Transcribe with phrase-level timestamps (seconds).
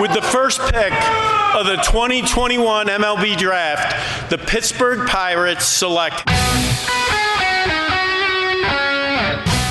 [0.00, 0.92] With the first pick
[1.54, 3.96] of the 2021 MLB Draft,
[4.30, 6.24] the Pittsburgh Pirates select.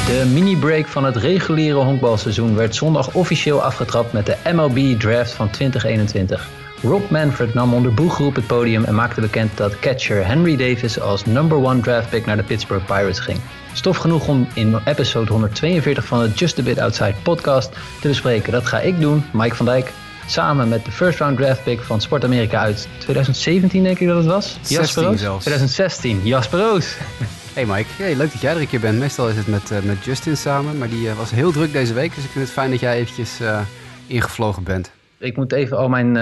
[0.05, 5.49] De mini-break van het reguliere honkbalseizoen werd zondag officieel afgetrapt met de MLB Draft van
[5.49, 6.48] 2021.
[6.82, 11.25] Rob Manfred nam onder boeggroep het podium en maakte bekend dat catcher Henry Davis als
[11.25, 13.39] number one draft pick naar de Pittsburgh Pirates ging.
[13.73, 17.71] Stof genoeg om in episode 142 van de Just a Bit Outside podcast
[18.02, 18.52] te bespreken.
[18.52, 19.91] Dat ga ik doen, Mike van Dijk,
[20.28, 24.18] samen met de first round draft pick van Sport Amerika uit 2017 denk ik dat
[24.18, 24.58] het was.
[24.62, 25.20] 16 Roos?
[25.20, 25.44] zelfs.
[25.44, 26.95] 2016, Jasper Roos.
[27.58, 28.99] Hey Mike, hey, leuk dat jij er een keer bent.
[28.99, 31.94] Meestal is het met, eh, met Justin samen, maar die eh, was heel druk deze
[31.94, 32.16] week.
[32.16, 33.59] Dus ik vind het fijn dat jij eventjes eh,
[34.08, 34.91] ingevlogen bent.
[35.18, 36.13] Ik moet even al mijn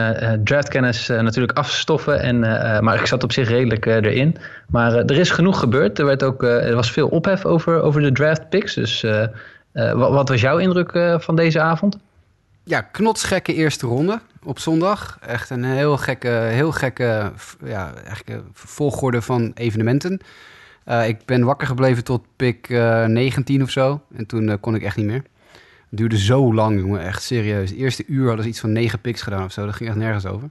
[0.43, 2.19] draftkennis natuurlijk afstoffen.
[2.21, 2.39] En,
[2.83, 4.37] maar ik zat op zich redelijk erin.
[4.67, 5.99] Maar er is genoeg gebeurd.
[5.99, 8.73] Er, werd ook, er was veel ophef over, over de draft picks.
[8.73, 9.05] Dus
[9.71, 11.97] wat, wat was jouw indruk van deze avond?
[12.67, 15.17] Ja, knotsgekke eerste ronde op zondag.
[15.21, 17.31] Echt een heel gekke, heel gekke
[17.63, 20.19] ja, eigenlijk, eh, volgorde van evenementen.
[20.83, 24.01] Eh, ik ben wakker gebleven tot pick eh, 19 of zo.
[24.15, 25.23] En toen eh, kon ik echt niet meer.
[25.89, 27.01] Het duurde zo lang, jongen.
[27.01, 27.69] Echt serieus.
[27.69, 29.65] De eerste uur hadden ze iets van 9 picks gedaan of zo.
[29.65, 30.49] Dat ging echt nergens over.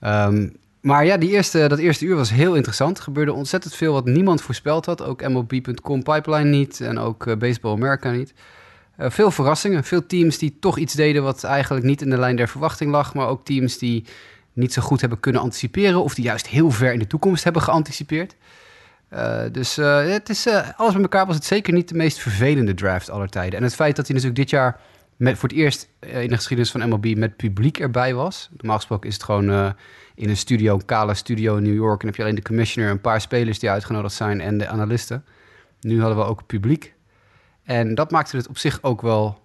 [0.00, 0.48] Ehm,
[0.80, 2.96] maar ja, die eerste, dat eerste uur was heel interessant.
[2.96, 5.02] Er gebeurde ontzettend veel wat niemand voorspeld had.
[5.02, 8.34] Ook MLB.com Pipeline niet en ook eh, Baseball America niet.
[8.96, 9.84] Eh, veel verrassingen.
[9.84, 13.14] Veel teams die toch iets deden wat eigenlijk niet in de lijn der verwachting lag.
[13.14, 14.04] Maar ook teams die
[14.52, 16.02] niet zo goed hebben kunnen anticiperen.
[16.02, 18.36] Of die juist heel ver in de toekomst hebben geanticipeerd.
[19.08, 22.74] Eh, dus eh, het is, alles bij elkaar was het zeker niet de meest vervelende
[22.74, 23.58] draft aller tijden.
[23.58, 24.80] En het feit dat hij natuurlijk dit jaar
[25.16, 28.48] met, voor het eerst in de geschiedenis van MLB met publiek erbij was.
[28.56, 29.74] Normaal gesproken is het gewoon
[30.14, 32.00] in een studio, een kale studio in New York.
[32.00, 35.24] En heb je alleen de commissioner, een paar spelers die uitgenodigd zijn en de analisten.
[35.80, 36.93] Nu hadden we ook publiek.
[37.64, 39.38] En dat maakte het op zich ook wel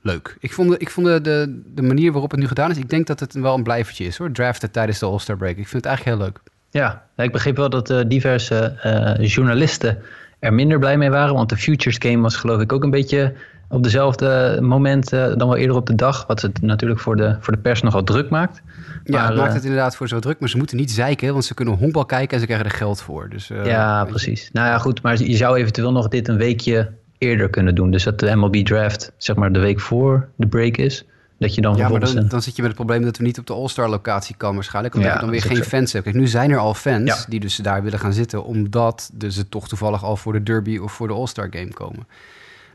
[0.00, 0.36] leuk.
[0.40, 2.90] Ik vond, de, ik vond de, de, de manier waarop het nu gedaan is, ik
[2.90, 4.32] denk dat het wel een blijvertje is hoor.
[4.32, 5.56] Draften tijdens de All-Star break.
[5.56, 6.52] Ik vind het eigenlijk heel leuk.
[6.70, 9.98] Ja, ik begreep wel dat eh, diverse eh, journalisten
[10.38, 11.34] er minder blij mee waren.
[11.34, 13.34] Want de Futures Game was geloof ik ook een beetje
[13.68, 16.26] op dezelfde moment eh, dan wel eerder op de dag.
[16.26, 18.62] Wat het natuurlijk voor de, voor de pers nogal druk maakt.
[19.04, 21.44] Ja, Maar, het maakt het inderdaad voor zo druk, maar ze moeten niet zeiken, want
[21.44, 23.28] ze kunnen honkbal kijken en ze krijgen er geld voor.
[23.28, 24.50] Dus, ja, precies.
[24.52, 25.02] Nou ja, goed.
[25.02, 27.90] Maar je zou eventueel nog dit een weekje eerder kunnen doen.
[27.90, 31.04] Dus dat de MLB Draft zeg maar de week voor de break is.
[31.38, 33.24] Dat je dan Ja, maar dan, een- dan zit je met het probleem dat we
[33.24, 34.94] niet op de All-Star locatie kan waarschijnlijk.
[34.94, 35.62] Omdat Ja, je dan weer geen zo.
[35.62, 36.04] fans hebt.
[36.04, 37.24] Kijk, nu zijn er al fans Ja.
[37.28, 40.78] die dus daar willen gaan zitten, omdat dus ze toch toevallig al voor de Derby
[40.78, 42.06] of voor de All-Star game komen.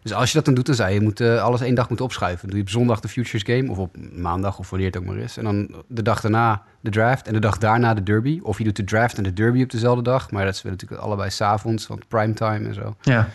[0.03, 2.05] Dus als je dat dan doet, dan zou je moet, eh, alles één dag moeten
[2.05, 2.39] opschuiven.
[2.41, 5.05] Dan doe je op zondag de Futures Game of op maandag of wanneer het ook
[5.05, 5.37] maar is.
[5.37, 8.39] En dan de dag daarna de draft en de dag daarna de Derby.
[8.43, 10.31] Of je doet de draft en de Derby op dezelfde dag.
[10.31, 12.95] Maar dat is natuurlijk allebei s'avonds, want primetime en zo.
[13.01, 13.27] ja.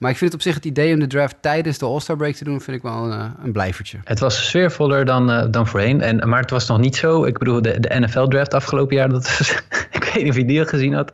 [0.00, 2.34] Maar ik vind het op zich het idee om de draft tijdens de All-Star break
[2.34, 3.98] te doen, vind ik wel een, eh, een blijvertje.
[4.04, 6.00] Het was sfeervoller dan, eh, dan voorheen.
[6.00, 7.24] En, maar het was nog niet zo.
[7.24, 9.50] Ik bedoel, de, de NFL-draft afgelopen jaar, dat was,
[9.90, 11.12] ik weet niet of je die al gezien had.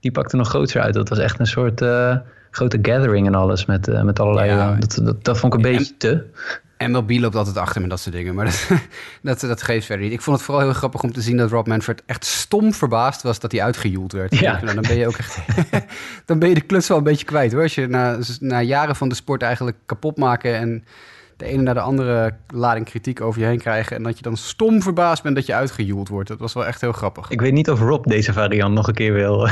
[0.00, 0.94] Die pakte nog groter uit.
[0.94, 2.16] Dat was echt een soort eh,
[2.50, 3.66] grote gathering en alles.
[3.66, 4.50] Met, met allerlei.
[4.50, 4.74] Ja.
[4.74, 6.24] dat, dat, dat vond ik een En- beetje te.
[6.78, 8.68] MLB loopt altijd achter met dat soort dingen, maar dat,
[9.22, 10.14] dat, dat geeft verder niet.
[10.14, 13.22] Ik vond het vooral heel grappig om te zien dat Rob Manfred echt stom verbaasd
[13.22, 14.38] was dat hij uitgejoeld werd.
[14.38, 14.60] Ja.
[14.62, 15.38] Nou, dan ben je ook echt,
[16.26, 17.62] dan ben je de kluts wel een beetje kwijt hoor.
[17.62, 20.84] Als je na, na jaren van de sport eigenlijk kapot maken en
[21.36, 24.36] de ene naar de andere lading kritiek over je heen krijgen en dat je dan
[24.36, 26.28] stom verbaasd bent dat je uitgejoeld wordt.
[26.28, 27.30] Dat was wel echt heel grappig.
[27.30, 29.48] Ik weet niet of Rob deze variant nog een keer wil.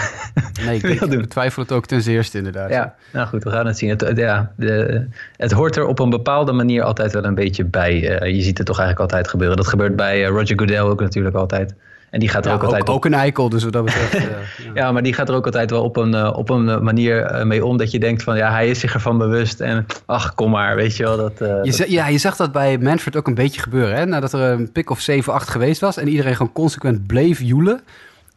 [0.64, 1.20] nee, ik, wil ik doen.
[1.20, 2.70] betwijfel het ook ten zeerste inderdaad.
[2.70, 3.88] ja, nou goed, we gaan het zien.
[3.90, 5.06] Het, het- ja, de,
[5.36, 8.18] het hoort er op een bepaalde manier altijd wel een beetje bij.
[8.18, 9.56] Eh, je ziet het toch eigenlijk altijd gebeuren.
[9.56, 11.74] Dat gebeurt bij eh, Roger Goodell ook natuurlijk altijd.
[12.12, 13.84] En die gaat er Ja, ook altijd ook, op ook een eikel, dus wat dat
[13.84, 14.14] betreft.
[14.14, 14.70] eh, ja.
[14.74, 17.44] Ja, maar die gaat er ook altijd wel op een, eh, op een manier eh,
[17.44, 20.50] mee om dat je denkt van ja, hij is zich ervan bewust en ach, kom
[20.50, 21.16] maar, weet je wel.
[21.16, 23.96] Dat, Je, dat- ja, je zag dat bij Manfred ook een beetje gebeuren.
[23.96, 24.06] Hè?
[24.06, 27.80] Nadat er een pick of 7, 8 geweest was en iedereen gewoon consequent bleef joelen.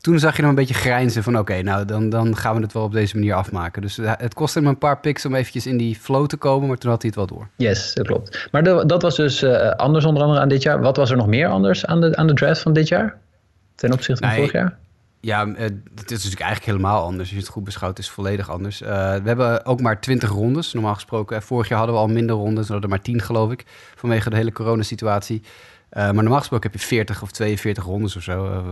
[0.01, 2.73] Toen zag je hem een beetje grijnzen van oké, nou dan, dan gaan we het
[2.73, 3.81] wel op deze manier afmaken.
[3.81, 6.77] Dus het kostte hem een paar picks om eventjes in die flow te komen, maar
[6.77, 7.47] toen had hij het wel door.
[7.55, 8.47] Yes, dat klopt.
[8.51, 9.43] Maar de- dat was dus
[9.75, 10.81] anders onder andere aan dit jaar.
[10.81, 13.17] Wat was er nog meer anders aan de, aan de draft van dit jaar?
[13.75, 14.37] Ten opzichte van Nee.
[14.37, 14.77] vorig jaar?
[15.19, 15.63] Ja, eh,
[15.95, 17.19] het is natuurlijk eigenlijk helemaal anders.
[17.21, 18.81] Als je het goed beschouwt, is het volledig anders.
[18.81, 20.73] Eh, we hebben ook maar 20 rondes.
[20.73, 22.67] Normaal gesproken, eh, vorig jaar hadden we al minder rondes.
[22.67, 23.63] We hadden er maar 10 geloof ik,
[23.95, 25.41] vanwege de hele coronasituatie.
[25.89, 28.63] Eh maar normaal gesproken heb je 40 of 42 rondes of zo,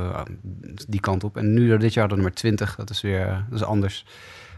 [0.87, 1.37] die kant op.
[1.37, 2.75] En nu dit jaar hadden we maar 20.
[2.75, 4.05] Dat is weer dat is anders.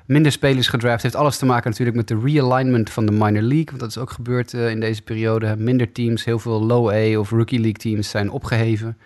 [0.06, 3.66] Minder spelers gedraft heeft alles te maken natuurlijk met de realignment van de minor league.
[3.66, 5.56] Want dat is ook gebeurd in deze periode.
[5.58, 8.98] Minder teams, heel veel low A of rookie league teams zijn opgeheven.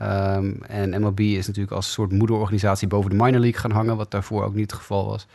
[0.00, 4.10] Ehm, en MLB is natuurlijk als soort moederorganisatie boven de minor league gaan hangen, wat
[4.10, 5.26] daarvoor ook niet het geval was.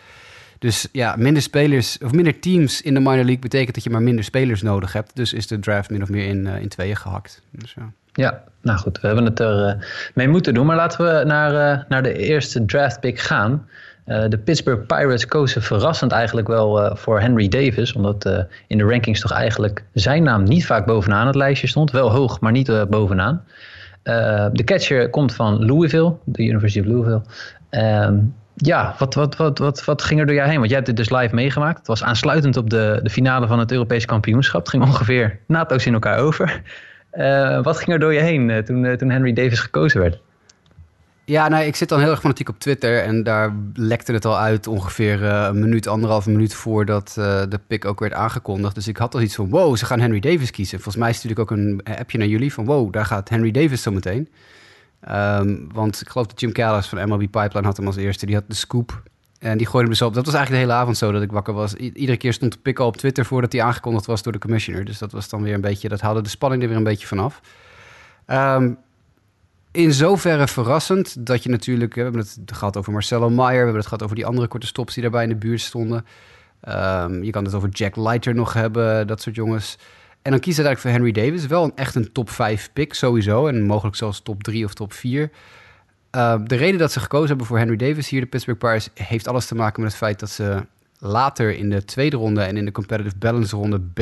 [0.60, 4.02] Dus ja, minder spelers of minder teams in de minor league betekent dat je maar
[4.02, 5.16] minder spelers nodig hebt.
[5.16, 7.42] Dus is de draft min of meer in, eh, in tweeën gehakt.
[7.52, 7.92] Dus ja.
[8.14, 9.84] Ja, nou goed, we hebben het er uh,
[10.14, 10.66] mee moeten doen.
[10.66, 13.68] Maar laten we naar, uh, naar de eerste draft pick gaan.
[14.06, 17.94] De Pittsburgh Pirates kozen verrassend eigenlijk wel voor Henry Davis.
[17.94, 21.92] Omdat in de rankings toch eigenlijk zijn naam niet vaak bovenaan het lijstje stond.
[21.92, 23.44] Wel hoog, maar niet bovenaan.
[24.52, 27.22] De catcher komt van Louisville, de University of Louisville.
[27.70, 28.18] Ehm,
[28.56, 30.58] ja, wat, wat, wat, wat, wat ging er door jou heen?
[30.58, 31.78] Want jij hebt dit dus live meegemaakt.
[31.78, 34.60] Het was aansluitend op de, de finale van het Europese kampioenschap.
[34.60, 36.62] Het ging ongeveer naadloos in elkaar over.
[37.14, 40.20] Uh, wat ging er door je heen uh, toen, toen Henry Davis gekozen werd?
[41.26, 43.04] Ja, nou, ik zit dan heel erg fanatiek op Twitter.
[43.04, 47.12] En daar lekte het al uit ongeveer een minuut, anderhalve minuut voordat
[47.50, 48.76] de pick ook werd aangekondigd.
[48.76, 50.80] Dus ik had al iets van, wow, ze gaan Henry Davis kiezen.
[50.80, 53.82] Volgens mij stuurde ik ook een appje naar jullie van, wow, daar gaat Henry Davis
[53.82, 54.30] zo meteen.
[55.12, 58.26] Um, want ik geloof dat Jim Callis van MLB Pipeline had hem als eerste.
[58.26, 59.02] Die had de scoop.
[59.40, 60.14] En die gooide hem dus op.
[60.14, 61.74] Dat was eigenlijk de hele avond zo dat ik wakker was.
[61.74, 64.86] iedere keer stond de pick al op Twitter voordat hij aangekondigd was door de commissioner.
[64.86, 67.08] Dus dat was dan weer een beetje, dat haalde de spanning er weer een beetje
[67.08, 67.42] vanaf.
[68.28, 68.78] Um,
[69.76, 73.76] in zoverre verrassend dat je natuurlijk, we hebben het gehad over Marcelo Meyer, we hebben
[73.76, 76.06] het gehad over die andere korte stops die daarbij in de buurt stonden.
[76.70, 79.78] Um, je kan het over Jack Leiter nog hebben, dat soort jongens.
[80.22, 81.48] En dan kies je eigenlijk voor Henry Davis.
[81.48, 83.48] Wel een, echt een top 5 pick sowieso.
[83.48, 85.30] En mogelijk zelfs top 3 of top 4.
[86.12, 89.28] Uh, de reden dat ze gekozen hebben voor Henry Davis hier, de Pittsburgh Pirates, heeft
[89.28, 90.66] alles te maken met het feit dat ze
[91.00, 94.00] later in de tweede ronde en in de competitive balance ronde B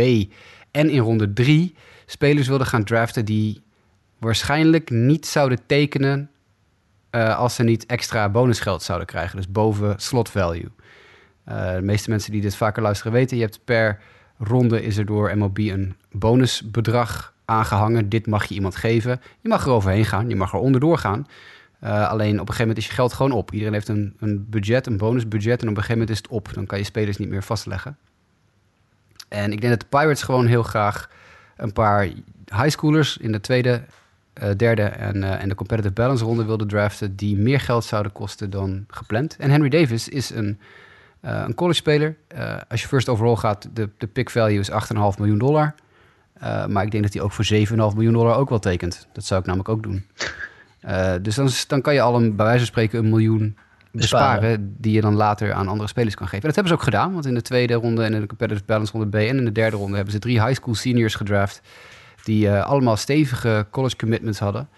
[0.71, 3.61] en in ronde 3 spelers wilden gaan draften die
[4.23, 6.29] waarschijnlijk niet zouden tekenen
[7.11, 9.35] uh, als ze niet extra bonusgeld zouden krijgen.
[9.35, 10.71] Dus boven slot value.
[11.49, 13.99] Uh, de meeste mensen die dit vaker luisteren weten, je hebt per
[14.37, 18.09] ronde is er door MLB een bonusbedrag aangehangen.
[18.09, 19.21] Dit mag je iemand geven.
[19.39, 21.27] Je mag er overheen gaan, je mag er onderdoor gaan.
[21.83, 23.51] Uh, alleen op een gegeven moment is je geld gewoon op.
[23.51, 25.61] Iedereen heeft een, een budget, een bonusbudget.
[25.61, 26.53] En op een gegeven moment is het op.
[26.53, 27.97] Dan kan je spelers niet meer vastleggen.
[29.27, 31.09] En ik denk dat de Pirates gewoon heel graag
[31.57, 32.09] een paar
[32.45, 33.83] highschoolers in de tweede,
[34.41, 37.15] uh, derde en, uh, en de competitive balance ronde wilden draften.
[37.15, 39.35] die meer geld zouden kosten dan gepland.
[39.39, 40.59] En Henry Davis is een
[41.21, 42.15] uh, een college speler.
[42.68, 44.75] Als je first overall gaat, de, de pick value is 8,5
[45.18, 45.75] miljoen dollar.
[46.68, 49.07] Maar ik denk dat hij ook voor 7,5 miljoen dollar ook wel tekent.
[49.13, 50.06] Dat zou ik namelijk ook doen.
[51.21, 53.57] dus dan, dan kan je al een, bij wijze van spreken een miljoen
[53.94, 54.75] besparen, besparen.
[54.77, 56.41] die je dan later aan andere spelers kan geven.
[56.41, 58.65] En dat hebben ze ook gedaan, want in de tweede ronde en in de competitive
[58.65, 61.62] balance ronde B en in de derde ronde hebben ze drie high school seniors gedraft
[62.23, 64.69] die allemaal stevige college commitments hadden.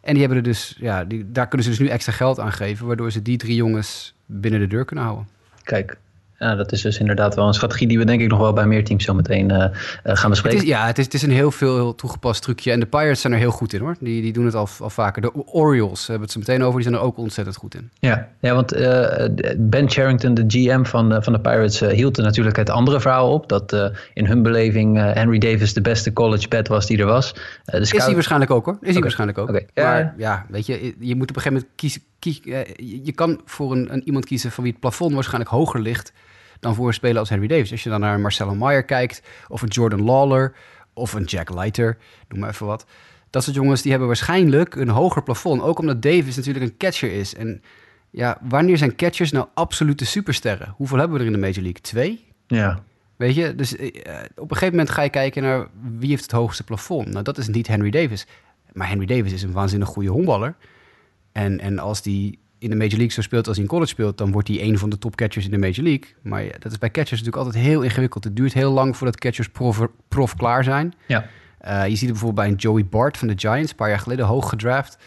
[0.00, 2.52] En die hebben er dus, ja, die, daar kunnen ze dus nu extra geld aan
[2.52, 5.28] geven, waardoor ze die drie jongens binnen de deur kunnen houden.
[5.62, 5.98] Kijk,
[6.38, 8.66] ja, dat is dus inderdaad wel een strategie die we denk ik nog wel bij
[8.66, 9.66] meer teams zo meteen uh,
[10.02, 10.58] gaan bespreken.
[10.58, 12.72] Het is, ja, het is, het is een heel veel toegepast trucje.
[12.72, 13.96] En de Pirates zijn er heel goed in hoor.
[14.00, 15.22] Die, die doen het al, al vaker.
[15.22, 17.90] De Orioles hebben het zo meteen over, die zijn er ook ontzettend goed in.
[17.98, 19.06] Ja, ja want uh,
[19.56, 23.32] Ben Charrington, de GM van, uh, van de Pirates, hield er natuurlijk het andere verhaal
[23.32, 23.48] op.
[23.48, 27.34] Dat in hun beleving Henry Davis de beste college bet was die er was.
[27.64, 27.80] Scout...
[27.80, 28.74] Is hij waarschijnlijk ook hoor.
[28.74, 28.92] Is okay.
[28.92, 29.48] hij waarschijnlijk ook.
[29.48, 29.66] Okay.
[29.74, 32.02] Maar ja, weet je, je moet op een gegeven moment kiezen.
[32.26, 32.40] Kies,
[33.04, 36.12] je kan voor een, een, iemand kiezen van wie het plafond waarschijnlijk hoger ligt
[36.60, 37.70] dan voor een speler als Henry Davis.
[37.70, 40.54] Als je dan naar Marcelo Meyer kijkt, of een Jordan Lawler,
[40.92, 42.86] of een Jack Leiter, noem maar even wat.
[43.30, 45.62] Dat soort jongens die hebben waarschijnlijk een hoger plafond.
[45.62, 47.34] Ook omdat Davis natuurlijk een catcher is.
[47.34, 47.62] En
[48.10, 50.74] ja, wanneer zijn catchers nou absolute supersterren?
[50.76, 51.80] Hoeveel hebben we er in de Major League?
[51.80, 52.24] Twee?
[52.46, 52.82] Ja.
[53.16, 53.88] Weet je, dus uh,
[54.36, 55.66] op een gegeven moment ga je kijken naar
[55.98, 57.08] wie heeft het hoogste plafond.
[57.08, 58.26] Nou, dat is niet Henry Davis.
[58.72, 60.56] Maar Henry Davis is een waanzinnig goede honkballer.
[61.36, 64.18] En, en als die in de Major League zo speelt als hij in college speelt,
[64.18, 66.14] dan wordt hij een van de top catchers in de Major League.
[66.22, 68.24] Maar dat is bij catchers natuurlijk altijd heel ingewikkeld.
[68.24, 70.94] Het duurt heel lang voordat catchers prof, prof klaar zijn.
[71.06, 71.24] Ja.
[71.66, 73.98] Uh, je ziet het bijvoorbeeld bij een Joey Bart van de Giants, een paar jaar
[73.98, 74.98] geleden, hoog gedraft.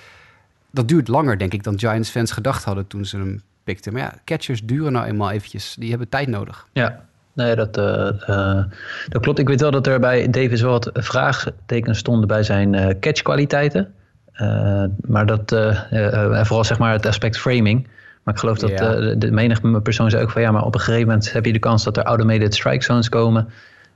[0.72, 3.94] Dat duurt langer, denk ik, dan Giants-fans gedacht hadden toen ze hem pikten.
[3.94, 5.76] Maar ja, catchers duren nou eenmaal eventjes.
[5.80, 6.68] Die hebben tijd nodig.
[6.74, 8.64] Ja, Nee, dat, uh, uh,
[9.10, 9.40] dat klopt.
[9.40, 13.94] Ik weet wel dat er bij Davis wel wat vraagtekens stonden bij zijn catchkwaliteiten.
[14.42, 17.88] Uh, maar dat, uh, vooral zeg maar het aspect framing.
[18.24, 19.16] Maar ik geloof dat ja.
[19.16, 21.60] de, menige persoon zei ook van ja, maar op een gegeven moment heb je de
[21.60, 23.50] kans dat er automated strike zones komen.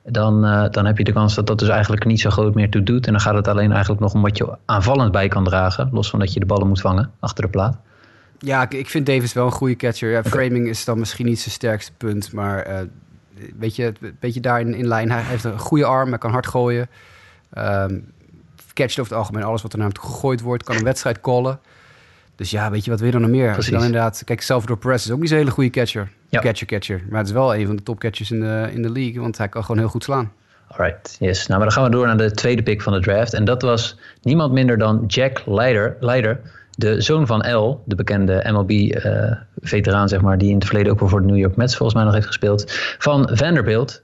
[0.05, 2.83] Dan, dan heb je de kans dat dat dus eigenlijk niet zo groot meer toe
[2.83, 3.05] doet.
[3.05, 5.89] En dan gaat het alleen eigenlijk nog om wat je aanvallend bij kan dragen.
[5.91, 7.77] Los van dat je de ballen moet vangen achter de plaat.
[8.39, 10.11] Ja, ik vind Davis wel een goede catcher.
[10.11, 12.31] Ja, framing is dan misschien niet zijn sterkste punt.
[12.31, 12.79] Maar uh,
[13.59, 15.11] weet je, een beetje daarin in lijn.
[15.11, 16.89] Hij heeft een goede arm, hij kan hard gooien.
[17.57, 18.12] Um,
[18.73, 20.63] catcht over het algemeen alles wat er naar hem gegooid wordt.
[20.63, 21.59] Kan een wedstrijd callen.
[22.35, 23.51] Dus ja, weet je, wat wil je dan nog meer?
[23.51, 23.57] Precies.
[23.57, 24.21] Als je dan inderdaad...
[24.25, 26.09] Kijk, Salvador Perez is ook niet zo'n hele goede catcher.
[26.29, 26.39] Ja.
[26.39, 27.01] Catcher, catcher.
[27.09, 29.21] Maar het is wel een van de topcatchers in de, in de league.
[29.21, 30.31] Want hij kan gewoon heel goed slaan.
[30.67, 31.47] Alright, yes.
[31.47, 33.33] Nou, maar dan gaan we door naar de tweede pick van de draft.
[33.33, 36.41] En dat was niemand minder dan Jack Leiter, Leiter
[36.75, 40.99] de zoon van L, de bekende MLB-veteraan, uh, zeg maar, die in het verleden ook
[40.99, 44.01] wel voor de New York Mets volgens mij nog heeft gespeeld, van Vanderbilt.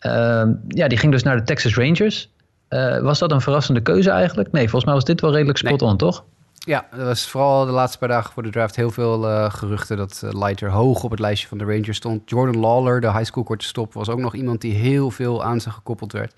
[0.00, 2.30] Uh, ja, die ging dus naar de Texas Rangers.
[2.70, 4.52] Eh, was dat een verrassende keuze eigenlijk?
[4.52, 6.24] Nee, volgens mij was dit wel redelijk spot on, toch?
[6.54, 9.96] Ja, er was vooral de laatste paar dagen voor de draft heel veel uh, geruchten
[9.96, 12.30] dat uh, Leiter hoog op het lijstje van de Rangers stond.
[12.30, 15.60] Jordan Lawler, de high school korte stop, was ook nog iemand die heel veel aan
[15.60, 16.34] ze gekoppeld werd.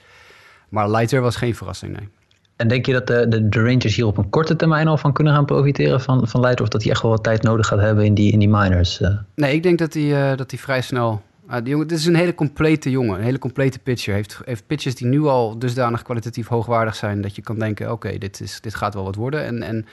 [0.69, 2.09] Maar Leiter was geen verrassing, nee.
[2.57, 5.13] En denk je dat de, de, de, Rangers hier op een korte termijn al van
[5.13, 6.65] kunnen gaan profiteren van, van Leiter?
[6.65, 9.01] Of dat hij echt wel wat tijd nodig gaat hebben in die, in die minors?
[9.35, 12.91] Nee, ik denk dat hij, dat hij vrij snel uh, dit is een hele complete
[12.91, 14.15] jongen, een hele complete pitcher.
[14.15, 18.19] Heeft, heeft pitches die nu al dusdanig kwalitatief hoogwaardig zijn dat je kan denken: oké,
[18.19, 19.45] dit gaat wel wat worden.
[19.45, 19.87] En, en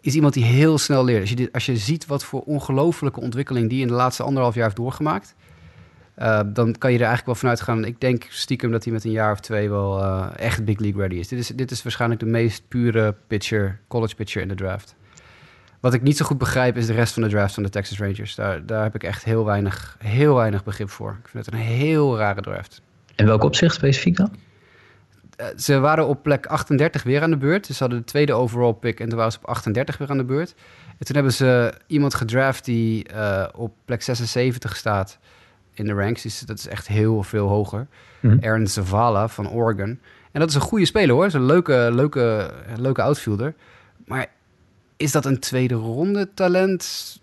[0.00, 1.20] is iemand die heel snel leert.
[1.20, 4.54] Als je, dit, als je ziet wat voor ongelofelijke ontwikkeling die in de laatste anderhalf
[4.54, 5.34] jaar heeft doorgemaakt,
[6.18, 7.84] uh, dan kan je er eigenlijk wel vanuit gaan.
[7.84, 11.00] Ik denk stiekem dat hij met een jaar of twee wel uh, echt big league
[11.00, 11.28] ready is.
[11.28, 11.48] Dit, is.
[11.48, 14.94] dit is waarschijnlijk de meest pure pitcher, college pitcher in de draft.
[15.80, 17.98] Wat ik niet zo goed begrijp is de rest van de draft van de Texas
[17.98, 18.34] Rangers.
[18.34, 21.16] Daar, daar heb ik echt heel weinig, heel weinig begrip voor.
[21.22, 22.82] Ik vind het een heel rare draft.
[23.16, 24.30] In welk opzicht specifiek dan?
[25.40, 27.66] Uh, ze waren op plek 38 weer aan de beurt.
[27.66, 30.16] Dus ze hadden de tweede overall pick en toen waren ze op 38 weer aan
[30.16, 30.54] de beurt.
[30.98, 35.18] En toen hebben ze iemand gedraft die uh, op plek 76 staat
[35.74, 36.22] in de ranks.
[36.22, 37.86] Dus dat is echt heel veel hoger.
[38.20, 38.38] Mm -hmm.
[38.44, 40.00] Aaron Zavala van Oregon.
[40.32, 41.24] En dat is een goede speler hoor.
[41.24, 43.54] Dat is een leuke, leuke, leuke outfielder.
[44.06, 44.26] Maar
[45.00, 47.18] is dat een tweede ronde talent?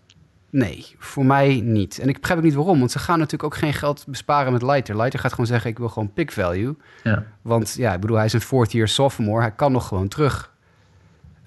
[0.50, 2.00] Nee, voor mij niet.
[2.00, 4.62] En ik begrijp ook niet waarom, want ze gaan natuurlijk ook geen geld besparen met
[4.62, 4.96] Leiter.
[4.96, 6.75] Leiter gaat gewoon zeggen, ik wil gewoon pick value.
[7.03, 7.24] Ja.
[7.41, 9.41] Want ja, ik bedoel, hij is een fourth year sophomore.
[9.41, 10.53] Hij kan nog gewoon terug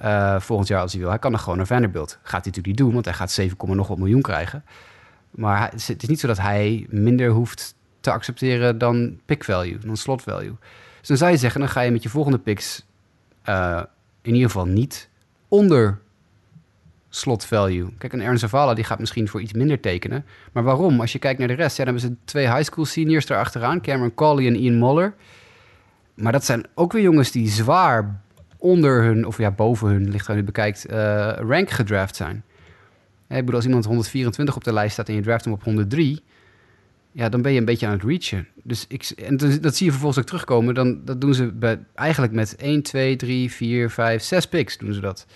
[0.02, 1.10] uh, volgend jaar als hij wil.
[1.10, 2.10] Hij kan nog gewoon naar Vanderbilt.
[2.10, 4.64] Gaat hij natuurlijk niet doen, want hij gaat 7, nog wat miljoen krijgen.
[5.30, 9.96] Maar het is niet zo dat hij minder hoeft te accepteren dan pick value, dan
[9.96, 10.56] slot value.
[10.98, 12.86] Dus dan zou je zeggen, dan ga je met je volgende picks
[13.48, 13.82] uh,
[14.22, 15.08] in ieder geval niet
[15.48, 15.98] onder
[17.10, 17.88] slot value.
[17.98, 20.24] Kijk, een Ernst Zavala die gaat misschien voor iets minder tekenen.
[20.52, 21.00] Maar waarom?
[21.00, 23.80] Als je kijkt naar de rest, dan hebben ze twee high school seniors erachteraan.
[23.80, 25.14] Cameron Colley en Ian Moller.
[26.14, 28.20] Maar dat zijn ook weer jongens die zwaar
[28.58, 32.44] onder hun, of ja, boven hun, ligt aan u bekijkt, uh, rank gedraft zijn.
[33.28, 36.22] Ik bedoel, als iemand 124 op de lijst staat en je draft hem op 103...
[37.12, 38.48] Ja, dan ben je een beetje aan het reachen.
[38.62, 40.74] Dus ik, en dat zie je vervolgens ook terugkomen.
[40.74, 44.92] Dan, dat doen ze bij, eigenlijk met 1, 2, 3, 4, 5, 6 picks doen
[44.92, 45.26] ze dat.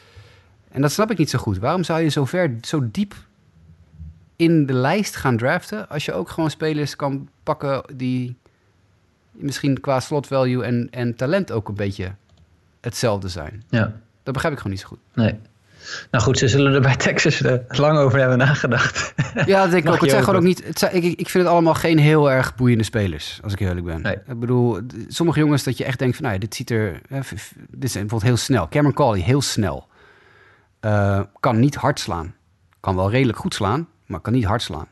[0.74, 1.58] En dat snap ik niet zo goed.
[1.58, 3.14] Waarom zou je zo ver, zo diep
[4.36, 5.88] in de lijst gaan draften...
[5.88, 8.36] als je ook gewoon spelers kan pakken die
[9.30, 12.14] misschien qua slot value en, en talent ook een beetje
[12.80, 13.62] hetzelfde zijn?
[13.68, 13.92] Ja.
[14.22, 14.98] Dat begrijp ik gewoon niet zo goed.
[15.14, 15.38] Nee.
[16.10, 19.12] Nou goed, ze zullen er bij Texas uh, lang over hebben nagedacht.
[19.46, 20.00] Ja, dat denk ik ook.
[20.00, 20.64] Het zijn gewoon ook niet.
[20.64, 23.86] Het zijn, ik, ik vind het allemaal geen heel erg boeiende spelers, als ik eerlijk
[23.86, 24.02] ben.
[24.02, 24.16] Nee.
[24.26, 27.20] Ik bedoel, sommige jongens dat je echt denkt van, nou, ja, dit ziet er, eh,
[27.70, 28.68] dit is bijvoorbeeld heel snel.
[28.68, 29.88] Cameron Colley, heel snel.
[30.84, 32.34] Uh, kan niet hard slaan.
[32.80, 34.88] Kan wel redelijk goed slaan, maar kan niet hard slaan.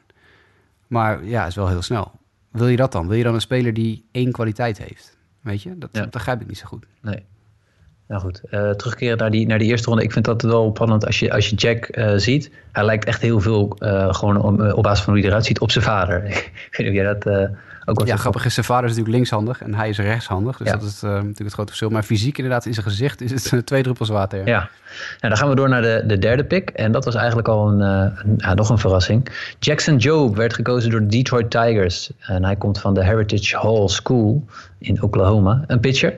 [0.87, 2.13] Maar ja, is wel heel snel.
[2.51, 3.09] Wil je dat dan?
[3.09, 5.17] Wil je dan een speler die één kwaliteit heeft?
[5.41, 6.01] Weet je, dat, Ja.
[6.01, 6.87] dat begrijp ik niet zo goed.
[7.01, 7.25] Nee.
[8.09, 10.03] Nou goed, eh, terugkeren naar die, naar die eerste ronde.
[10.03, 12.51] Ik vind dat wel opvallend als je, als je Jack eh, ziet.
[12.73, 15.47] Hij lijkt echt heel veel, eh, gewoon om, eh, op basis van hoe hij eruit
[15.47, 16.25] ziet, op zijn vader.
[16.27, 19.17] ik weet niet of jij dat eh, ook Ja, grappig is, zijn vader is natuurlijk
[19.17, 20.57] linkshandig en hij is rechtshandig.
[20.57, 20.73] Dus Ja.
[20.73, 21.91] dat is eh, natuurlijk het grote verschil.
[21.91, 24.39] Maar fysiek inderdaad in zijn gezicht is het eh, twee druppels water.
[24.39, 24.45] Ja.
[24.47, 24.69] Ja, nou,
[25.21, 26.71] dan gaan we door naar de, de derde pick.
[26.71, 29.29] En dat was eigenlijk al een, eh, een- ja, nog een verrassing.
[29.59, 32.11] Jackson Jobe werd gekozen door de Detroit Tigers.
[32.21, 34.45] En hij komt van de Heritage Hall School
[34.79, 35.65] in Oklahoma.
[35.67, 36.15] Een pitcher.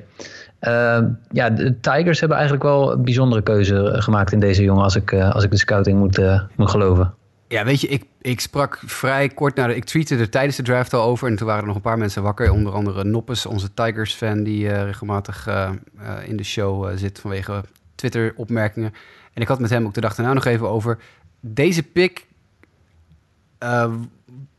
[1.30, 4.83] Ja, de Tigers hebben eigenlijk wel een bijzondere keuze gemaakt in deze jongen...
[4.83, 7.14] als ik, eh, als ik de scouting moet, eh, moet geloven.
[7.49, 9.76] Ja, weet je, ik, ik sprak vrij kort na de...
[9.76, 11.28] Ik tweette er tijdens de draft al over.
[11.28, 12.50] En toen waren er nog een paar mensen wakker.
[12.50, 14.43] Onder andere Noppes, onze Tigers-fan...
[14.43, 17.64] die eh, regelmatig eh, eh, in de show zit vanwege
[17.95, 18.93] Twitter-opmerkingen.
[19.33, 20.99] En ik had met hem ook de dag daarna nog even over...
[21.40, 22.26] Deze pick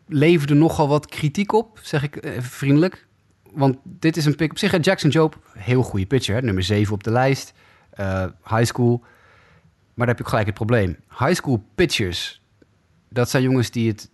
[0.07, 3.05] leverde nogal wat kritiek op, zeg ik vriendelijk.
[3.51, 4.83] Want dit is een pick op zich.
[4.83, 6.35] Jackson Job, heel goede pitcher.
[6.35, 6.41] Hè?
[6.41, 7.53] Nummer 7 op de lijst.
[8.43, 8.99] high school.
[9.93, 10.97] Maar daar heb ik gelijk het probleem.
[11.09, 12.41] High school pitchers,
[13.15, 14.09] dat zijn jongens die het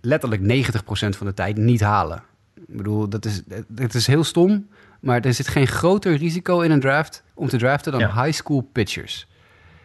[0.00, 2.22] letterlijk 90% van de tijd niet halen.
[2.54, 3.42] Ik bedoel, dat is,
[3.74, 4.66] het is heel stom,
[5.00, 8.22] maar er zit geen groter risico in een draft om te draften dan Ja.
[8.24, 9.28] high school pitchers.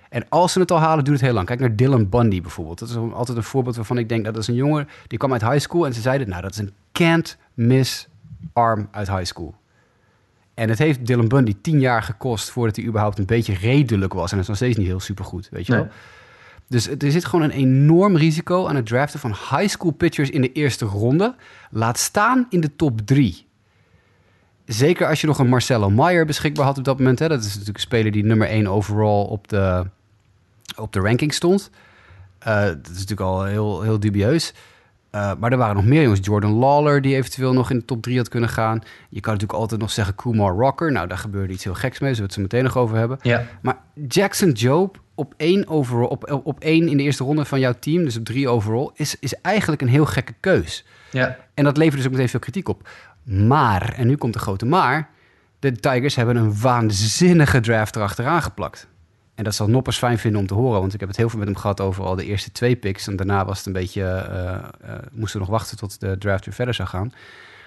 [0.09, 1.47] En als ze het al halen, duurt het heel lang.
[1.47, 2.79] Kijk naar Dylan Bundy bijvoorbeeld.
[2.79, 5.41] Dat is altijd een voorbeeld waarvan ik denk dat is een jongen die kwam uit
[5.41, 8.07] high school en ze zeiden, nou, dat is een can't miss
[8.53, 9.55] arm uit high school.
[10.53, 14.29] En het heeft Dylan Bundy tien jaar gekost voordat hij überhaupt een beetje redelijk was.
[14.31, 15.81] En dat is nog steeds niet heel supergoed, weet je Nee.
[15.81, 15.91] wel.
[16.67, 20.41] Dus er zit gewoon een enorm risico aan het draften van high school pitchers in
[20.41, 21.35] de eerste ronde.
[21.71, 23.45] Laat staan in de top drie.
[24.65, 27.19] Zeker als je nog een Marcelo Meyer beschikbaar had op dat moment.
[27.19, 27.27] Hè.
[27.27, 29.85] Dat is natuurlijk een speler die nummer 1 overall op de,
[30.75, 31.69] op de ranking stond.
[32.39, 34.53] Eh, dat is natuurlijk al heel, heel dubieus.
[35.15, 36.19] Uh, maar er waren nog meer jongens.
[36.23, 38.81] Jordan Lawler, die eventueel nog in de top 3 had kunnen gaan.
[39.09, 40.91] Je kan natuurlijk altijd nog zeggen Kumar Rocker.
[40.91, 42.13] Nou, daar gebeurde iets heel geks mee.
[42.13, 43.17] Zullen we het zo meteen nog over hebben.
[43.21, 43.45] Ja.
[43.61, 47.73] Maar Jackson Job op één, overall, op, op één in de eerste ronde van jouw
[47.79, 50.85] team, dus op drie overall, is, is eigenlijk een heel gekke keus.
[51.11, 51.37] Ja.
[51.53, 52.89] En dat levert dus ook meteen veel kritiek op.
[53.23, 55.09] Maar, en nu komt de grote maar,
[55.59, 58.87] de Tigers hebben een waanzinnige draft erachteraan geplakt.
[59.35, 61.39] En dat zal Noppers fijn vinden om te horen, want ik heb het heel veel
[61.39, 63.07] met hem gehad over al de eerste twee picks.
[63.07, 66.45] En daarna was het een beetje, uh, uh, moesten we nog wachten tot de draft
[66.45, 67.13] weer verder zou gaan.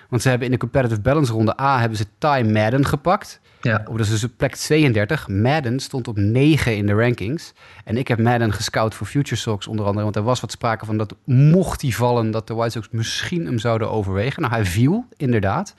[0.09, 3.41] Want ze hebben in de competitive balance ronde A hebben ze Ty Madden gepakt.
[3.61, 3.85] Ja.
[3.87, 5.29] Op dus op plek 32.
[5.29, 7.53] Madden stond op 9 in de rankings.
[7.85, 10.03] En ik heb Madden gescout voor Future Sox onder andere.
[10.03, 13.47] Want er was wat sprake van dat mocht hij vallen, dat de White Sox misschien
[13.47, 14.43] hem zouden overwegen.
[14.43, 15.75] Nou, hij viel inderdaad.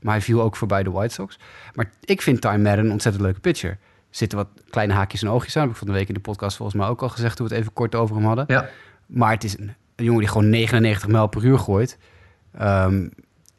[0.00, 1.38] Maar hij viel ook voorbij de White Sox.
[1.74, 3.78] Maar ik vind Ty Madden een ontzettend leuke pitcher.
[4.18, 5.62] Er zitten wat kleine haakjes en oogjes aan.
[5.62, 7.46] Dat heb ik van de week in de podcast volgens mij ook al gezegd toen
[7.46, 8.44] we het even kort over hem hadden.
[8.48, 8.68] Ja.
[9.06, 11.98] Maar het is een, een jongen die gewoon 99 mijl per uur gooit.
[12.60, 13.10] Um,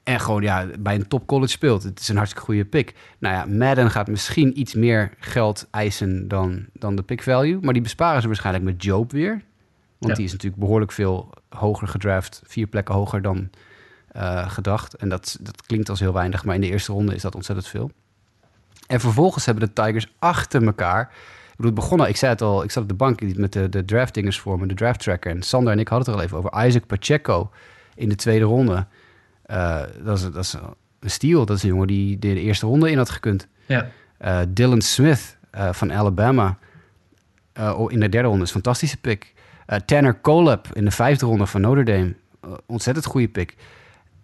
[0.04, 1.84] en gewoon ja, bij een top college speelt.
[1.84, 2.96] Het is een hartstikke goede pick.
[3.20, 7.60] Nou ja, Madden gaat misschien iets meer geld eisen dan, dan de pick value.
[7.62, 9.42] Maar die besparen ze waarschijnlijk met Job weer.
[9.98, 10.14] Want Ja.
[10.14, 12.42] die is natuurlijk behoorlijk veel hoger gedraft.
[12.46, 13.50] Vier plekken hoger dan
[14.08, 14.94] eh, gedacht.
[14.94, 16.46] En dat, dat klinkt als heel weinig.
[16.46, 17.92] Maar in de eerste ronde is dat ontzettend veel.
[18.90, 21.02] En vervolgens hebben de Tigers achter elkaar...
[21.02, 23.54] Ik bedoel, het begon al, ik zei het al, ik zat op de bank met
[23.54, 25.32] de, de draftingers voor me, de draft tracker.
[25.32, 26.68] En Sander en ik hadden het er al even over.
[26.68, 27.52] Isaac Pacheco
[27.96, 28.86] in de tweede ronde.
[29.48, 30.56] Uh, dat, is, dat is
[31.00, 31.46] een steal.
[31.46, 33.48] Dat is een jongen die de eerste ronde in had gekund.
[33.66, 33.90] Ja.
[34.22, 36.58] Uh, Dylan Smith uh, van Alabama
[37.88, 39.34] in de derde ronde is een fantastische pick.
[39.86, 42.16] Tanner Coleb in de vijfde ronde van Notre Dame.
[42.66, 43.56] Ontzettend goede pick.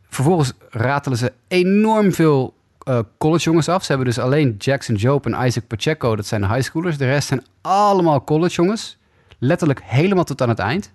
[0.10, 2.55] Vervolgens ratelen ze enorm veel
[2.86, 3.82] uh, collegejongens af.
[3.82, 6.16] Ze hebben dus alleen Jackson Job en Isaac Pacheco.
[6.16, 6.98] Dat zijn de high schoolers.
[6.98, 8.98] De rest zijn allemaal collegejongens.
[9.40, 10.92] Letterlijk helemaal tot aan het eind.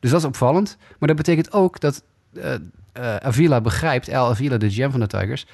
[0.00, 0.76] Dus dat is opvallend.
[0.98, 5.06] Maar dat betekent ook dat uh, uh, Avila begrijpt, El Avila, de GM van de
[5.06, 5.46] Tigers,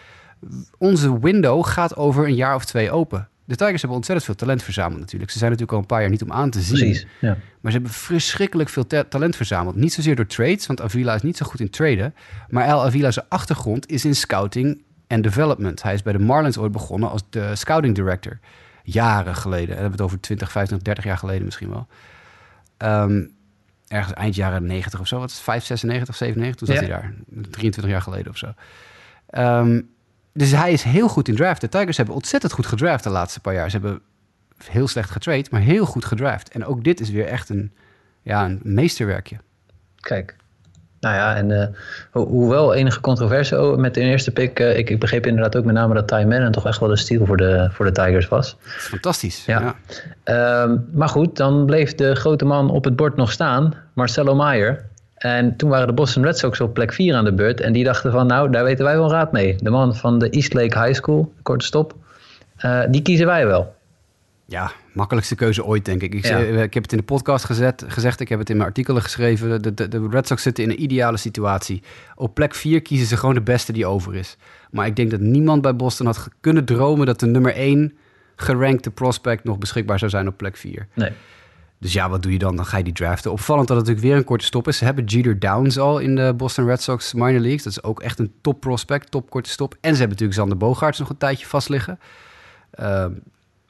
[0.79, 3.29] onze window gaat over een jaar of twee open.
[3.45, 5.31] De Tigers hebben ontzettend veel talent verzameld natuurlijk.
[5.31, 6.79] Ze zijn natuurlijk al een paar jaar niet om aan te zien.
[6.79, 7.37] Precies, ja.
[7.61, 9.75] Maar ze hebben verschrikkelijk veel ta talent verzameld.
[9.75, 12.15] Niet zozeer door trades, want Avila is niet zo goed in traden.
[12.49, 15.83] Maar El Avila's achtergrond is in scouting en development.
[15.83, 18.39] Hij is bij de Marlins ooit begonnen als de scouting director.
[18.83, 19.69] Jaren geleden.
[19.69, 21.87] En we hebben het over 20, 25, 30 jaar geleden misschien wel.
[22.79, 23.33] Um,
[23.89, 25.19] ergens eind jaren 90 of zo.
[25.19, 25.45] Wat is het?
[25.45, 26.67] 5, 96, 97?
[26.67, 26.93] Toen zat Ja.
[26.93, 27.51] hij daar.
[27.51, 28.55] 23 jaar geleden of zo.
[29.39, 29.89] Um,
[30.33, 31.61] dus hij is heel goed in draft.
[31.61, 33.71] De Tigers hebben ontzettend goed gedraft de laatste paar jaar.
[33.71, 34.01] Ze hebben
[34.65, 36.49] heel slecht getrade, maar heel goed gedraft.
[36.49, 37.73] En ook dit is weer echt een,
[38.23, 39.37] ja, een meesterwerkje.
[40.01, 40.37] Kijk.
[41.05, 41.67] Nou ja, en uh,
[42.11, 45.65] ho hoewel enige controverse oh, met de eerste pick, uh, ik, ik, begreep inderdaad ook
[45.65, 48.29] met name dat Ty Madden toch echt wel de steal voor de, voor de Tigers
[48.29, 48.57] was.
[48.61, 49.45] Fantastisch.
[49.45, 49.75] Ja.
[50.25, 50.63] ja.
[50.63, 54.85] Um, maar goed, dan bleef de grote man op het bord nog staan, Marcelo Meyer.
[55.15, 57.61] En toen waren de Boston Red Sox op plek 4 aan de beurt.
[57.61, 59.57] En die dachten van, nou, daar weten wij wel raad mee.
[59.61, 61.95] De man van de Eastlake High School, korte stop,
[62.65, 63.75] uh, die kiezen wij wel.
[64.47, 66.15] Ja, makkelijkste keuze ooit, denk ik.
[66.15, 66.39] Ik, ja.
[66.39, 69.63] ik heb het in de podcast gezet, gezegd, ik heb het in mijn artikelen geschreven.
[69.63, 71.83] De, de, de Red Sox zitten in een ideale situatie.
[72.15, 74.37] Op plek 4 kiezen ze gewoon de beste die over is.
[74.71, 77.97] Maar ik denk dat niemand bij Boston had kunnen dromen dat de nummer 1
[78.37, 80.89] gerankte prospect nog beschikbaar zou zijn op plek 4.
[80.95, 81.11] Nee.
[81.79, 82.57] Dus ja, wat doe je dan?
[82.57, 83.33] Dan ga je die draften.
[83.33, 84.77] Opvallend dat het natuurlijk weer een korte stop is.
[84.77, 87.63] Ze hebben Jeter Downs al in de Boston Red Sox minor leagues.
[87.63, 89.73] Dat is ook echt een top prospect, top korte stop.
[89.73, 91.99] En ze hebben natuurlijk Zander Bogaerts nog een tijdje vast liggen.
[92.81, 93.07] Uh,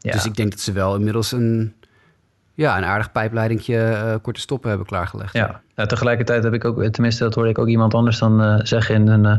[0.04, 0.12] ja.
[0.12, 1.74] Dus ik denk dat ze wel inmiddels een,
[2.54, 5.32] ja, een aardig pijpleidingje uh, korte stoppen hebben klaargelegd.
[5.32, 8.60] Ja, nou, tegelijkertijd heb ik ook, tenminste dat hoorde ik ook iemand anders dan uh,
[8.62, 9.36] zeggen in, een, uh,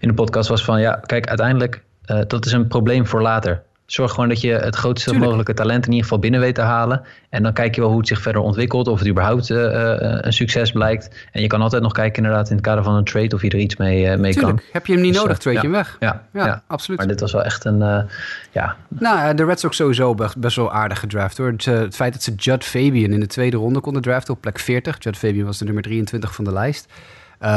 [0.00, 1.82] in de podcast, was van ja, kijk, uiteindelijk,
[2.26, 3.62] dat is een probleem voor later.
[3.86, 5.24] Zorg gewoon dat je het grootste Tuurlijk.
[5.24, 7.02] mogelijke talent in ieder geval binnen weet te halen.
[7.28, 8.88] En dan kijk je wel hoe het zich verder ontwikkelt.
[8.88, 11.28] Of het überhaupt uh, uh, een succes blijkt.
[11.32, 13.48] En je kan altijd nog kijken inderdaad in het kader van een trade of je
[13.48, 14.56] er iets mee, uh, mee Tuurlijk.
[14.56, 14.66] kan.
[14.72, 15.96] Heb je hem niet dus, nodig, trade je hem weg.
[16.00, 16.98] Ja, ja, ja, absoluut.
[16.98, 18.08] Maar dit was wel echt een,
[18.50, 18.76] ja...
[18.88, 21.50] Nou, de Red Sox sowieso best, wel aardig gedraft hoor.
[21.50, 24.58] Het, het, feit dat ze Judd Fabian in de tweede ronde konden draften op plek
[24.58, 24.96] 40.
[24.98, 26.86] Judd Fabian was de nummer 23 van de lijst.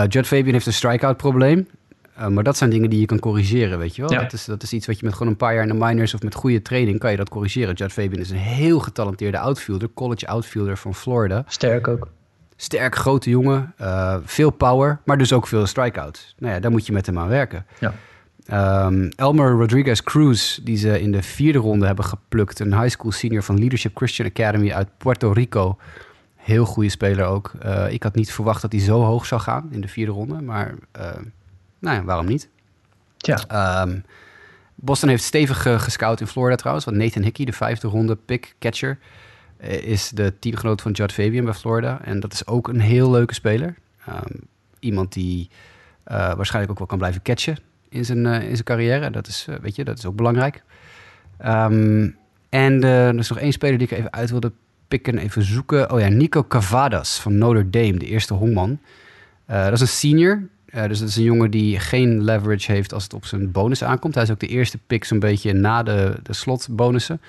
[0.08, 1.68] Judd Fabian heeft een strikeout probleem.
[2.20, 4.12] Uh, maar dat zijn dingen die je kan corrigeren, weet je wel.
[4.12, 4.22] Ja.
[4.22, 6.14] Dat, is, dat is iets wat je met gewoon een paar jaar in de minors
[6.14, 7.74] of met goede training kan je dat corrigeren.
[7.74, 11.44] Judd Fabian is een heel getalenteerde outfielder, college outfielder van Florida.
[11.48, 12.08] Sterk ook.
[12.56, 16.36] Sterk, grote jongen, uh, veel power, maar dus ook veel strikeouts.
[16.38, 17.66] Nou ja, daar moet je met hem aan werken.
[17.80, 17.94] Ja.
[18.86, 22.60] Um, Elmer Rodriguez Cruz, die ze in de vierde ronde hebben geplukt.
[22.60, 25.78] Een high school senior van Leadership Christian Academy uit Puerto Rico.
[26.36, 27.52] Heel goede speler ook.
[27.66, 30.42] Uh, ik had niet verwacht dat hij zo hoog zou gaan in de vierde ronde,
[30.42, 30.74] maar...
[31.00, 31.08] Uh,
[31.86, 32.50] nou ja, waarom niet?
[33.18, 33.82] Ja.
[33.82, 34.04] Um,
[34.76, 36.86] Boston heeft stevig uh, gescout in Florida trouwens.
[36.86, 38.98] Want Nathan Hickey, de vijfde ronde pick catcher,
[39.64, 42.02] uh, is de teamgenoot van Judd Fabian bij Florida.
[42.04, 43.76] En dat is ook een heel leuke speler.
[44.10, 44.48] Um,
[44.80, 45.50] iemand die
[46.04, 47.58] eh, waarschijnlijk ook wel kan blijven catchen
[47.90, 49.10] in zijn, eh, in zijn carrière.
[49.10, 50.64] Dat is, eh, weet je, dat is ook belangrijk.
[51.38, 52.10] Ehm,
[52.50, 54.52] en eh, er is nog één speler die ik even uit wilde
[54.88, 55.92] pikken, even zoeken.
[55.92, 58.80] Oh ja, Nico Cavadas van Notre Dame, de eerste Hongman.
[59.46, 60.48] Eh, dat is een senior.
[60.76, 63.84] Eh, dus dat is een jongen die geen leverage heeft als het op zijn bonus
[63.84, 64.14] aankomt.
[64.14, 67.22] Hij is ook de eerste pick zo'n beetje na de, de slotbonussen.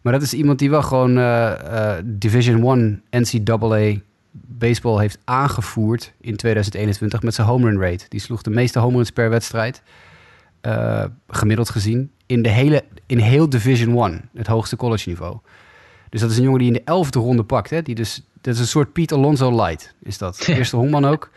[0.00, 4.00] Maar dat is iemand die wel gewoon eh, eh, Division 1 NCAA
[4.32, 8.04] baseball heeft aangevoerd in 2021 met zijn home run rate.
[8.08, 9.82] Die sloeg de meeste home runs per wedstrijd,
[11.28, 15.38] gemiddeld gezien, in, de hele, in heel Division 1, het hoogste college niveau.
[16.10, 17.70] Dus dat is een jongen die in de elfde ronde pakt.
[17.70, 17.82] Hè?
[17.82, 20.36] Die dus, dat is een soort Pete Alonso light, is dat.
[20.36, 21.30] De eerste honkman ook.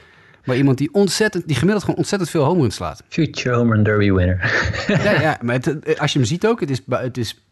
[0.44, 3.04] Maar iemand die ontzettend, die gemiddeld gewoon ontzettend veel home runs slaat.
[3.10, 4.52] Future home run derby winner.
[4.88, 7.44] Ja, ja maar het- als je hem ziet ook, het is, het is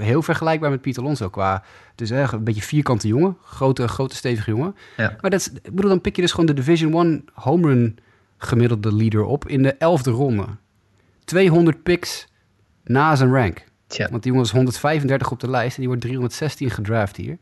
[0.00, 1.28] heel vergelijkbaar met Pieter Alonso.
[1.28, 4.74] Qua, het is echt een beetje vierkante jongen, grote, grote stevige jongen.
[4.96, 5.16] Ja.
[5.20, 7.98] Maar dat is, ik bedoel, dan pik je dus gewoon de Division 1 home run
[8.38, 10.46] gemiddelde leader op in de elfde ronde.
[11.24, 12.28] 200 picks
[12.84, 13.64] na zijn rank.
[13.86, 14.08] Tja.
[14.10, 17.38] Want die jongen is 135 op de lijst en die wordt 316 gedraft hier.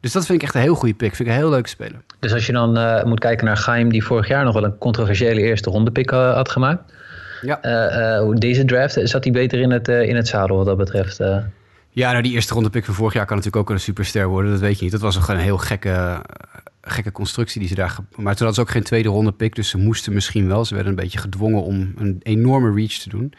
[0.00, 1.14] Dus dat vind ik echt een heel goede pick.
[1.14, 2.00] Vind ik een heel leuke speler.
[2.18, 4.78] Dus als je dan eh, moet kijken naar Gaim, die vorig jaar nog wel een
[4.78, 6.92] controversiële eerste ronde pick eh, had gemaakt.
[7.40, 7.62] Ja.
[7.62, 11.18] Eh, deze draft, zat hij beter in het, in het zadel wat dat betreft.
[11.90, 14.50] Ja, nou die eerste ronde pick van vorig jaar kan natuurlijk ook een superster worden.
[14.50, 14.92] Dat weet je niet.
[14.92, 16.22] Dat was een gewoon een heel gekke,
[16.80, 17.96] gekke constructie die ze daar...
[17.96, 20.64] Maar toen hadden ze ook geen tweede ronde pick, dus ze moesten misschien wel.
[20.64, 23.32] Ze werden een beetje gedwongen om een enorme reach te doen.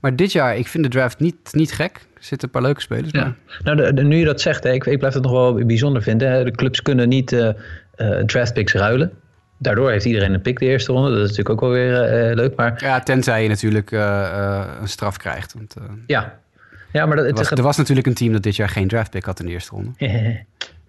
[0.00, 2.06] Maar dit jaar, ik vind de draft niet, niet gek.
[2.24, 3.20] Er zitten een paar leuke spelers bij.
[3.20, 3.34] Ja.
[3.62, 6.02] Nou, de, de- nu je dat zegt, hè, ik, ik blijf het nog wel bijzonder
[6.02, 6.30] vinden.
[6.30, 6.44] Hè.
[6.44, 7.48] De clubs kunnen niet eh
[7.94, 9.12] eh, draftpicks ruilen.
[9.58, 11.08] Daardoor heeft iedereen een pick de eerste ronde.
[11.10, 12.56] Dat is natuurlijk ook wel weer eh, leuk.
[12.56, 15.54] Maar Ja, tenzij je natuurlijk een straf krijgt.
[15.54, 15.74] Want,
[16.06, 16.38] ja,
[16.92, 19.10] ja maar dat, er, was, er was natuurlijk een team dat dit jaar geen draft
[19.10, 19.90] pick had in de eerste ronde.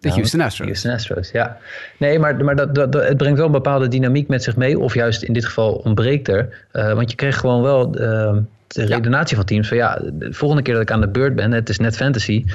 [0.10, 0.66] De Houston Astros.
[0.68, 1.58] Houston Astros, ja.
[1.98, 4.80] Nee, maar, maar dat, dat, dat- het brengt wel een bepaalde dynamiek met zich mee.
[4.80, 6.66] Of juist in dit geval ontbreekt er.
[6.72, 8.38] Eh, want je kreeg gewoon wel eh,
[8.68, 9.68] de redenatie van teams.
[9.68, 12.46] Van ja, de volgende keer dat ik aan de beurt ben, het is net fantasy.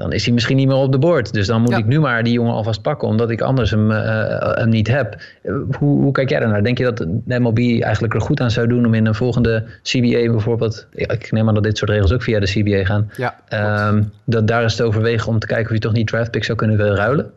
[0.00, 1.32] Dan is hij misschien niet meer op de board.
[1.32, 1.76] Dus dan moet Ja.
[1.76, 3.08] ik nu maar die jongen alvast pakken.
[3.08, 5.16] Omdat ik anders hem, eh, hem niet heb.
[5.42, 6.62] Eh, hoe, hoe kijk jij daarnaar?
[6.62, 9.64] Denk je dat de MLB eigenlijk er goed aan zou doen om in een volgende
[9.82, 10.86] CBA bijvoorbeeld.
[10.94, 13.10] ja, Ik neem aan dat dit soort regels ook via de CBA gaan.
[13.16, 13.40] Ja.
[13.48, 16.58] Ehm, dat daar eens te overwegen om te kijken of je toch niet draftpicks zou
[16.58, 17.30] kunnen ruilen.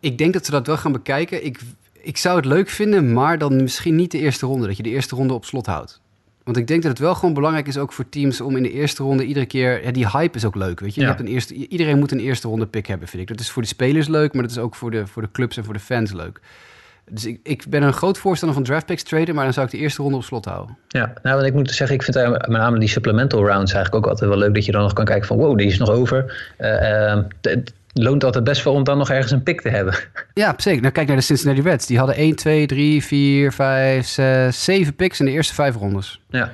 [0.00, 1.44] Ik denk dat ze dat wel gaan bekijken.
[1.44, 1.60] Ik,
[2.02, 4.66] ik zou het leuk vinden, maar dan misschien niet de eerste ronde.
[4.66, 6.00] Dat je de eerste ronde op slot houdt.
[6.44, 8.72] Want ik denk dat het wel gewoon belangrijk is ook voor teams om in de
[8.72, 9.84] eerste ronde iedere keer...
[9.84, 11.00] Ja, die hype is ook leuk, weet je.
[11.00, 13.28] je hebt een eerste, iedereen moet een eerste ronde pick hebben, vind ik.
[13.28, 15.56] Dat is voor de spelers leuk, maar dat is ook voor de, voor de clubs
[15.56, 16.40] en voor de fans leuk.
[17.10, 19.72] Dus ik, ik ben een groot voorstander van draft picks traden, maar dan zou ik
[19.72, 20.76] de eerste ronde op slot houden.
[20.88, 24.10] Ja, nou, want ik moet zeggen, ik vind met name die supplemental rounds eigenlijk ook
[24.10, 24.54] altijd wel leuk.
[24.54, 26.52] Dat je dan nog kan kijken van, wow, die is nog over.
[26.56, 27.22] Eh, ehm,
[27.92, 29.94] loont altijd best wel om dan nog ergens een pick te hebben.
[30.34, 30.80] Ja, zeker.
[30.80, 31.86] Nou, kijk naar de Cincinnati Reds.
[31.86, 36.20] Die hadden 1, 2, 3, 4, 5, 6, 7 picks in de eerste vijf rondes.
[36.28, 36.52] Ja,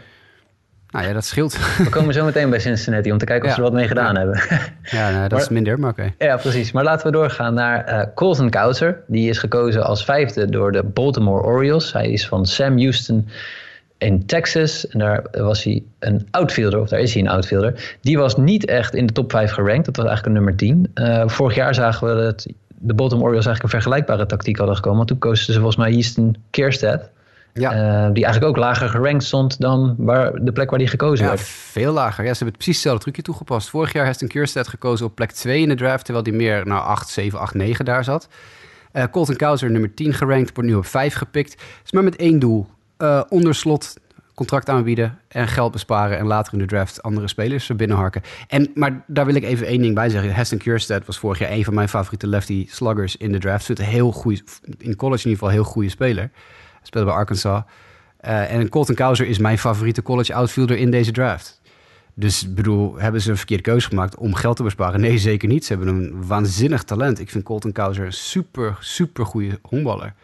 [0.90, 1.58] Nou ja, dat scheelt.
[1.84, 3.54] we komen zo meteen bij Cincinnati om te kijken of Ja.
[3.56, 4.18] ze er wat mee gedaan Ja.
[4.20, 4.40] hebben.
[4.82, 6.12] Ja, nou, dat Maar- is minder, maar oké.
[6.18, 6.72] ja, precies.
[6.72, 9.00] Maar laten we doorgaan naar eh Colton Cowser.
[9.06, 11.92] Die is gekozen als vijfde door de Baltimore Orioles.
[11.92, 13.28] Hij is van Sam Houston
[13.98, 14.88] in Texas.
[14.88, 17.96] En daar was hij een outfielder, of daar is hij een outfielder.
[18.00, 19.84] Die was niet echt in de top 5 gerankt.
[19.84, 20.90] Dat was eigenlijk een nummer 10.
[20.94, 22.46] Eh, vorig jaar zagen we dat
[22.80, 24.96] de Baltimore Orioles eigenlijk een vergelijkbare tactiek hadden gekomen.
[24.98, 27.10] Want toen kozen ze volgens mij Houston Kierstead.
[27.52, 27.72] Ja.
[27.72, 31.30] eh, die eigenlijk ook lager gerankt stond dan waar, de plek waar die gekozen Ja,
[31.30, 31.42] werd.
[31.42, 32.24] veel lager.
[32.24, 33.68] Ja, ze hebben precies hetzelfde trucje toegepast.
[33.68, 36.66] Vorig jaar heeft een Kierstead gekozen op plek 2 in de draft, terwijl die meer
[36.66, 38.28] naar 8, 7, 8, 9 daar zat.
[38.92, 41.62] Eh Colton Cowser, nummer 10 gerankt, wordt nu op 5 gepikt.
[41.84, 42.66] Is maar met één doel.
[42.98, 43.94] Eh onder slot
[44.38, 48.22] contract aanbieden en geld besparen en later in de draft andere spelers er binnenharken.
[48.48, 50.34] En, maar daar wil ik even één ding bij zeggen.
[50.34, 53.64] Heston Kierstead was vorig jaar een van mijn favoriete lefty sluggers in de draft.
[53.64, 54.42] Zit een heel goede,
[54.78, 56.30] in college in ieder geval heel goede speler.
[56.82, 57.62] Speelde bij Arkansas.
[58.16, 61.60] Eh, en Colton Cowser is mijn favoriete college outfielder in deze draft.
[62.14, 65.00] Dus bedoel, hebben ze een verkeerde keuze gemaakt om geld te besparen?
[65.00, 65.64] Nee, zeker niet.
[65.64, 67.20] Ze hebben een waanzinnig talent.
[67.20, 70.14] Ik vind Colton Cowser een super, super goede honkballer.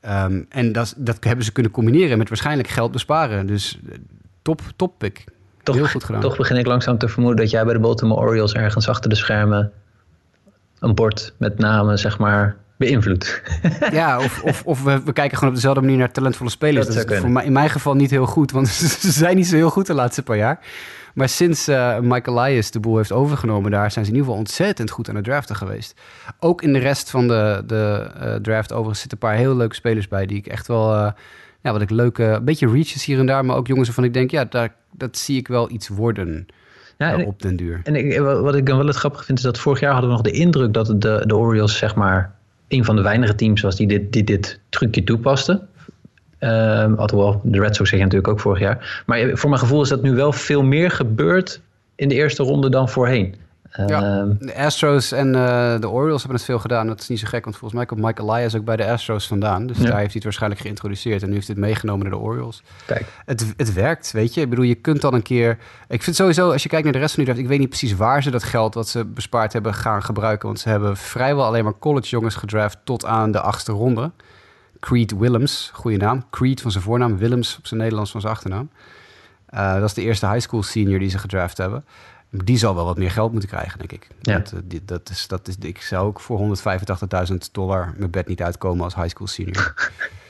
[0.00, 3.46] Ehm, en dat, dat hebben ze kunnen combineren met waarschijnlijk geld besparen.
[3.46, 3.98] Dus eh,
[4.42, 5.24] top, top pick.
[5.62, 6.20] Toch, Heel goed gedaan.
[6.20, 9.16] toch begin ik langzaam te vermoeden dat jij bij de Baltimore Orioles ergens achter de
[9.16, 9.72] schermen
[10.78, 13.42] een bord met namen, zeg maar, beïnvloedt.
[13.90, 16.86] Ja, of, of, of we, we kijken gewoon op dezelfde manier naar talentvolle spelers.
[16.86, 18.68] Dat is voor mij, in mijn geval niet heel goed, want
[19.02, 20.60] ze zijn niet zo heel goed de laatste paar jaar.
[21.16, 24.38] Maar sinds eh Michael Elias de boel heeft overgenomen daar, zijn ze in ieder geval
[24.46, 26.00] ontzettend goed aan het draften geweest.
[26.40, 29.74] Ook in de rest van de, de eh, draft overigens zitten een paar heel leuke
[29.74, 31.12] spelers bij die ik echt wel, eh,
[31.60, 34.14] ja, wat ik leuke, een beetje reaches hier en daar, maar ook jongens waarvan ik
[34.14, 36.46] denk, ja, daar, dat zie ik wel iets worden
[36.98, 37.80] Ja, en- op den duur.
[37.84, 40.16] En ik, wat ik dan wel het grappige vind, is dat vorig jaar hadden we
[40.16, 42.34] nog de indruk dat de, de Orioles, zeg maar,
[42.68, 45.62] een van de weinige teams was die dit, die dit trucje toepaste.
[46.46, 49.02] Um, alhoewel, de Red Sox zeggen natuurlijk ook vorig jaar.
[49.06, 51.60] Maar voor mijn gevoel is dat nu wel veel meer gebeurd
[51.94, 53.34] in de eerste ronde dan voorheen.
[53.86, 56.86] Ja, ehm, de Astros en uh, de Orioles hebben het veel gedaan.
[56.86, 59.26] Dat is niet zo gek, want volgens mij komt Mike Elias ook bij de Astros
[59.26, 59.66] vandaan.
[59.66, 61.22] Dus daar heeft hij het waarschijnlijk geïntroduceerd.
[61.22, 62.62] En nu heeft hij het meegenomen naar de Orioles.
[62.86, 63.06] Kijk.
[63.24, 64.40] Het, het werkt, weet je.
[64.40, 65.58] Ik bedoel, je kunt dan een keer...
[65.88, 67.44] Ik vind sowieso, als je kijkt naar de rest van die draft...
[67.44, 70.46] Ik weet niet precies waar ze dat geld wat ze bespaard hebben gaan gebruiken.
[70.46, 74.10] Want ze hebben vrijwel alleen maar college jongens gedraft tot aan de achtste ronde.
[74.80, 76.24] Creed Willems, goede naam.
[76.30, 78.70] Creed van zijn voornaam, Willems op zijn Nederlands van zijn achternaam.
[79.54, 81.84] Uh, dat is de eerste high school senior die ze gedraft hebben.
[82.30, 84.08] Die zal wel wat meer geld moeten krijgen, denk ik.
[84.20, 84.32] Ja.
[84.32, 86.58] Want, uh, die, dat is, dat is, ik zou ook voor
[87.30, 89.74] 185.000 dollar mijn bed niet uitkomen als high school senior.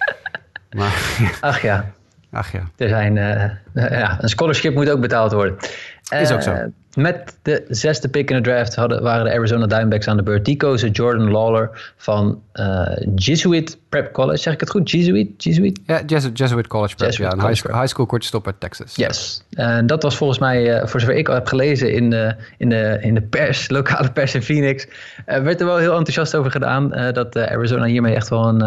[0.77, 1.93] maar, Ach ja.
[2.31, 2.63] Ach ja.
[2.77, 5.57] Er zijn, uh, ja, een scholarship moet ook betaald worden.
[6.11, 6.71] Is ook zo.
[6.95, 10.45] Met de zesde pick in de draft hadden, waren de Arizona Diamondbacks aan de beurt.
[10.45, 14.37] Die kozen Jordan Lawler van uh, Jesuit Prep College.
[14.39, 14.91] Zeg ik het goed?
[14.91, 15.29] Jesuit?
[15.37, 15.81] Jesuit?
[15.87, 17.11] Ja, Jesuit, Jesuit College Prep.
[17.11, 18.97] Jesuit ja, een College high, school, high school korte stop uit Texas.
[18.97, 19.45] Yes.
[19.51, 22.69] En dat was volgens mij, uh, voor zover ik al heb gelezen in de, in
[22.69, 26.51] de, in de pers, lokale pers in Phoenix, uh, werd er wel heel enthousiast over
[26.51, 28.61] gedaan dat Arizona hiermee echt wel een,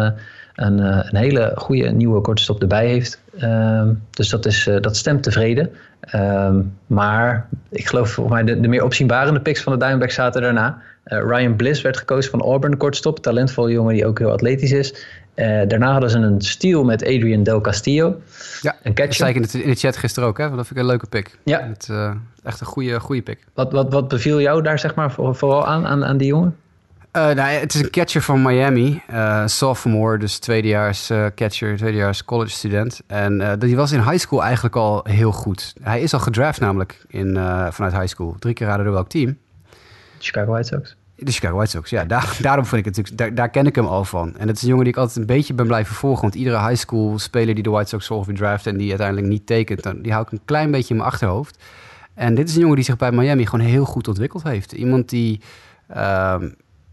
[0.54, 3.20] een, een hele goede nieuwe korte stop erbij heeft.
[3.38, 5.70] Ehm, dus dat, is, dat stemt tevreden.
[6.14, 10.42] Um, maar ik geloof volgens mij de, de meer opzienbarende picks van de Diamondbacks zaten
[10.42, 10.82] daarna.
[11.06, 13.18] Uh, Ryan Bliss werd gekozen van Auburn, kortstop.
[13.18, 15.06] Talentvolle jongen die ook heel atletisch is.
[15.34, 18.20] Uh, daarna hadden ze een steal met Adrian Del Castillo.
[18.60, 19.06] Ja, een catcher.
[19.06, 20.38] dat zei ik in, het, in de chat gisteren ook.
[20.38, 20.44] Hè?
[20.44, 21.38] Dat vind ik een leuke pick.
[21.44, 21.60] Ja.
[21.68, 23.38] Het, uh, echt een goede, goede pick.
[23.54, 26.56] Wat, wat, wat beviel jou daar zeg maar vooral aan, aan, aan die jongen?
[27.16, 29.02] Uh, nou, het is een catcher van Miami.
[29.10, 33.00] Uh, sophomore, dus tweedejaars uh, catcher, tweedejaars college student.
[33.06, 35.74] En die was in high school eigenlijk al heel goed.
[35.82, 37.34] Hij is al gedraft namelijk in,
[37.70, 38.36] vanuit high school.
[38.38, 39.38] Drie keer raden door welk team?
[40.18, 40.96] Chicago White Sox.
[41.16, 42.04] De Chicago White Sox, ja.
[42.04, 44.36] Daar, daarom vond ik het natuurlijk, daar, daar, ken ik hem al van.
[44.36, 46.22] En het is een jongen die ik altijd een beetje ben blijven volgen.
[46.22, 49.46] Want iedere high school speler die de White Sox ongeveer draft en die uiteindelijk niet
[49.46, 51.62] tekent, dan, die hou ik een klein beetje in mijn achterhoofd.
[52.14, 54.72] En dit is een jongen die zich bij Miami gewoon heel goed ontwikkeld heeft.
[54.72, 55.40] Iemand die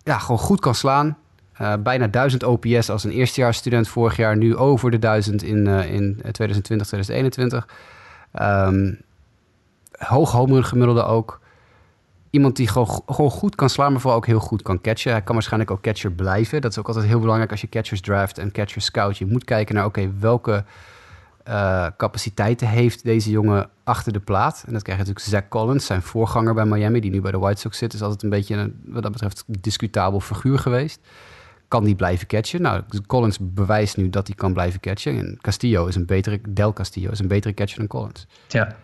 [0.08, 1.18] ja, gewoon goed kan slaan.
[1.62, 4.38] Uh, bijna 1000 OPS als een eerstejaarsstudent vorig jaar.
[4.38, 7.68] Nu over de 1000 in, uh, in 2020, 2021.
[8.42, 9.02] Um,
[9.92, 11.40] hoog home gemiddelde ook.
[12.30, 15.12] Iemand die gewoon, gewoon goed kan slaan, maar vooral ook heel goed kan catchen.
[15.12, 16.62] Hij kan waarschijnlijk ook catcher blijven.
[16.62, 19.18] Dat is ook altijd heel belangrijk als je catchers draft en catchers scout.
[19.18, 20.64] Je moet kijken naar, oké, welke
[21.48, 24.64] uh, capaciteiten heeft deze jongen achter de plaat.
[24.68, 27.40] En dat krijg je natuurlijk Zach Collins, zijn voorganger bij Miami, die nu bij de
[27.40, 27.94] White Sox zit.
[27.94, 31.00] Is altijd een beetje, een, wat dat betreft, discutabel figuur geweest.
[31.68, 32.62] Kan die blijven catchen?
[32.62, 35.18] Nou, Collins bewijst nu dat hij kan blijven catchen.
[35.18, 38.28] En Castillo is een betere, Del Castillo is een betere catcher dan Collins.
[38.48, 38.76] Ja.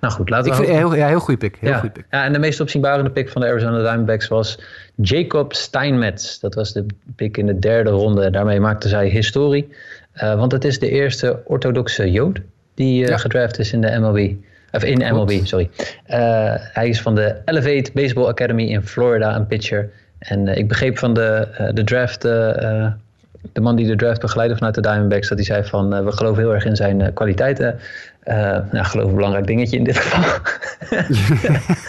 [0.00, 0.58] Nou goed, laten we...
[0.58, 1.56] Ik vind, heel, ja, heel goede pick.
[1.60, 1.78] Heel ja.
[1.78, 2.06] goede pick.
[2.10, 4.60] Ja, en de meest opzienbarende pick van de Arizona Diamondbacks was
[4.94, 6.38] Jacob Steinmetz.
[6.38, 8.30] Dat was de pick in de derde ronde.
[8.30, 9.72] Daarmee maakte zij historie.
[10.16, 12.40] Uh, want het is de eerste orthodoxe Jood
[12.74, 13.16] die uh, ja.
[13.16, 14.34] gedraft is in de MLB.
[14.72, 15.70] Of in MLB, sorry.
[15.76, 19.90] Uh, hij is van de Elevate Baseball Academy in Florida, een pitcher.
[20.18, 24.80] En ik begreep van de, de draft, de man die de draft begeleidde vanuit de
[24.80, 27.78] Diamondbacks, dat hij zei van we geloven heel erg in zijn kwaliteiten.
[28.24, 30.20] nou, geloof een belangrijk dingetje in dit geval.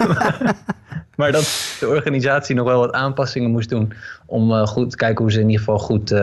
[0.07, 0.55] maar,
[1.15, 3.93] maar dat de organisatie nog wel wat aanpassingen moest doen
[4.25, 6.13] om goed te kijken hoe ze in ieder geval goed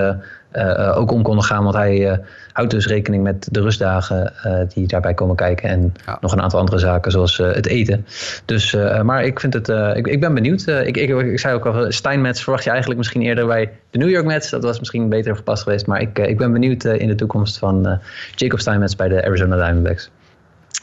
[0.53, 1.63] uh, ook om konden gaan.
[1.63, 2.17] Want hij uh,
[2.53, 5.69] houdt dus rekening met de rustdagen uh, die daarbij komen kijken.
[5.69, 6.19] En ja.
[6.21, 8.07] nog een aantal andere zaken zoals het eten.
[8.45, 10.67] Dus, maar ik vind het, ik, ik, ben benieuwd.
[10.67, 14.11] Ik, ik, ik, zei ook al, Steinmetz verwacht je eigenlijk misschien eerder bij de New
[14.11, 14.51] York Mets.
[14.51, 15.87] Dat was misschien beter gepast geweest.
[15.87, 18.01] Maar ik, ik ben benieuwd in de toekomst van
[18.35, 20.11] Jacob Steinmetz bij de Arizona Diamondbacks.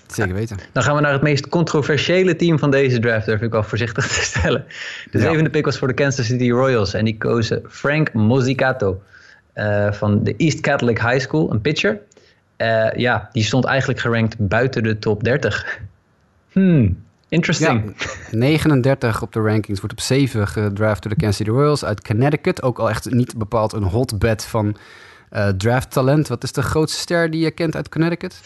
[0.08, 0.58] Zeker weten.
[0.72, 4.08] Dan gaan we naar het meest controversiële team van deze draft, durf ik wel voorzichtig
[4.08, 4.66] te stellen.
[5.12, 5.50] De zevende ja.
[5.50, 9.02] pick was voor de Kansas City Royals en die kozen Frank Mozzicato.
[9.58, 12.00] Uh, van de East Catholic High School, een pitcher.
[12.58, 15.66] Uh, ja, die stond eigenlijk gerankt buiten de top 30.
[16.52, 17.94] Hmm, interesting.
[18.32, 22.08] Ja, 39 op de rankings, wordt op 7 gedraft door de Kansas City Royals uit
[22.08, 22.62] Connecticut.
[22.62, 24.78] Ook al echt niet bepaald een hotbed van
[25.32, 26.28] uh, draft talent.
[26.28, 28.42] Wat is de grootste ster die je kent uit Connecticut?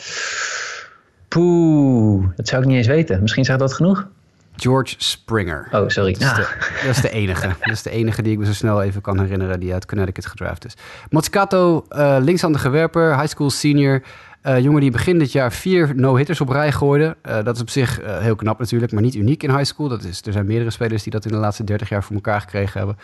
[1.27, 3.21] Poeh, dat zou ik niet eens weten.
[3.21, 4.07] Misschien zegt dat genoeg?
[4.55, 5.67] George Springer.
[5.71, 6.13] Oh, sorry.
[6.13, 6.47] Dat is, de,
[6.85, 7.47] dat is de enige.
[7.59, 10.25] dat is de enige die ik me zo snel even kan herinneren die uit Connecticut
[10.25, 10.73] gedraft is.
[11.09, 14.01] Mozzicato, uh, linkshandige werper, high school senior.
[14.43, 17.17] Uh, jongen die begin dit jaar vier no-hitters op rij gooide.
[17.25, 19.87] Uh, dat is op zich uh, heel knap natuurlijk, maar niet uniek in high school.
[19.87, 22.41] Dat is, er zijn meerdere spelers die dat in de laatste 30 jaar voor elkaar
[22.41, 22.97] gekregen hebben.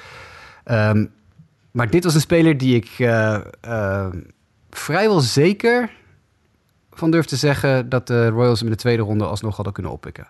[0.96, 1.12] Um,
[1.72, 2.90] maar dit was een speler die ik
[4.70, 5.90] vrijwel zeker
[6.92, 9.92] van durf te zeggen dat de Royals hem in de tweede ronde alsnog hadden kunnen
[9.92, 10.28] oppikken.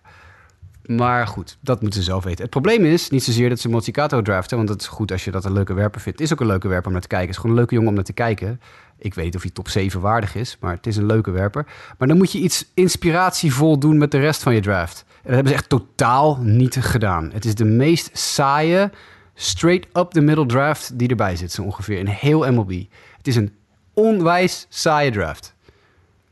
[0.88, 2.42] Maar goed, dat moeten ze zelf weten.
[2.42, 5.32] Het probleem is niet zozeer dat ze Mozzikato draften, want het is goed als je
[5.32, 6.20] dat een leuke werper vindt.
[6.20, 7.28] Het is ook een leuke werper om naar te kijken.
[7.28, 8.62] Het is gewoon een leuke jongen om naar te kijken.
[8.98, 11.66] Ik weet of hij top 7 waardig is, maar het is een leuke werper.
[11.98, 15.06] Maar dan moet je iets inspiratievol doen met de rest van je draft.
[15.08, 17.30] En dat hebben ze echt totaal niet gedaan.
[17.34, 18.92] Het is de meest saaie,
[19.34, 22.84] straight up the middle draft die erbij zit, zo ongeveer, in heel MLB.
[23.18, 23.54] Het is een
[23.94, 25.56] onwijs saaie draft.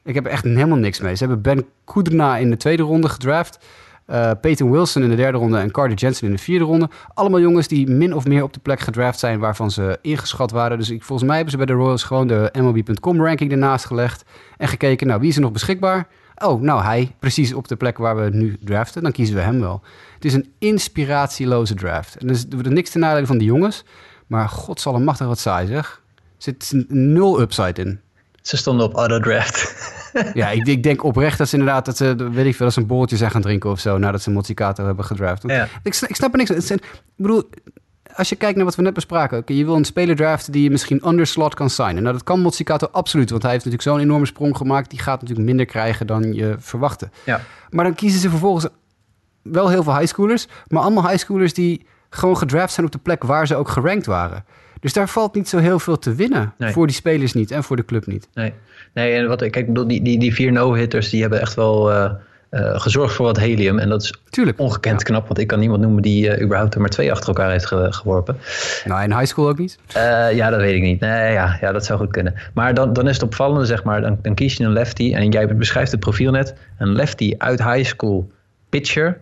[0.03, 1.15] Ik heb er echt helemaal niks mee.
[1.15, 3.65] Ze hebben Ben Kudrna in de tweede ronde gedraft.
[4.09, 6.89] Uh, Peyton Wilson in de derde ronde en Carter Jensen in de vierde ronde.
[7.13, 10.77] Allemaal jongens die min of meer op de plek gedraft zijn waarvan ze ingeschat waren.
[10.77, 14.23] Dus ik, volgens mij hebben ze bij de Royals gewoon de MLB.com ranking ernaast gelegd.
[14.57, 16.07] En gekeken, nou wie is er nog beschikbaar?
[16.35, 19.03] Oh, nou hij, precies op de plek waar we nu draften.
[19.03, 19.81] Dan kiezen we hem wel.
[20.13, 22.17] Het is een inspiratieloze draft.
[22.17, 23.83] En is, er niks te nadelen van die jongens.
[24.27, 26.01] Maar god zal machtig wat saai zeg.
[26.15, 27.99] Er zit nul upside in.
[28.41, 29.93] Ze stonden op auto-draft.
[30.33, 32.81] ja, ik, ik, denk oprecht dat ze inderdaad, dat ze, weet ik veel, dat ze
[32.81, 35.43] een bolletje zijn gaan drinken of zo, nadat ze Mozzikato hebben gedraft.
[35.47, 35.67] Ja.
[35.83, 36.77] Ik, ik, snap er niks van.
[36.77, 36.83] Ik
[37.15, 37.49] bedoel,
[38.15, 40.63] als je kijkt naar wat we net bespraken, okay, je wil een speler draften die
[40.63, 42.03] je misschien under slot kan signen.
[42.03, 44.89] Nou, dat kan Mozzikato absoluut, want hij heeft natuurlijk zo'n enorme sprong gemaakt.
[44.89, 47.09] Die gaat natuurlijk minder krijgen dan je verwachtte.
[47.23, 47.41] Ja.
[47.69, 48.67] Maar dan kiezen ze vervolgens
[49.41, 53.47] wel heel veel highschoolers, maar allemaal highschoolers die gewoon gedraft zijn op de plek waar
[53.47, 54.45] ze ook gerankt waren.
[54.85, 56.53] Dus daar valt niet zo heel veel te winnen.
[56.59, 58.27] Voor die spelers niet en voor de club niet.
[58.33, 58.53] Nee,
[58.93, 62.11] nee en wat, kijk, die, die, die vier no-hitters die hebben echt wel uh,
[62.51, 63.79] uh, gezorgd voor wat helium.
[63.79, 64.59] En dat is Tuurlijk.
[64.59, 67.51] ongekend knap, want ik kan niemand noemen die uh, überhaupt er maar twee achter elkaar
[67.51, 68.37] heeft geworpen.
[68.85, 69.79] Nou, in high school ook niet?
[70.33, 70.99] ja, dat weet ik niet.
[70.99, 72.33] Nee, ja, ja, dat zou goed kunnen.
[72.53, 75.13] Maar dan, dan is het opvallende, zeg maar, dan, dan kies je een lefty.
[75.13, 76.55] En jij beschrijft het profiel net.
[76.77, 78.31] Een lefty uit high school
[78.69, 79.17] pitcher.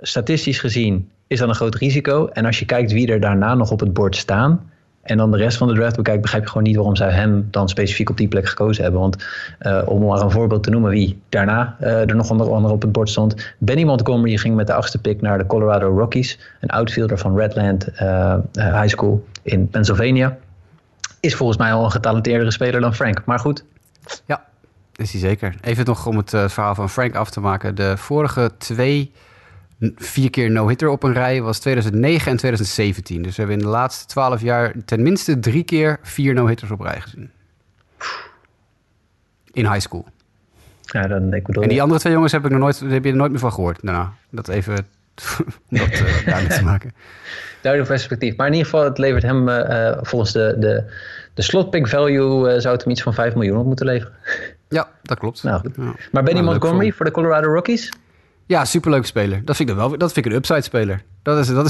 [0.00, 2.28] Statistisch gezien is dat een groot risico.
[2.32, 4.74] En als je kijkt wie er daarna nog op het bord staan
[5.06, 7.48] en dan de rest van de draft bekijkt, begrijp je gewoon niet waarom zij hem
[7.50, 9.00] dan specifiek op die plek gekozen hebben.
[9.00, 9.26] Want
[9.60, 12.82] uh, om maar een voorbeeld te noemen wie daarna uh, er nog onder andere op
[12.82, 13.54] het bord stond.
[13.58, 16.38] Benny Montgomery ging met de achtste pick naar de Colorado Rockies.
[16.60, 20.36] Een outfielder van Redland uh, High School in Pennsylvania.
[21.20, 23.22] Is volgens mij al een getalenteerdere speler dan Frank.
[23.24, 23.64] Maar goed.
[24.24, 24.44] Ja,
[24.96, 25.54] is hij zeker.
[25.60, 27.74] Even nog om het verhaal van Frank af te maken.
[27.74, 29.12] De vorige twee
[29.96, 33.22] vier keer no-hitter op een rij was 2009 en 2017.
[33.22, 37.00] Dus we hebben in de laatste twaalf jaar tenminste drie keer vier no-hitters op rij
[37.00, 37.30] gezien.
[39.52, 40.06] In high school.
[40.80, 41.62] Ja, dan, ik bedoel...
[41.62, 43.52] En die andere twee jongens heb, ik nog nooit, heb je er nooit meer van
[43.52, 43.82] gehoord.
[43.82, 46.94] Nou, dat even om dat uh, duidelijk te maken.
[47.60, 48.36] Duidelijk perspectief.
[48.36, 50.92] Maar in ieder geval, het levert hem uh, volgens de, de,
[51.34, 52.54] de slot pick value...
[52.54, 54.14] Uh, zou het hem iets van 5 miljoen op moeten leveren.
[54.68, 55.42] Ja, dat klopt.
[55.42, 55.74] Nou, goed.
[55.76, 55.94] Ja.
[56.12, 57.90] Maar Benny nou, Montgomery voor de Colorado Rockies?
[58.46, 59.44] Ja, superleuke speler.
[59.44, 59.98] Dat vind ik dan wel.
[59.98, 61.02] Dat vind ik een upside speler.
[61.22, 61.46] Dat is.
[61.46, 61.66] Dat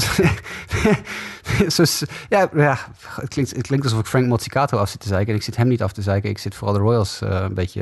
[1.77, 2.77] is ja, ja
[3.15, 5.29] het, klinkt, het klinkt alsof ik Frank Mozzicato af zit te zeiken.
[5.29, 6.29] En ik zit hem niet af te zeiken.
[6.29, 7.81] Ik zit vooral de Royals uh, een beetje.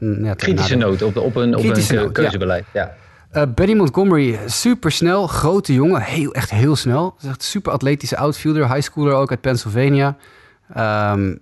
[0.00, 2.64] Uh, ja, Kritische noot op, op een, op een keuzebeleid.
[2.72, 2.94] Ja.
[3.32, 7.16] Uh, Benny Montgomery, super snel, grote jongen, heel, echt heel snel.
[7.20, 10.16] Is echt super atletische outfielder, high schooler ook uit Pennsylvania.
[11.12, 11.38] Um,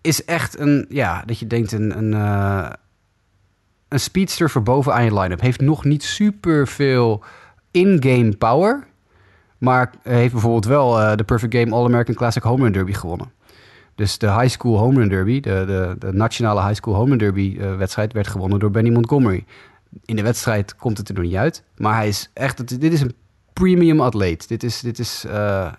[0.00, 2.14] is echt een, ja, dat je denkt een, een
[3.88, 5.40] een speedster voor bovenaan je line-up.
[5.40, 7.22] Heeft nog niet super veel
[7.70, 8.86] in-game power.
[9.58, 13.32] Maar heeft bijvoorbeeld wel uh, de Perfect Game All-American Classic Home Run Derby gewonnen.
[13.94, 17.18] Dus de High School Home Run Derby, de, de, de nationale High School Home Run
[17.18, 19.44] Derby uh, wedstrijd, werd gewonnen door Benny Montgomery.
[20.04, 21.64] In de wedstrijd komt het er nog niet uit.
[21.76, 23.14] Maar hij is echt, dit is een
[23.52, 24.48] premium atleet.
[24.48, 25.72] Dit is, dit is, uh,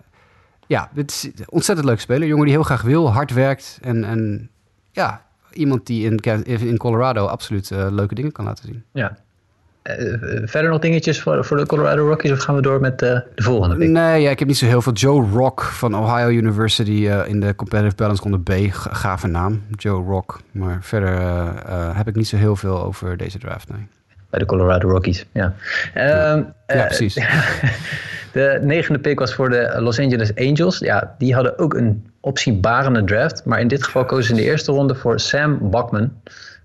[0.67, 2.28] ja, dit is een ontzettend leuk speler.
[2.28, 4.50] jongen die heel graag wil, hard werkt en, en
[4.91, 8.84] ja, iemand die in, in Colorado absoluut uh, leuke dingen kan laten zien.
[8.94, 9.18] Ja.
[9.84, 13.24] Uh, verder nog dingetjes voor, voor de Colorado Rockies of gaan we door met de
[13.36, 13.88] volgende?
[13.88, 14.94] Nee, ja, ik heb niet zo heel veel.
[14.94, 18.72] Joe Rock van Ohio University in de Competitive Balance ronde B.
[18.72, 20.42] Gave naam, Joe Rock.
[20.52, 21.20] Maar verder
[21.96, 23.88] heb ik niet zo heel veel over deze draft, nee.
[24.30, 25.54] Bij de Colorado Rockies, ja.
[25.94, 27.18] ja, ehm, ja precies.
[28.32, 30.80] de negende pick was voor de Los Angeles Angels.
[30.80, 33.46] Ja, die hadden ook een optiebarende draft.
[33.46, 36.12] Maar in dit geval kozen ze in de eerste ronde voor Sam Bachman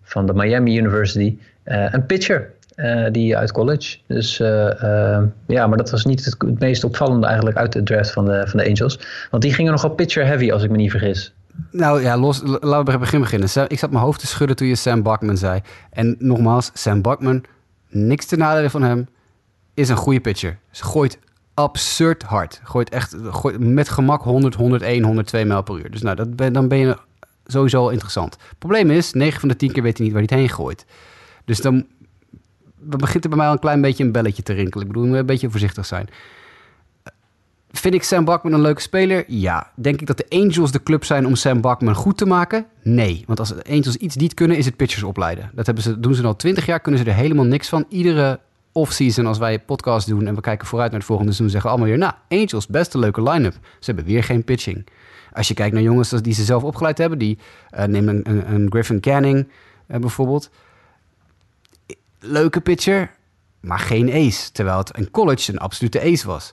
[0.02, 1.38] van de Miami University.
[1.64, 3.98] Uh, een pitcher uh, die uit college.
[4.06, 8.24] Dus uh, ja, maar dat was niet het, meest opvallende eigenlijk uit de draft van
[8.24, 8.98] de, van de Angels.
[9.30, 11.34] Want die gingen nogal pitcher heavy, als ik me niet vergis.
[11.70, 13.48] Nou ja, los, laten we bij begin beginnen.
[13.68, 15.60] ik zat mijn hoofd te schudden toen je Sam Bachman zei.
[15.90, 17.44] En nogmaals, Sam Bachman,
[17.88, 19.08] niks te nadelen van hem,
[19.74, 20.58] is een goede pitcher.
[20.70, 21.18] Ze gooit
[21.54, 22.60] absurd hard.
[22.64, 25.90] Gooit echt gooit met gemak 100, 101, 102 mijl per uur.
[25.90, 26.96] Dus nou, dat ben, dan ben je
[27.46, 28.36] sowieso interessant.
[28.48, 30.56] Het probleem is, 9 van de 10 keer weet hij niet waar hij het heen
[30.56, 30.86] gooit.
[31.44, 31.86] Dus dan
[32.78, 34.86] begint er bij mij al een klein beetje een belletje te rinkelen.
[34.86, 36.08] Ik bedoel, moet een beetje voorzichtig zijn.
[37.70, 39.24] Vind ik Sam Bachman een leuke speler?
[39.26, 39.70] Ja.
[39.74, 42.66] Denk ik dat de Angels de club zijn om Sam Bachman goed te maken?
[42.82, 43.24] Nee.
[43.26, 45.50] Want als de Angels iets niet kunnen, is het pitchers opleiden.
[45.54, 47.84] Dat hebben ze, doen ze al twintig jaar, kunnen ze er helemaal niks van.
[47.88, 48.40] Iedere
[48.74, 51.88] offseason, als wij podcast doen en we kijken vooruit naar het volgende seizoen, zeggen allemaal
[51.88, 53.54] weer, nou, Angels, best een leuke line-up.
[53.62, 54.86] Ze hebben weer geen pitching.
[55.32, 57.38] Als je kijkt naar jongens die ze zelf opgeleid hebben, die
[57.76, 59.48] uh, neem een, een, Griffin Canning
[59.88, 60.50] uh, bijvoorbeeld.
[62.18, 63.10] Leuke pitcher,
[63.60, 64.52] maar geen ace.
[64.52, 66.52] Terwijl het in college een absolute ace was.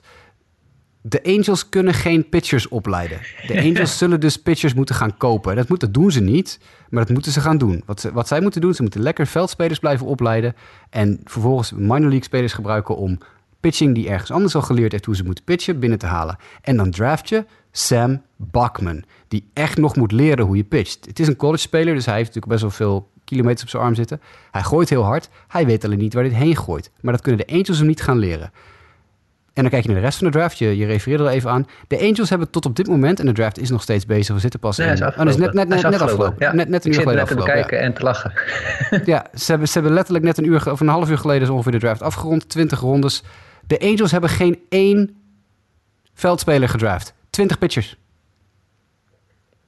[1.04, 3.20] De Angels kunnen geen pitchers opleiden.
[3.46, 5.56] De Angels zullen dus pitchers moeten gaan kopen.
[5.56, 6.58] Dat, moet, dat doen ze niet,
[6.90, 7.82] maar dat moeten ze gaan doen.
[7.86, 10.54] Wat, ze, wat zij moeten doen, ze moeten lekker veldspelers blijven opleiden...
[10.90, 13.18] en vervolgens minor league spelers gebruiken om
[13.60, 15.04] pitching die ergens anders al geleerd heeft...
[15.04, 16.36] hoe ze moeten pitchen, binnen te halen.
[16.62, 21.06] En dan draft je Sam Bachman, die echt nog moet leren hoe je pitcht.
[21.06, 23.82] Het is een college speler, dus hij heeft natuurlijk best wel veel kilometers op zijn
[23.82, 24.20] arm zitten.
[24.50, 26.90] Hij gooit heel hard, hij weet alleen niet waar dit heen gooit.
[27.00, 28.52] Maar dat kunnen de Angels hem niet gaan leren.
[29.52, 30.58] En dan kijk je naar de rest van de draft.
[30.58, 31.66] Je, je refereerde er even aan.
[31.88, 34.40] De Angels hebben tot op dit moment, en de draft is nog steeds bezig, we
[34.40, 34.92] zitten pas nee, in.
[34.92, 36.34] Is oh, is net, net, net, net afgelopen.
[36.38, 36.52] Ja.
[36.52, 38.32] Net, net een uur geleden net te kijken en te lachen.
[39.04, 41.48] ja, ze hebben, ze hebben letterlijk net een uur of een half uur geleden is
[41.48, 42.48] ongeveer de draft afgerond.
[42.48, 43.22] 20 rondes.
[43.66, 45.16] De Angels hebben geen één
[46.14, 47.14] veldspeler gedraft.
[47.30, 47.96] 20 pitchers.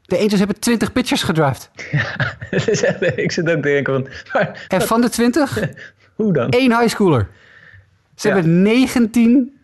[0.03, 1.71] De Angels hebben 20 pitchers gedraft.
[2.51, 4.09] Ja, ik zit ook te denken van...
[4.33, 5.59] Maar, en van de 20?
[6.17, 6.47] Hoe dan?
[6.51, 7.29] Eén highschooler.
[8.15, 8.35] Ze ja.
[8.35, 9.55] hebben 19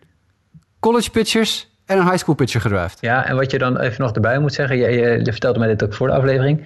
[0.81, 2.97] college pitchers en een high school pitcher gedraft.
[3.01, 5.67] Ja, en wat je dan even nog erbij moet zeggen, je, je, je vertelde mij
[5.67, 6.65] dit ook voor de aflevering.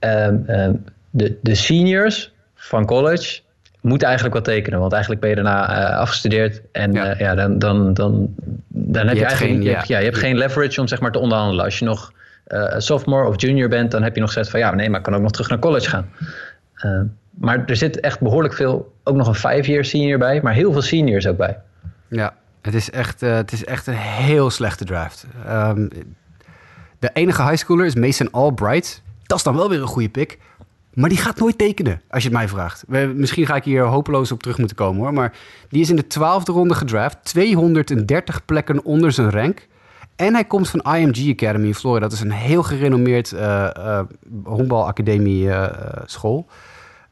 [0.00, 3.40] Um, um, de, de seniors van college
[3.80, 7.14] moeten eigenlijk wel tekenen, want eigenlijk ben je daarna uh, afgestudeerd en ja.
[7.14, 8.34] Uh, ja, dan, dan, dan,
[8.68, 11.00] dan heb je, je eigenlijk geen, je, hebt, ja, je hebt geen leverage om zeg
[11.00, 11.64] maar te onderhandelen.
[11.64, 12.12] Als je nog
[12.48, 15.04] uh, sophomore of junior bent, dan heb je nog gezegd van ja, nee, maar ik
[15.04, 16.08] kan ook nog terug naar college gaan.
[17.30, 20.82] maar er zit echt behoorlijk veel, ook nog een five-year senior bij, maar heel veel
[20.82, 21.58] seniors ook bij.
[22.08, 22.34] Ja,
[22.64, 25.26] het is echt, uh, het is echt een heel slechte draft.
[25.48, 25.88] Um,
[26.98, 29.02] de enige highschooler is Mason Albright.
[29.22, 30.38] Dat is dan wel weer een goede pick.
[30.94, 32.84] Maar die gaat nooit tekenen, als je het mij vraagt.
[32.86, 35.12] We, misschien ga ik hier hopeloos op terug moeten komen hoor.
[35.12, 35.32] Maar
[35.68, 37.16] die is in de twaalfde ronde gedraft.
[37.22, 39.66] 230 plekken onder zijn rank.
[40.16, 42.06] En hij komt van IMG Academy in Florida.
[42.06, 43.40] Dat is een heel gerenommeerd uh,
[43.76, 44.00] uh,
[44.44, 45.50] honkbalacademie
[46.06, 46.46] school.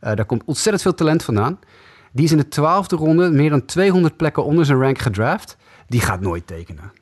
[0.00, 1.58] daar komt ontzettend veel talent vandaan.
[2.12, 5.56] Die is in de twaalfde ronde meer dan 200 plekken onder zijn rank gedraft.
[5.86, 6.92] Die gaat nooit tekenen.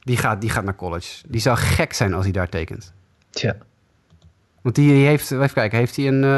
[0.00, 1.22] Die gaat, die gaat naar college.
[1.28, 2.92] Die zou gek zijn als hij daar tekent.
[3.30, 3.56] Tja.
[4.62, 6.22] Want die heeft, even kijken, heeft hij een...
[6.22, 6.28] Uh,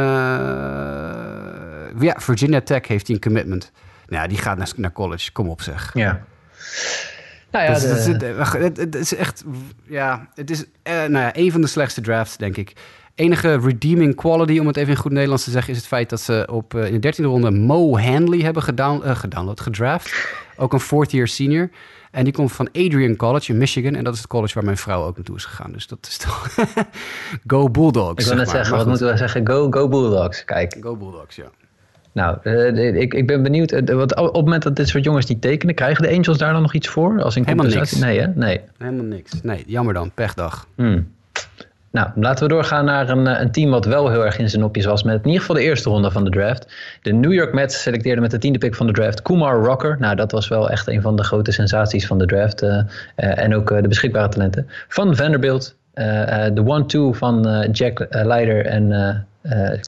[2.02, 3.72] ja, Virginia Tech heeft hij een commitment.
[4.06, 5.32] Nou, die gaat naar, naar college.
[5.32, 5.90] Kom op zeg.
[5.94, 6.24] Ja.
[7.50, 8.34] Nou ja, dat, de...
[8.36, 9.44] dat, het, het, is echt...
[9.82, 12.72] Ja, het is uh, nou ja, een van de slechtste drafts, denk ik
[13.16, 16.20] enige redeeming quality, om het even in goed Nederlands te zeggen, is het feit dat
[16.20, 20.34] ze op, uh, in de dertiende ronde Mo Hanley hebben gedown, uh, gedownload, gedraft.
[20.56, 21.70] Ook een fourth year senior.
[22.10, 23.94] En die komt van Adrian College in Michigan.
[23.94, 25.72] En dat is het college waar mijn vrouw ook naartoe is gegaan.
[25.72, 26.48] Dus dat is toch...
[27.46, 28.22] go Bulldogs.
[28.22, 29.46] Ik wil net zeggen, wat moeten we zeggen?
[29.46, 30.44] Go, go Bulldogs.
[30.44, 30.76] Kijk.
[30.80, 31.50] Go Bulldogs, ja.
[32.12, 33.72] Nou, uh, ik, ik ben benieuwd.
[33.72, 36.52] Uh, wat, op het moment dat dit soort jongens die tekenen, krijgen de Angels daar
[36.52, 37.22] dan nog iets voor?
[37.22, 37.92] Als een Helemaal niks.
[37.92, 38.26] Nee, hè?
[38.26, 38.60] Nee.
[38.78, 39.42] Helemaal niks.
[39.42, 40.10] Nee, jammer dan.
[40.14, 40.66] Pechdag.
[40.74, 41.14] Hmm.
[41.96, 44.84] Nou, laten we doorgaan naar een, een, team wat wel heel erg in zijn nopjes
[44.84, 45.02] was.
[45.02, 46.74] Met in ieder geval de eerste ronde van de draft.
[47.02, 49.96] De New York Mets selecteerden met de tiende pick van de draft Kumar Rocker.
[50.00, 52.62] Nou, dat was wel echt een van de grote sensaties van de draft.
[52.62, 52.82] Uh, uh,
[53.16, 54.68] en ook de beschikbare talenten.
[54.88, 55.76] Van Vanderbilt.
[55.94, 59.26] De one-two van Jack Leiter en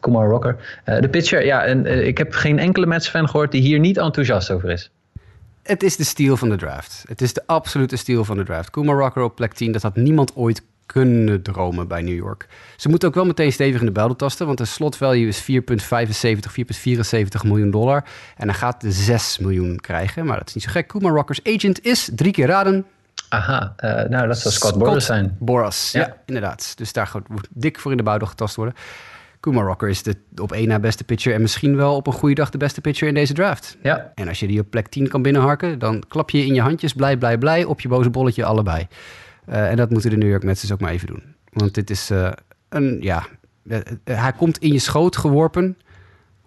[0.01, 0.81] Kumar Rocker.
[0.85, 4.71] de pitcher, ja, en, ik heb geen enkele Mets-fan gehoord die hier niet enthousiast over
[4.71, 4.91] is.
[5.63, 7.05] Het is de steal van de draft.
[7.09, 8.71] Het is de absolute steal van de draft.
[8.71, 10.63] Kumar Rocker op plek 10, dat had niemand ooit
[10.93, 12.47] kunnen dromen bij New York.
[12.77, 15.43] Ze moeten ook wel meteen stevig in de buidel tasten, want de slot value is
[15.43, 15.55] 4,75, 4,74
[17.45, 18.05] miljoen dollar.
[18.37, 20.89] En hij gaat de 6 miljoen krijgen, maar dat is niet zo gek.
[20.89, 22.87] Kuma Rockers agent is drie keer raden.
[23.29, 25.37] Aha, uh, nou dat zou Scott, Scott Boras zijn.
[25.39, 26.01] Boras, ja.
[26.01, 26.17] ja.
[26.27, 26.73] inderdaad.
[26.77, 28.75] Dus daar gaat dik voor in de buidel getast worden.
[29.41, 32.35] Kuma Rocker is de op één na beste pitcher en misschien wel op een goede
[32.35, 33.77] dag de beste pitcher in deze draft.
[33.83, 34.13] Ja.
[34.15, 36.93] En als je die op plek 10 kan binnenharken, dan klap je in je handjes
[36.93, 38.87] blij, blij, blij op je boze bolletje allebei.
[39.51, 41.23] Uh, en dat moeten de New York Mets dus ook maar even doen.
[41.53, 42.31] Want dit is uh,
[42.69, 43.27] een, ja,
[43.63, 45.77] uh, hij komt in je schoot geworpen.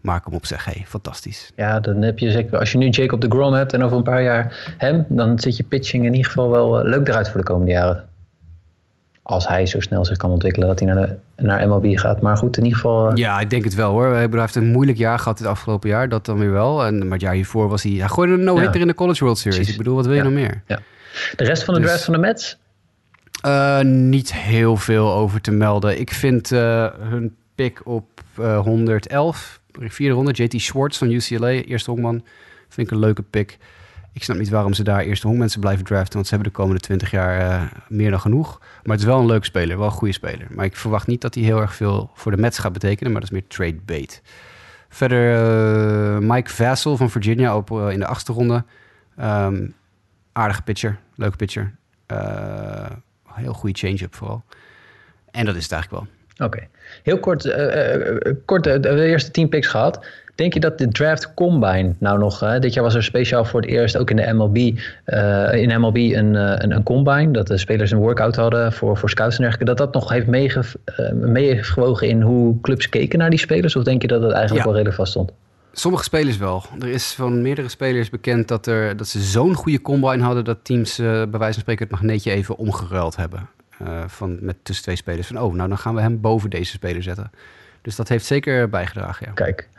[0.01, 1.51] Maar kom op zeg, hey, fantastisch.
[1.55, 4.03] Ja, dan heb je zeker, als je nu Jacob de Grom hebt en over een
[4.03, 7.45] paar jaar hem, dan zit je pitching in ieder geval wel leuk eruit voor de
[7.45, 8.09] komende jaren.
[9.21, 12.21] Als hij zo snel zich kan ontwikkelen dat hij naar, de, naar MLB gaat.
[12.21, 13.17] Maar goed, in ieder geval...
[13.17, 14.07] Ja, ik denk het wel hoor.
[14.07, 16.09] Hij heeft een moeilijk jaar gehad het afgelopen jaar.
[16.09, 16.85] Dat dan weer wel.
[16.85, 17.91] En, maar het jaar hiervoor was hij...
[17.91, 18.81] Hij gooide een no-hitter ja.
[18.81, 19.55] in de College World Series.
[19.55, 19.73] Precies.
[19.73, 20.29] Ik bedoel, wat wil je ja.
[20.29, 20.63] nog meer?
[20.67, 20.79] Ja.
[21.35, 22.59] De rest van de dus, draft van de Mets?
[23.45, 25.99] Uh, niet heel veel over te melden.
[25.99, 31.91] Ik vind uh, hun pick op uh, 111, vierde ronde, JT Schwartz van UCLA, eerste
[31.91, 32.23] honkman,
[32.69, 33.57] vind ik een leuke pick.
[34.13, 36.57] Ik snap niet waarom ze daar eerst de honkmensen blijven draften, want ze hebben de
[36.57, 38.59] komende 20 jaar eh, meer dan genoeg.
[38.59, 40.47] Maar het is wel een leuke speler, wel een goede speler.
[40.49, 43.21] Maar ik verwacht niet dat hij heel erg veel voor de Mets gaat betekenen, maar
[43.21, 44.21] dat is meer trade bait.
[44.89, 48.63] Verder eh, Mike Vassel van Virginia op, eh, in de achtste ronde.
[49.17, 49.67] Ehm,
[50.31, 51.75] aardige pitcher, leuke pitcher.
[52.05, 52.85] Eh,
[53.35, 54.43] heel goede change-up vooral.
[55.31, 56.47] En dat is het eigenlijk wel.
[56.47, 56.67] Oké.
[57.03, 60.05] Heel kort, eh, kort de eerste 10 picks gehad.
[60.35, 63.69] Denk je dat de draft combine nou nog, dit jaar was er speciaal voor het
[63.69, 64.57] eerst ook in de MLB,
[65.03, 69.09] eh, in MLB een, een, een combine, dat de spelers een workout hadden voor, voor
[69.09, 70.27] scouts en dergelijke, dat dat nog heeft
[71.11, 73.75] meegewogen in hoe clubs keken naar die spelers?
[73.75, 74.63] Of denk je dat het eigenlijk Ja.
[74.65, 75.31] wel redelijk vast stond?
[75.73, 76.63] Sommige spelers wel.
[76.79, 80.45] Er is van meerdere spelers bekend dat, er, dat ze zo'n goede combine hadden...
[80.45, 83.49] dat teams eh, bij wijze van spreken het magneetje even omgeruild hebben.
[83.77, 85.27] Eh, van, met tussen twee spelers.
[85.27, 87.31] Van, oh, nou dan gaan we hem boven deze speler zetten.
[87.81, 89.33] Dus dat heeft zeker bijgedragen, ja.
[89.33, 89.69] Kijk,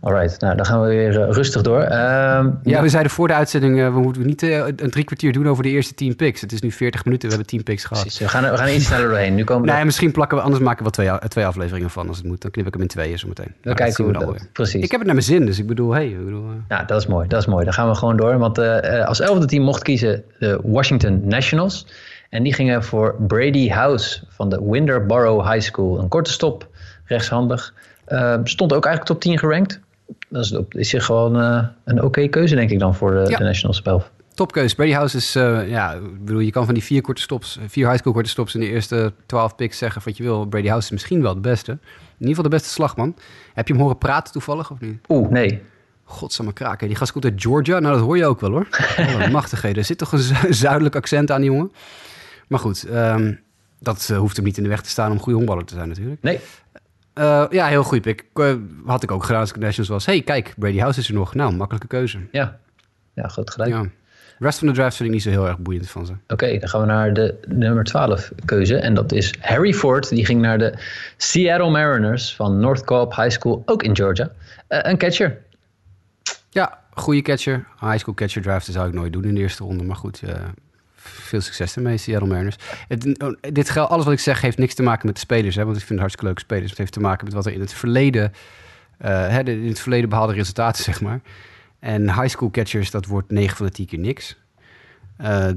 [0.00, 1.80] alright, nou dan gaan we weer eh, rustig door.
[1.80, 3.80] Ehm, Ja, we zeiden voor de uitzending...
[3.80, 6.40] eh, we moeten niet eh, een drie kwartier doen over de eerste 10 picks.
[6.40, 8.02] Het is nu 40 minuten, we hebben 10 picks gehad.
[8.02, 8.20] precies.
[8.20, 9.34] We gaan, we gaan iets sneller doorheen.
[9.34, 10.42] Nu komen Nee, misschien plakken we...
[10.42, 12.42] Anders maken we twee, twee afleveringen van als het moet.
[12.42, 13.46] Dan knip ik hem in tweeën zometeen.
[13.46, 14.82] we Maar dat kijken we dan precies.
[14.82, 15.92] Ik heb het naar mijn zin, dus ik bedoel...
[15.92, 17.28] Hey, ik bedoel Ja, dat is mooi.
[17.28, 17.64] Dat is mooi.
[17.64, 18.38] Dan gaan we gewoon door.
[18.38, 18.58] Want
[19.06, 21.86] als elfde team mocht kiezen de Washington Nationals.
[22.30, 25.98] En die gingen voor Brady House van de Winterboro High School.
[25.98, 26.66] Een korte stop,
[27.04, 27.74] rechtshandig.
[28.04, 29.80] Eh, stond ook eigenlijk top 10 gerankt.
[30.28, 33.38] Dat is, op- is gewoon eh, een oké keuze, denk ik dan, voor de, Ja.
[33.38, 34.04] de Nationals spel.
[34.34, 34.74] Topkeus.
[34.74, 37.86] Brady House is, eh, ja, ik bedoel, je kan van die vier korte stops, vier
[37.86, 40.46] high school korte stops in de eerste twaalf picks zeggen wat je wil.
[40.46, 41.70] Brady House is misschien wel de beste.
[41.72, 41.78] In
[42.18, 43.16] ieder geval de beste slagman.
[43.54, 44.98] Heb je hem horen praten toevallig of niet?
[45.08, 45.62] Oeh, nee.
[46.04, 46.86] Godsamme kraken.
[46.88, 47.78] Die gast komt uit Georgia.
[47.78, 48.66] Nou, dat hoor je ook wel hoor.
[48.98, 49.78] Oh, machtigheden.
[49.78, 51.72] Er zit toch een zu- zuidelijk accent aan die jongen.
[52.48, 53.34] Maar goed, ehm,
[53.80, 55.88] dat eh, hoeft hem niet in de weg te staan om goede honkballer te zijn
[55.88, 56.22] natuurlijk.
[56.22, 56.38] Nee.
[57.18, 58.24] Eh, ja, heel goed pick.
[58.34, 58.54] Eh,
[58.86, 60.06] had ik ook gedaan als ik Nationals was.
[60.06, 61.34] hey, kijk, Brady House is er nog.
[61.34, 62.18] Nou, makkelijke keuze.
[62.32, 62.58] Ja.
[63.14, 63.70] Ja, goed gelijk.
[63.70, 63.82] Ja.
[63.82, 66.12] De rest van de draft vind ik niet zo heel erg boeiend van ze.
[66.28, 68.76] Oké, dan gaan we naar de nummer 12 keuze.
[68.76, 70.08] En dat is Harry Ford.
[70.08, 70.74] Die ging naar de
[71.16, 74.30] Seattle Mariners van North Cobb High School, ook in Georgia.
[74.66, 75.38] Eh, een catcher.
[76.50, 77.66] Ja, goede catcher.
[77.80, 79.84] High school catcher draften zou ik nooit doen in de eerste ronde.
[79.84, 80.22] Maar goed,
[81.08, 82.56] veel succes ermee, Seattle Mariners.
[82.88, 85.56] Het, oh, dit alles wat ik zeg heeft niks te maken met de spelers.
[85.56, 86.68] Hè, want ik vind het hartstikke leuke spelers.
[86.70, 88.32] Het heeft te maken met wat er in het verleden...
[88.98, 91.20] eh, hè, de- in het verleden behaalde resultaten, zeg maar.
[91.78, 94.36] En high school catchers, dat wordt 9 van de 10 keer niks.
[95.16, 95.48] Eh,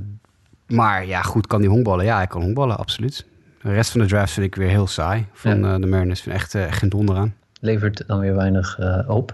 [0.68, 2.06] maar ja, goed, kan die honkballen?
[2.06, 3.26] Ja, hij kan honkballen, absoluut.
[3.62, 5.26] De rest van de draft vind ik weer heel saai.
[5.34, 5.74] Van Ja.
[5.74, 7.36] eh, de Mariners vind ik echt, echt geen donder aan.
[7.64, 9.34] Levert dan weer weinig eh, op.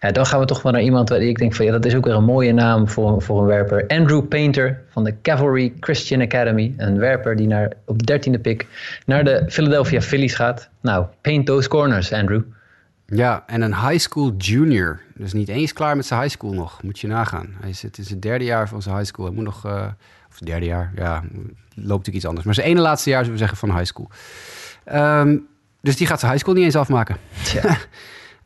[0.00, 1.94] Ja, dan gaan we toch wel naar iemand waar ik denk van ja, dat is
[1.94, 3.86] ook weer een mooie naam voor, voor een werper.
[3.86, 6.74] Andrew Painter van de Cavalry Christian Academy.
[6.76, 8.66] Een werper die naar, op de dertiende pick
[9.06, 10.68] naar de Philadelphia Phillies gaat.
[10.80, 12.42] Nou, paint those corners, Andrew.
[13.06, 15.00] Ja, en een high school junior.
[15.14, 16.82] Dus niet eens klaar met zijn high school nog.
[16.82, 17.54] Moet je nagaan.
[17.60, 19.26] Hij zit in zijn derde jaar van zijn high school.
[19.26, 19.64] Hij moet nog...
[19.64, 19.86] eh,
[20.40, 21.22] of derde jaar, ja,
[21.74, 22.44] loopt natuurlijk iets anders.
[22.44, 24.10] Maar zijn ene laatste jaar, zullen we zeggen, van high school.
[24.84, 25.36] Ehm,
[25.80, 27.16] dus die gaat zijn high school niet eens afmaken.
[27.42, 27.62] Tja.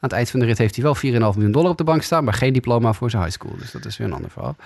[0.00, 2.02] Aan het eind van de rit heeft hij wel 4,5 miljoen dollar op de bank
[2.02, 2.24] staan...
[2.24, 3.56] maar geen diploma voor zijn high school.
[3.58, 4.56] Dus dat is weer een ander verhaal.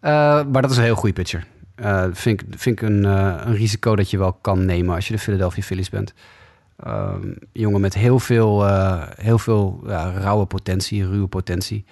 [0.00, 0.10] Eh,
[0.52, 1.46] maar dat is een heel goede pitcher.
[1.74, 5.06] Eh vind ik, vind ik een, eh, een risico dat je wel kan nemen als
[5.06, 6.14] je de Philadelphia Phillies bent.
[6.76, 8.66] Ehm, jongen met heel veel,
[9.16, 11.84] heel veel ja, rauwe potentie, ruwe potentie.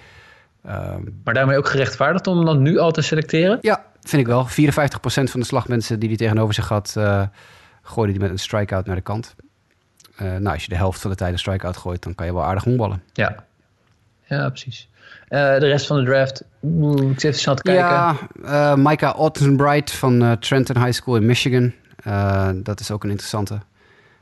[0.65, 3.59] Ehm, Maar daarmee ook gerechtvaardigd om hem dan nu al te selecteren?
[3.61, 4.47] ja, vind ik wel.
[4.47, 6.97] 54% van de slagmensen die hij tegenover zich had,
[7.83, 9.35] gooide die met een strikeout naar de kant.
[10.21, 12.35] Eh, nou, als je de helft van de tijd een strikeout gooit, dan kan je
[12.35, 13.03] wel aardig honkballen.
[13.13, 13.45] Ja.
[14.27, 14.89] Ja, precies.
[15.29, 17.85] Eh, de rest van de draft, mm, ik zit even snel te kijken.
[17.85, 21.73] Ja, eh Micah Ottenbright van Trenton High School in Michigan.
[22.63, 23.59] Dat is ook een interessante.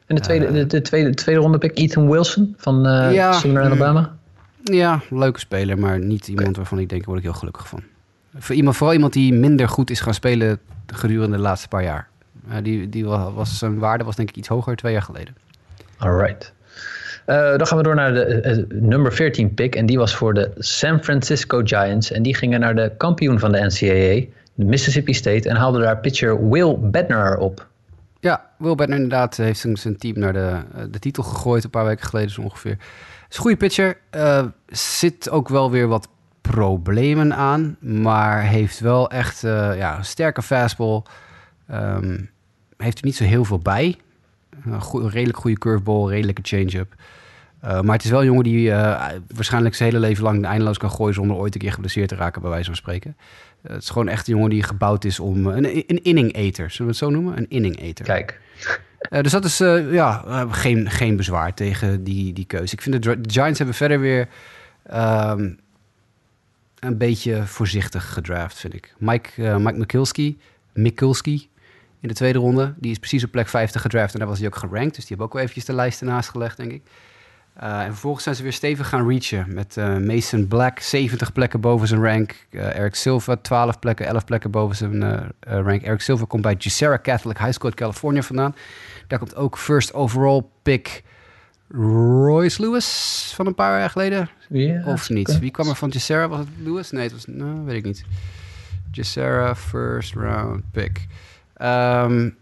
[0.06, 2.82] En de tweede, de, de tweede, tweede ronde pick, Ethan Wilson van
[3.12, 3.32] Ja.
[3.32, 4.16] Southern Alabama.
[4.62, 7.82] Ja, leuke speler, maar niet iemand waarvan ik denk, word ik heel gelukkig van.
[8.38, 12.08] Voor iemand, vooral iemand die minder goed is gaan spelen gedurende de laatste paar jaar.
[12.62, 15.36] Die, die wa- was, zijn waarde was denk ik iets hoger twee jaar geleden.
[15.98, 16.52] Alright.
[17.28, 19.74] Eh, dan gaan we door naar de eh, nummer 14 pick.
[19.74, 22.10] En die was voor de San Francisco Giants.
[22.10, 25.48] En die gingen naar de kampioen van de NCAA, de Mississippi State.
[25.48, 27.66] En haalden daar pitcher Will Bednar op.
[28.20, 31.84] Ja, Will Bednar inderdaad heeft zijn, team naar de, eh, de titel gegooid een paar
[31.84, 32.76] weken geleden zo ongeveer.
[33.28, 33.96] Is een goede pitcher.
[34.68, 36.08] zit ook wel weer wat
[36.40, 37.76] problemen aan.
[37.80, 41.02] Maar heeft wel echt ja, een sterke fastball.
[41.68, 42.18] Ehm,
[42.76, 43.96] heeft er niet zo heel veel bij.
[44.64, 46.94] Een goe- redelijk goede curveball, redelijke change-up.
[47.60, 50.78] Eh, maar het is wel een jongen die eh, waarschijnlijk zijn hele leven lang eindeloos
[50.78, 51.14] kan gooien...
[51.14, 53.16] zonder ooit een keer geblesseerd te raken, bij wijze van spreken.
[53.62, 55.46] Eh, het is gewoon echt een jongen die gebouwd is om...
[55.46, 57.36] Een, een inning-eter, zullen we het zo noemen?
[57.36, 58.04] Een inning-eter.
[58.04, 58.40] Kijk,
[59.10, 59.58] dus dat is
[59.90, 62.74] ja, geen, geen bezwaar tegen die, die keuze.
[62.74, 64.28] Ik vind de, Giants hebben verder weer...
[64.82, 65.50] ehm,
[66.78, 68.94] een beetje voorzichtig gedraft, vind ik.
[68.98, 70.38] Mike, Mike Mikulski,
[70.72, 71.48] Mikulski
[72.00, 72.74] in de tweede ronde.
[72.76, 74.94] Die is precies op plek 50 gedraft en daar was hij ook gerankt.
[74.94, 76.82] Dus die hebben ook wel eventjes de lijst ernaast gelegd, denk ik.
[77.62, 79.54] Uh, en vervolgens zijn ze weer stevig gaan reachen.
[79.54, 82.46] Met uh, Mason Black 70 plekken boven zijn rank.
[82.50, 85.82] Uh, Eric Silva 12 plekken, 11 plekken boven zijn rank.
[85.82, 88.54] Eric Silva komt bij Gisera Catholic High School uit Californië vandaan.
[89.06, 91.02] Daar komt ook first overall pick
[91.70, 94.30] Royce Lewis van een paar jaar geleden.
[94.84, 95.38] Of niet?
[95.38, 96.28] Wie kwam er van Gisera?
[96.28, 96.90] Was het Lewis?
[96.90, 98.04] Nee, het was, nou, weet ik niet.
[98.90, 101.06] Gisera first round pick.
[101.62, 102.36] Um,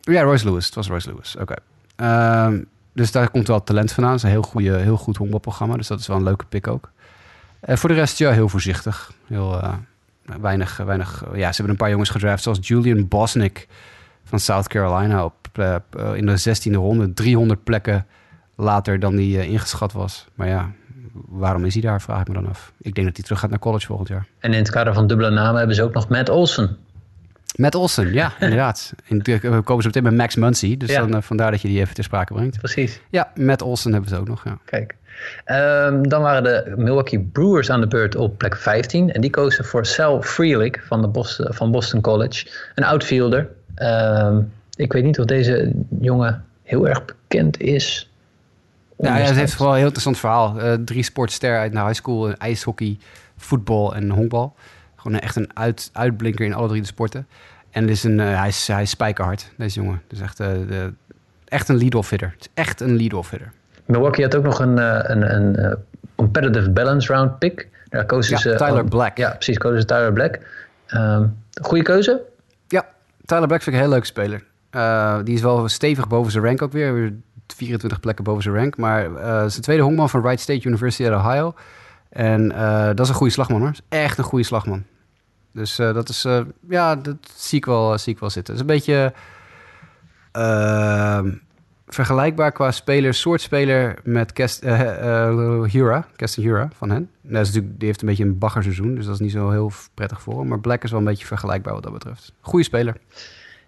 [0.00, 0.66] ja, Royce Lewis.
[0.66, 1.36] Het was Royce Lewis.
[1.36, 1.54] Oké.
[1.96, 4.12] Um, dus daar komt wel talent vandaan.
[4.12, 5.76] Het is een heel, goede, heel goed honkbalprogramma.
[5.76, 6.90] Dus dat is wel een leuke pick ook.
[7.68, 9.12] Uh, voor de rest, ja, heel voorzichtig.
[9.26, 9.72] Heel uh,
[10.40, 11.24] weinig, weinig...
[11.32, 12.42] ja, ze hebben een paar jongens gedraft.
[12.42, 13.68] Zoals Julian Bosnick
[14.24, 15.24] van South Carolina.
[15.24, 15.34] Op,
[16.14, 17.12] in de 16e ronde.
[17.12, 18.06] 300 plekken
[18.56, 20.26] later dan die ingeschat was.
[20.34, 20.70] Maar ja,
[21.12, 22.72] waarom is hij daar, vraag ik me dan af.
[22.78, 24.26] Ik denk dat hij terug gaat naar college volgend jaar.
[24.38, 26.76] En in het kader van dubbele namen hebben ze ook nog Matt Olsen.
[27.56, 28.92] Matt Olsen, ja, inderdaad.
[29.08, 30.76] En we komen zo meteen met Max Muncy.
[30.76, 31.00] Dus Ja.
[31.00, 32.58] dan, eh, vandaar dat je die even ter sprake brengt.
[32.58, 33.00] Precies.
[33.10, 34.58] Ja, Matt Olsen hebben ze ook nog, ja.
[34.64, 34.96] Kijk.
[35.44, 39.12] Ehm, dan waren de Milwaukee Brewers aan de beurt op plek 15.
[39.12, 42.46] En die kozen voor Sal Freelick van, de Boston, van Boston College.
[42.74, 43.48] Een outfielder.
[43.74, 44.40] Ehm,
[44.76, 48.10] ik weet niet of deze jongen heel erg bekend is.
[48.98, 50.60] Ja, ja, het heeft wel een heel interessant verhaal.
[50.60, 52.32] Eh, drie sportster uit de high school.
[52.32, 52.98] ijshockey,
[53.36, 54.54] voetbal en honkbal.
[55.00, 57.26] Gewoon echt een uit, uitblinker in alle drie de sporten.
[57.70, 60.02] En is een, uh, hij, is, hij is spijkerhard, deze jongen.
[60.06, 60.92] Dus echt, uh, de,
[61.44, 62.28] echt een lead-off hitter.
[62.28, 63.52] Het is echt een lead-off hitter.
[63.84, 65.76] Milwaukee had ook nog een, uh, een, een
[66.14, 67.68] competitive balance round pick.
[67.88, 68.54] Daar kozen ja, ze...
[68.54, 69.16] Tyler Black.
[69.16, 69.58] Ja, precies.
[69.58, 70.38] Kozen ze Tyler Black.
[70.94, 72.20] Um, goede keuze?
[72.68, 72.86] Ja,
[73.24, 74.44] Tyler Black vind ik een heel leuke speler.
[75.24, 77.12] die is wel stevig boven zijn rank ook weer.
[77.46, 78.76] 24 plekken boven zijn rank.
[78.76, 79.10] Maar
[79.50, 81.54] zijn tweede honkman van Wright State University uit Ohio...
[82.10, 83.72] En uh, dat is een goede slagman hoor.
[83.88, 84.84] Echt een goede slagman.
[85.52, 88.54] Dus uh, dat is, uh, ja, dat zie ik wel, zie ik wel zitten.
[88.54, 89.12] Het is een beetje
[90.32, 91.32] ehm,
[91.86, 94.64] vergelijkbaar qua speler, soort speler met Kest,
[95.70, 97.10] Hura, Keston Hura van hen.
[97.22, 99.72] Dat is natuurlijk, die heeft een beetje een baggerseizoen, dus dat is niet zo heel
[99.94, 100.48] prettig voor hem.
[100.48, 102.32] Maar Black is wel een beetje vergelijkbaar wat dat betreft.
[102.40, 102.96] Goede speler.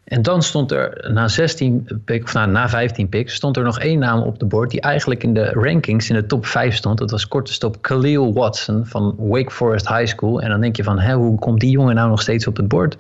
[0.05, 3.79] En dan stond er na 16 pick, of na, na 15 picks, stond er nog
[3.79, 6.99] één naam op de bord die eigenlijk in de rankings in de top 5 stond.
[6.99, 10.41] Dat was korte stop Khalil Watson van Wake Forest High School.
[10.41, 12.69] En dan denk je van, hè, hoe komt die jongen nou nog steeds op het
[12.69, 12.97] bord?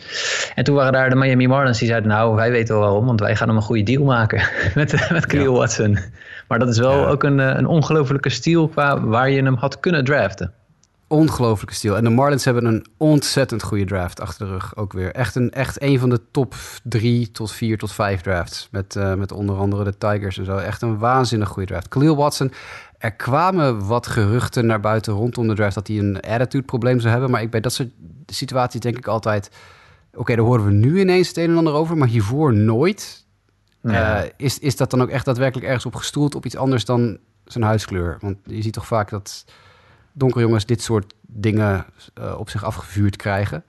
[0.54, 3.20] En toen waren daar de Miami Marlins die zeiden, nou, wij weten wel waarom, want
[3.20, 4.42] wij gaan hem een goede deal maken
[4.74, 5.58] met, met Khalil ja.
[5.58, 5.98] Watson.
[6.48, 7.06] Maar dat is wel ja.
[7.06, 10.52] ook een, een ongelofelijke steal qua waar je hem had kunnen draften.
[11.12, 11.96] Ongelooflijke stil.
[11.96, 15.12] En de Marlins hebben een ontzettend goede draft achter de rug ook weer.
[15.12, 18.68] Echt een, echt een van de top drie tot vier tot vijf drafts.
[18.70, 20.56] Met, uh, met onder andere de Tigers en zo.
[20.56, 21.88] Echt een waanzinnig goede draft.
[21.88, 22.52] Khalil Watson,
[22.98, 25.74] er kwamen wat geruchten naar buiten rondom de draft...
[25.74, 27.30] dat hij een attitude probleem zou hebben.
[27.30, 27.90] Maar ik, bij dat soort
[28.26, 29.50] situaties denk ik altijd...
[30.10, 31.96] oké, okay, daar horen we nu ineens het een en ander over...
[31.96, 33.26] maar hiervoor nooit.
[33.82, 36.34] Uh, is, is dat dan ook echt daadwerkelijk ergens op gestoeld...
[36.34, 38.16] op iets anders dan zijn huidskleur?
[38.20, 39.44] Want je ziet toch vaak dat
[40.12, 41.86] donkere jongens dit soort dingen
[42.18, 43.64] uh, op zich afgevuurd krijgen.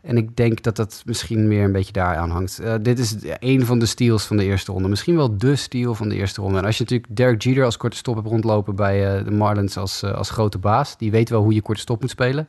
[0.00, 2.60] En ik denk dat dat misschien meer een beetje daar aan hangt.
[2.60, 4.88] Uh, dit is een van de steals van de eerste ronde.
[4.88, 6.58] Misschien wel de steal van de eerste ronde.
[6.58, 9.76] En als je natuurlijk Derek Jeter als korte stop hebt rondlopen bij uh, de Marlins
[9.76, 10.96] als, als grote baas...
[10.98, 12.48] die weet wel hoe je korte stop moet spelen.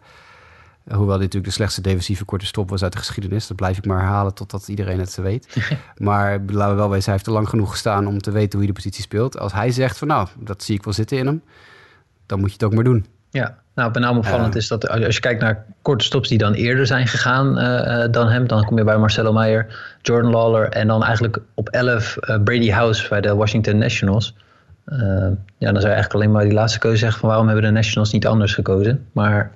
[0.83, 3.47] hoewel dit natuurlijk de slechtste defensieve korte stop was uit de geschiedenis.
[3.47, 5.55] Dat blijf ik maar herhalen totdat iedereen het weet.
[5.97, 8.59] maar laten we wel wezen, hij heeft er lang genoeg gestaan om te weten hoe
[8.59, 9.39] hij de positie speelt.
[9.39, 11.41] Als hij zegt van nou, dat zie ik wel zitten in hem...
[12.25, 13.05] dan moet je het ook maar doen.
[13.31, 16.87] Ja, nou, name opvallend is dat als je kijkt naar korte stops die dan eerder
[16.87, 21.03] zijn gegaan uh, dan hem, dan kom je bij Marcelo Meyer, Jordan Lawler en dan
[21.03, 24.35] eigenlijk op 11 uh, Brady House bij de Washington Nationals.
[25.57, 27.71] ja, dan zou je eigenlijk alleen maar die laatste keuze zeggen van waarom hebben de
[27.71, 29.05] Nationals niet anders gekozen.
[29.11, 29.51] Maar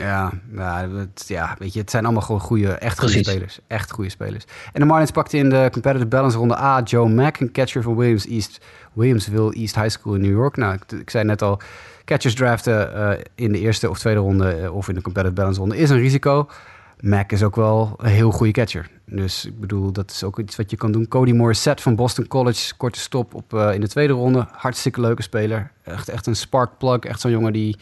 [0.00, 3.32] ja, ja, het, ja, weet je, het zijn allemaal gewoon goede, echt goede Precies.
[3.32, 3.60] spelers.
[3.66, 4.44] Echt goede spelers.
[4.72, 7.96] En de Marlins pakte in de competitive balance ronde A Joe Mack, een catcher van
[7.96, 10.56] Williams East, Williamsville East High School in New York.
[10.56, 11.60] Nou, ik, ik zei net al,
[12.10, 15.60] catchers draften uh, in de eerste of tweede ronde uh, of in de competitive balance
[15.60, 16.48] ronde is een risico.
[17.00, 18.90] Mac is ook wel een heel goede catcher.
[19.06, 21.08] Dus ik bedoel, dat is ook iets wat je kan doen.
[21.08, 24.46] Cody Morissette van Boston College, korte stop op, uh, in de tweede ronde.
[24.52, 25.70] Hartstikke leuke speler.
[25.82, 26.98] Echt, echt een spark plug.
[26.98, 27.76] Echt zo'n jongen die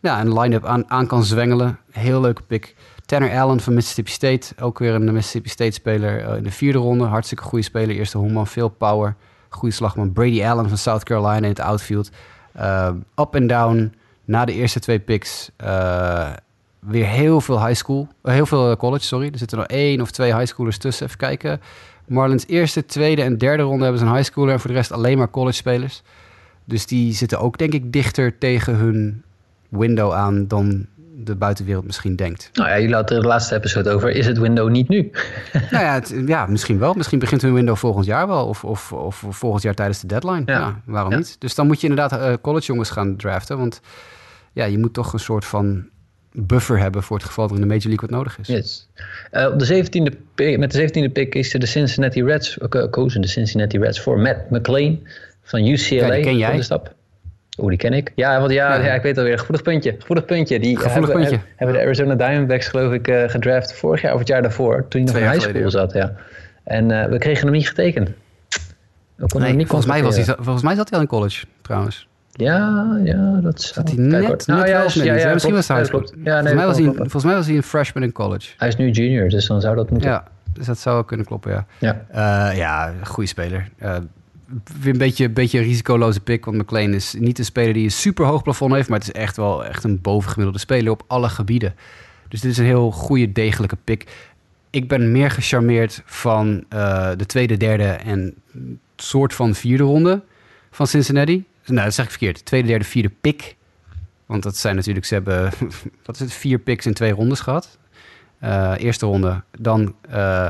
[0.00, 1.78] ja, een line-up aan, aan kan zwengelen.
[1.90, 2.74] Heel leuke pick.
[3.06, 4.54] Tanner Allen van Mississippi State.
[4.60, 7.04] Ook weer een Mississippi State speler in de vierde ronde.
[7.04, 7.96] Hartstikke goede speler.
[7.96, 9.16] Eerste honkman, veel power.
[9.48, 10.12] Goede slagman.
[10.12, 12.10] Brady Allen van South Carolina in het outfield.
[12.56, 13.92] Uh, up en down
[14.24, 15.50] na de eerste twee picks.
[15.64, 16.30] Uh,
[16.78, 18.08] weer heel veel high school.
[18.22, 19.28] Uh, heel veel college, sorry.
[19.32, 21.06] Er zitten nog één of twee high schoolers tussen.
[21.06, 21.60] Even kijken.
[22.06, 24.52] Marlins eerste, tweede en derde ronde hebben ze een high schooler.
[24.52, 26.02] En voor de rest alleen maar college spelers.
[26.64, 29.22] Dus die zitten ook, denk ik, dichter tegen hun
[29.68, 30.86] window aan dan
[31.24, 32.50] de buitenwereld misschien denkt.
[32.52, 34.10] Nou ja, jullie hadden de laatste episode over.
[34.10, 35.10] Is het window niet nu?
[35.70, 36.94] nou ja, het, ja, misschien wel.
[36.94, 38.46] Misschien begint hun window volgend jaar wel.
[38.46, 40.42] Of, of, of volgend jaar tijdens de deadline.
[40.46, 41.36] Ja, waarom niet?
[41.38, 43.58] Dus dan moet je inderdaad uh, college jongens gaan draften.
[43.58, 43.80] Want
[44.52, 45.88] ja, je moet toch een soort van
[46.32, 48.46] buffer hebben voor het geval er in de Major League wat nodig is.
[48.46, 48.88] Yes.
[49.32, 53.20] Uh, op de 17e pick, met de 17e pick is de Cincinnati Reds, uh, kozen
[53.20, 54.98] de Cincinnati Reds voor Matt McLean
[55.42, 56.14] van UCLA.
[56.14, 56.56] Ja, ken jij.
[56.56, 56.94] De stap.
[57.58, 58.12] Oeh, die ken ik.
[58.14, 58.84] Ja, want ja, ja.
[58.84, 59.38] ja ik weet alweer.
[59.38, 59.96] Gevoelig puntje.
[59.98, 60.60] Gevoelig puntje.
[60.60, 61.46] Die Gevoelig hebben, puntje.
[61.56, 64.88] hebben de Arizona Diamondbacks geloof ik uh, gedraft vorig jaar of het jaar daarvoor.
[64.88, 66.12] Toen hij nog in high school zat, ja.
[66.64, 68.10] En uh, we kregen hem niet getekend.
[69.16, 72.08] We nee, niet volgens, mij was hij, volgens mij zat hij al in college, trouwens.
[72.32, 75.84] Ja, ja, dat zat hij net, net nou, ja, ja, ja, ja, misschien was hij
[75.84, 76.10] school.
[76.24, 78.52] Ja, nee, volgens, mij was hij, volgens mij was hij een freshman in college.
[78.56, 80.10] Hij is nu junior, dus dan zou dat moeten.
[80.10, 81.66] Ja, dus dat zou kunnen kloppen, ja.
[81.78, 82.04] Ja,
[82.50, 83.68] uh, ja goede speler.
[83.82, 83.96] Uh,
[84.80, 86.44] weer een beetje, beetje een risicoloze pick.
[86.44, 88.88] Want McLean is niet een speler die een super hoog plafond heeft.
[88.88, 91.74] Maar het is echt wel echt een bovengemiddelde speler op alle gebieden.
[92.28, 94.06] Dus dit is een heel goede, degelijke pick.
[94.70, 98.34] Ik ben meer gecharmeerd van uh, de tweede, derde en
[98.96, 100.22] soort van vierde ronde
[100.70, 101.44] van Cincinnati.
[101.64, 102.44] Nou, dat zeg ik verkeerd.
[102.44, 103.56] Tweede, derde, vierde pick.
[104.26, 105.50] Want dat zijn natuurlijk, ze hebben
[106.04, 107.78] wat is het, vier picks in twee rondes gehad.
[108.42, 110.48] Uh, eerste ronde, dan uh,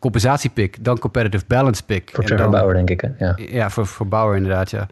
[0.00, 2.10] compensatiepick, dan competitive balance pick.
[2.12, 3.00] Voor Trevor Bauer, denk ik.
[3.00, 3.08] Hè?
[3.18, 4.88] Ja, ja voor, voor Bauer inderdaad, ja.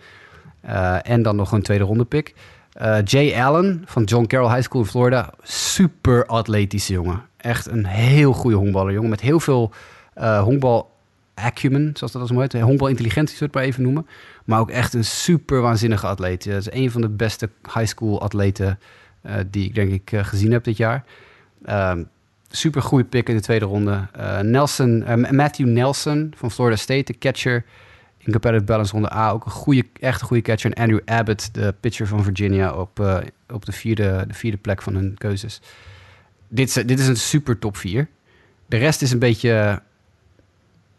[0.64, 2.34] Uh, en dan nog een tweede ronde pick.
[2.82, 5.32] Uh, Jay Allen van John Carroll High School in Florida.
[5.42, 7.22] Super atletische jongen.
[7.36, 9.10] Echt een heel goede honkballer, jongen.
[9.10, 9.72] Met heel veel
[10.18, 10.90] uh, honkbal
[11.34, 12.62] acumen, zoals dat als mooi heet.
[12.62, 14.06] Honkbal intelligentie, zou ik maar even noemen.
[14.44, 16.44] Maar ook echt een super waanzinnige atleet.
[16.44, 18.78] Dat is een van de beste high school atleten
[19.50, 21.04] die ik denk ik gezien heb dit jaar.
[21.64, 22.02] Ehm,
[22.50, 24.06] super goede pick in de tweede ronde.
[24.16, 27.64] Uh, Nelson, uh, Matthew Nelson van Florida State, de catcher
[28.18, 29.30] in competitive balance ronde A.
[29.30, 30.72] Ook een goede, echt een goede catcher.
[30.72, 33.18] En Andrew Abbott, de pitcher van Virginia, op, uh,
[33.48, 35.60] op de, vierde, de vierde plek van hun keuzes.
[36.48, 38.08] Dit is, dit is een super top 4.
[38.66, 39.82] De rest is een beetje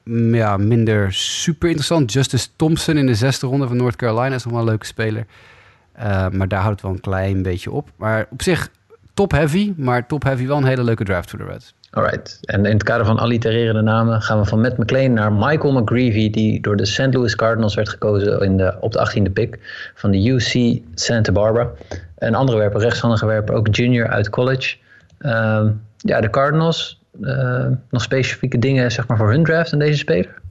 [0.03, 2.13] mm, ja, minder super interessant.
[2.13, 5.25] Justice Thompson in de zesde ronde van North Carolina is nog wel een leuke speler.
[6.31, 7.91] maar daar houdt het wel een klein beetje op.
[7.95, 8.71] Maar op zich
[9.19, 11.73] top-heavy, maar top-heavy wel een hele leuke draft voor de Reds.
[11.91, 12.39] Alright.
[12.41, 16.29] En in het kader van allitererende namen gaan we van Matt McLean naar Michael McGreevy,
[16.29, 17.13] die door de St.
[17.13, 19.59] Louis Cardinals werd gekozen in de, op de 18e pick
[19.95, 21.69] van de UC Santa Barbara.
[22.17, 24.75] Een andere werper, rechtshandige werper, ook junior uit college.
[25.19, 25.65] Uh,
[25.97, 30.41] ja, de Cardinals, uh, nog specifieke dingen zeg maar, voor hun draft en deze speler?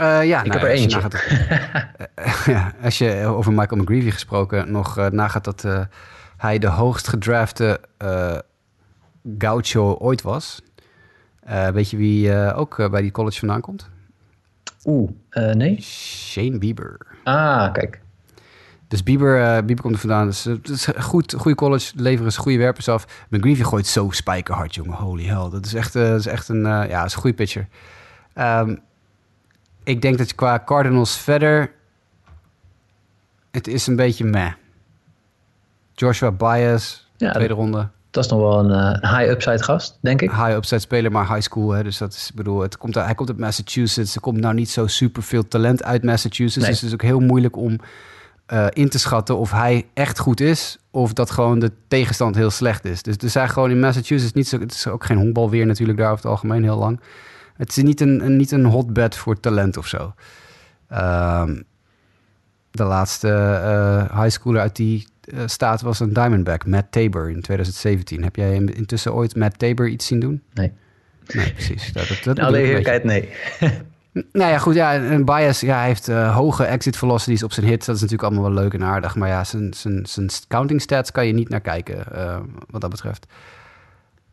[0.00, 1.00] Uh, ja, ik nou, heb er eentje.
[1.02, 5.88] Als je, ja, als je over Michael McGreevy gesproken nog uh, nagaat dat
[6.38, 8.38] hij de hoogst gedrafte uh,
[9.38, 10.62] gaucho ooit was.
[11.48, 13.88] Uh, weet je wie uh, ook bij die college vandaan komt?
[14.84, 15.10] Oeh,
[15.52, 15.80] nee.
[15.80, 17.06] Shane Bieber.
[17.24, 18.00] Ah, kijk.
[18.88, 20.26] Dus Bieber, Bieber komt er vandaan.
[20.26, 23.26] Dus het is goed, goede college, leveren ze goede werpers af.
[23.28, 24.96] McGreevy gooit zo spijkerhard, jongen.
[24.96, 25.50] Holy hell.
[25.50, 27.68] Dat is echt, dat is echt een, ja, is een goede pitcher.
[28.34, 28.80] Um,
[29.84, 31.72] ik denk dat qua Cardinals verder...
[33.50, 34.52] Het is een beetje meh.
[35.98, 37.88] Joshua Bias, ja, tweede ronde.
[38.10, 40.30] Dat is nog wel een uh, high upside gast, denk ik.
[40.30, 41.70] High upside speler, maar high school.
[41.70, 44.14] Hè, dus dat is, bedoel, het komt, hij komt uit Massachusetts.
[44.14, 46.56] Er komt nou niet zo super veel talent uit Massachusetts.
[46.56, 46.70] Nee.
[46.70, 47.78] Dus het is ook heel moeilijk om
[48.52, 50.78] uh, in te schatten of hij echt goed is.
[50.90, 53.02] Of dat gewoon de tegenstand heel slecht is.
[53.02, 54.58] Dus er zijn gewoon in Massachusetts niet zo.
[54.58, 57.00] Het is ook geen honkbalweer natuurlijk daar over het algemeen heel lang.
[57.56, 60.14] Het is niet een, een niet een hotbed voor talent of zo.
[60.92, 61.64] Um,
[62.70, 65.06] de laatste uh, high schooler uit die
[65.46, 68.22] staat was een Diamondback, Matt Tabor in 2017.
[68.22, 70.42] Heb jij intussen ooit Matt Tabor iets zien doen?
[70.54, 70.72] Nee.
[71.34, 71.92] Nee, precies.
[71.92, 73.28] Dat, dat, dat Alle eerlijkheid, nee.
[74.12, 74.74] nou ja, goed.
[74.74, 77.86] Ja, een bias, ja, hij heeft uh, hoge exit velocities op zijn hits.
[77.86, 79.14] Dat is natuurlijk allemaal wel leuk en aardig.
[79.14, 82.38] Maar ja, zijn, zijn, zijn counting stats kan je niet naar kijken, uh,
[82.70, 83.26] wat dat betreft.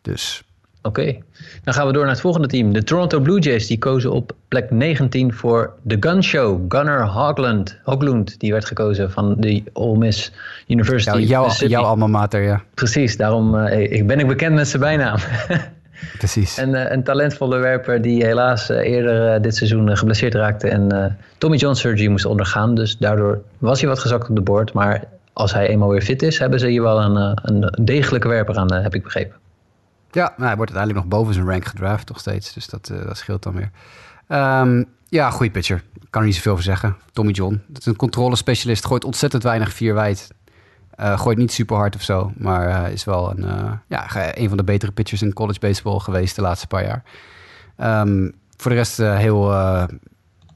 [0.01, 0.43] Dus
[0.85, 1.23] Oké, okay.
[1.63, 2.73] dan gaan we door naar het volgende team.
[2.73, 6.65] De Toronto Blue Jays die kozen op plek 19 voor de Gun Show.
[6.69, 10.31] Gunnar Hoglund, Hoglund die werd gekozen van de Ole Miss
[10.67, 11.17] University.
[11.17, 12.63] Ja, jouw, jouw alma mater, ja.
[12.73, 15.17] Precies, daarom uh, ik ben ik bekend met zijn bijnaam.
[16.17, 16.57] Precies.
[16.57, 21.57] En uh, een talentvolle werper die helaas uh, eerder dit seizoen geblesseerd raakte en Tommy
[21.57, 22.75] John surgery moest ondergaan.
[22.75, 24.73] Dus daardoor was hij wat gezakt op de board.
[24.73, 28.57] Maar als hij eenmaal weer fit is, hebben ze hier wel een, een degelijke werper
[28.57, 29.43] aan, heb ik begrepen.
[30.15, 32.53] Ja, nou, hij wordt uiteindelijk nog boven zijn rank gedraft, toch steeds.
[32.53, 33.71] Dus dat, uh, dat scheelt dan weer.
[34.61, 35.83] Um, ja, goede pitcher.
[36.09, 36.95] Kan er niet zoveel over zeggen.
[37.13, 37.63] Tommy John.
[37.67, 38.85] Dat is een controlespecialist.
[38.85, 40.27] Gooit ontzettend weinig vier wijd.
[40.99, 42.31] Uh, gooit niet super hard of zo.
[42.37, 43.45] Maar uh, is wel een,
[43.87, 47.03] ja, een van de betere pitchers in college baseball geweest de laatste paar jaar.
[48.01, 49.51] Um, voor de rest heel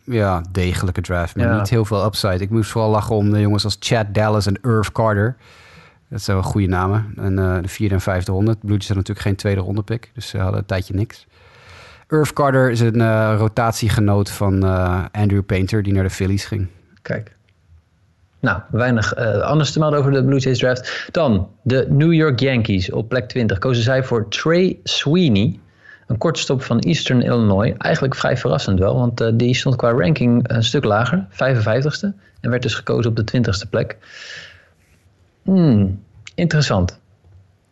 [0.03, 1.35] ja, degelijke draft.
[1.35, 1.57] Maar ja.
[1.57, 2.39] niet heel veel upside.
[2.39, 5.35] Ik moest vooral lachen om de jongens als Chad Dallas en Irv Carter.
[6.09, 7.13] Dat zijn wel goede namen.
[7.17, 8.55] En de vierde en vijfde ronde.
[8.61, 10.11] Blue Jays natuurlijk geen tweede ronde pick.
[10.13, 11.27] Dus ze hadden een tijdje niks.
[12.07, 14.63] Irv Carter is een rotatiegenoot van
[15.11, 16.67] Andrew Painter, die naar de Phillies ging.
[17.01, 17.35] Kijk.
[18.39, 21.07] Nou, weinig anders te melden over de Blue Jays draft.
[21.11, 25.59] Dan de New York Yankees op plek 20 kozen zij voor Trey Sweeney.
[26.07, 27.73] Een korte stop van Eastern Illinois.
[27.77, 32.07] Eigenlijk vrij verrassend wel, want die stond qua ranking een stuk lager, 55ste.
[32.41, 33.97] En werd dus gekozen op de 20ste plek.
[35.49, 36.03] Hmm,
[36.35, 36.99] interessant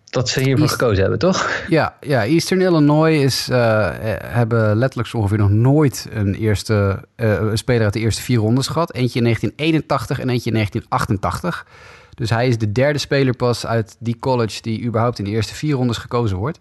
[0.09, 1.49] dat ze hiervoor gekozen hebben, toch?
[1.67, 3.89] Ja, ja Eastern Illinois is, uh,
[4.23, 8.37] hebben letterlijk zo ongeveer nog nooit een, eerste, uh, een speler uit de eerste vier
[8.37, 8.93] rondes gehad.
[8.93, 11.65] Eentje in 1981 en eentje in 1988.
[12.13, 15.55] Dus hij is de derde speler pas uit die college die überhaupt in de eerste
[15.55, 16.59] vier rondes gekozen wordt.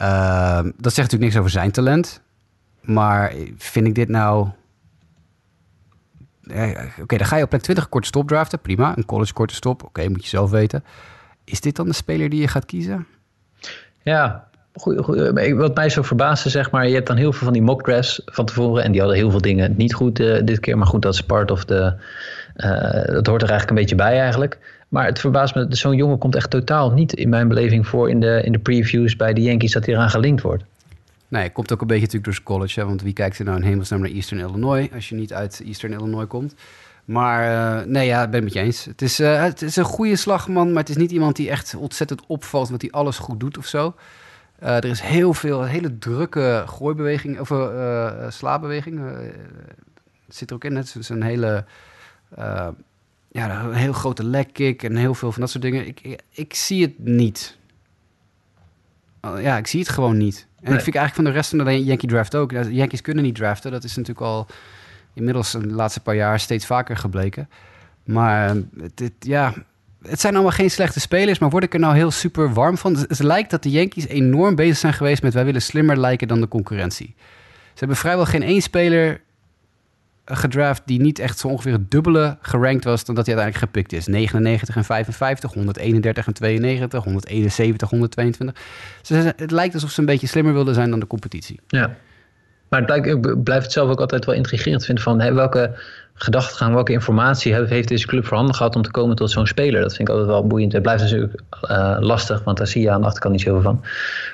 [0.00, 2.20] Uh, dat zegt natuurlijk niks over zijn talent.
[2.80, 4.48] Maar vind ik dit nou...
[7.00, 8.58] Oké, dan ga je op plek 20 korte stop draften.
[8.58, 9.82] Prima, een college korte stop.
[9.82, 10.84] Oké, moet je zelf weten.
[11.44, 13.06] Is dit dan de speler die je gaat kiezen?
[14.02, 14.48] Ja,
[15.54, 18.22] wat mij zo verbaasde, zeg maar, je hebt dan heel veel van die mock drafts
[18.24, 21.02] van tevoren en die hadden heel veel dingen niet goed uh, dit keer, maar goed,
[21.02, 21.94] dat is part of de,
[22.56, 24.58] uh, dat hoort er eigenlijk een beetje bij eigenlijk.
[24.88, 28.20] Maar het verbaast me, zo'n jongen komt echt totaal niet in mijn beleving voor in
[28.20, 30.64] de, in de previews bij de Yankees dat hij eraan gelinkt wordt.
[31.34, 33.62] Nee, komt ook een beetje natuurlijk door college, hè, want wie kijkt er nou in
[33.62, 36.54] hemelsnaam naar Eastern Illinois als je niet uit Eastern Illinois komt?
[37.04, 38.84] Maar uh, nee, ja, ik ben het met je eens.
[38.84, 41.74] Het is, uh, het is een goede slagman, maar het is niet iemand die echt
[41.74, 43.94] ontzettend opvalt, want hij alles goed doet of zo.
[44.62, 47.48] Uh, er is heel veel, hele drukke gooibeweging, of
[48.32, 49.00] slaapbeweging.
[50.28, 50.76] zit er ook in.
[50.76, 51.64] Het is een hele,
[53.28, 55.86] ja, een heel grote leg kick en heel veel van dat soort dingen.
[55.86, 57.58] Ik, ik, ik zie het niet.
[59.20, 60.46] ja, ik zie het gewoon niet.
[60.64, 60.78] En nee.
[60.78, 62.52] ik vind eigenlijk van de rest van de Yankee draft ook.
[62.52, 64.46] Yankees kunnen niet draften, dat is natuurlijk al
[65.14, 67.48] inmiddels de laatste paar jaar steeds vaker gebleken.
[68.04, 68.56] Maar
[68.94, 69.52] het, ja,
[70.02, 72.96] het zijn allemaal geen slechte spelers, maar word ik er nou heel super warm van?
[72.96, 76.40] Het, lijkt dat de Yankees enorm bezig zijn geweest met wij willen slimmer lijken dan
[76.40, 77.14] de concurrentie.
[77.72, 79.20] Ze hebben vrijwel geen één speler
[80.24, 83.92] gedraft die niet echt zo ongeveer het dubbele gerankt was dan dat hij uiteindelijk gepikt
[84.00, 84.06] is.
[84.06, 88.62] 99 en 55, 131 en 92, 171, 122.
[89.36, 91.60] het lijkt alsof ze een beetje slimmer wilden zijn dan de competitie.
[91.66, 91.96] Ja.
[92.68, 95.78] Maar ik blijf het zelf ook altijd wel intrigerend vinden van hè, welke
[96.14, 99.80] gedachtegang, welke informatie heeft deze club voorhanden gehad om te komen tot zo'n speler.
[99.80, 100.72] Dat vind ik altijd wel boeiend.
[100.72, 103.84] Het blijft natuurlijk uh, lastig, want daar zie je aan de achterkant niet zoveel van.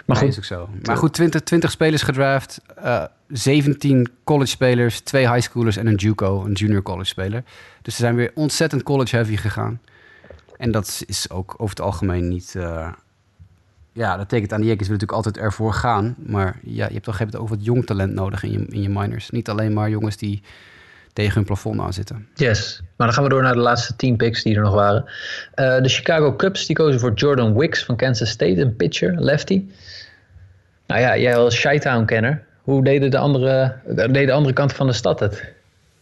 [0.07, 0.69] Maar goed, is ook zo.
[0.83, 5.87] Maar goed, 20, 20 spelers gedraft, uh, eh, 17 college spelers, twee high schoolers en
[5.87, 7.43] een JUCO, een junior college speler.
[7.83, 9.81] Dus ze zijn weer ontzettend college heavy gegaan.
[10.57, 12.93] En dat is ook over het algemeen niet, uh,
[13.93, 16.15] ja, dat tekent aan de Yankees natuurlijk altijd ervoor gaan.
[16.19, 19.31] Maar ja, je hebt toch ook wat jong talent nodig in je, in je minors.
[19.31, 20.43] Niet alleen maar jongens die
[21.13, 22.29] tegen hun plafond aan zitten.
[22.35, 25.05] Yes, maar dan gaan we door naar de laatste 10 picks die er nog waren.
[25.05, 29.65] Uh, de Chicago Cubs die kozen voor Jordan Wicks van Kansas State, een pitcher, lefty.
[30.87, 35.21] Nou ja, jij als Chi-Town-kenner, hoe deden de andere, de andere kant van de stad
[35.21, 35.53] het?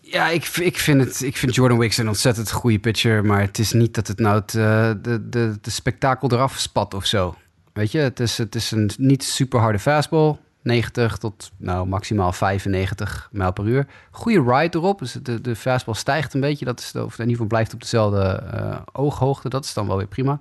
[0.00, 3.24] Ja, ik, ik, vind het, ik vind Jordan Wicks een ontzettend goede pitcher.
[3.24, 6.94] Maar het is niet dat het nou het, uh, de, de, de spektakel eraf spat
[6.94, 7.34] of zo.
[7.72, 10.36] Weet je, het is, het is een niet super harde fastball.
[10.62, 13.86] 90 tot nou, maximaal 95 mijl per uur.
[14.10, 14.98] Goede ride erop.
[14.98, 16.64] Dus de, de fastball stijgt een beetje.
[16.64, 19.48] Dat is of in ieder geval blijft op dezelfde uh, ooghoogte.
[19.48, 20.38] Dat is dan wel weer prima.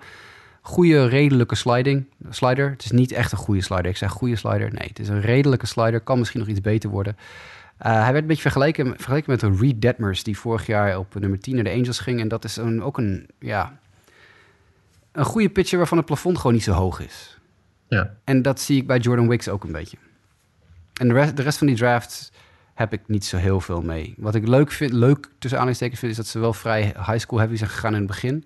[0.67, 2.69] Goede, redelijke sliding, slider.
[2.69, 3.85] Het is niet echt een goede slider.
[3.85, 4.73] Ik zeg goede slider.
[4.73, 5.99] Nee, het is een redelijke slider.
[5.99, 7.15] Kan misschien nog iets beter worden.
[7.17, 10.23] Uh, hij werd een beetje vergeleken, vergeleken met een Reed Detmers...
[10.23, 12.19] die vorig jaar op nummer 10 naar de Angels ging.
[12.19, 13.79] En dat is een, ook een, ja,
[15.11, 17.39] een goede pitcher waarvan het plafond gewoon niet zo hoog is.
[17.87, 18.15] Ja.
[18.23, 19.97] En dat zie ik bij Jordan Wicks ook een beetje.
[20.93, 22.31] En de rest, de rest van die draft
[22.73, 24.13] heb ik niet zo heel veel mee.
[24.17, 27.39] Wat ik leuk vind, leuk tussen aanhalingstekens vind, is dat ze wel vrij high school
[27.39, 28.45] heavy zijn gegaan in het begin.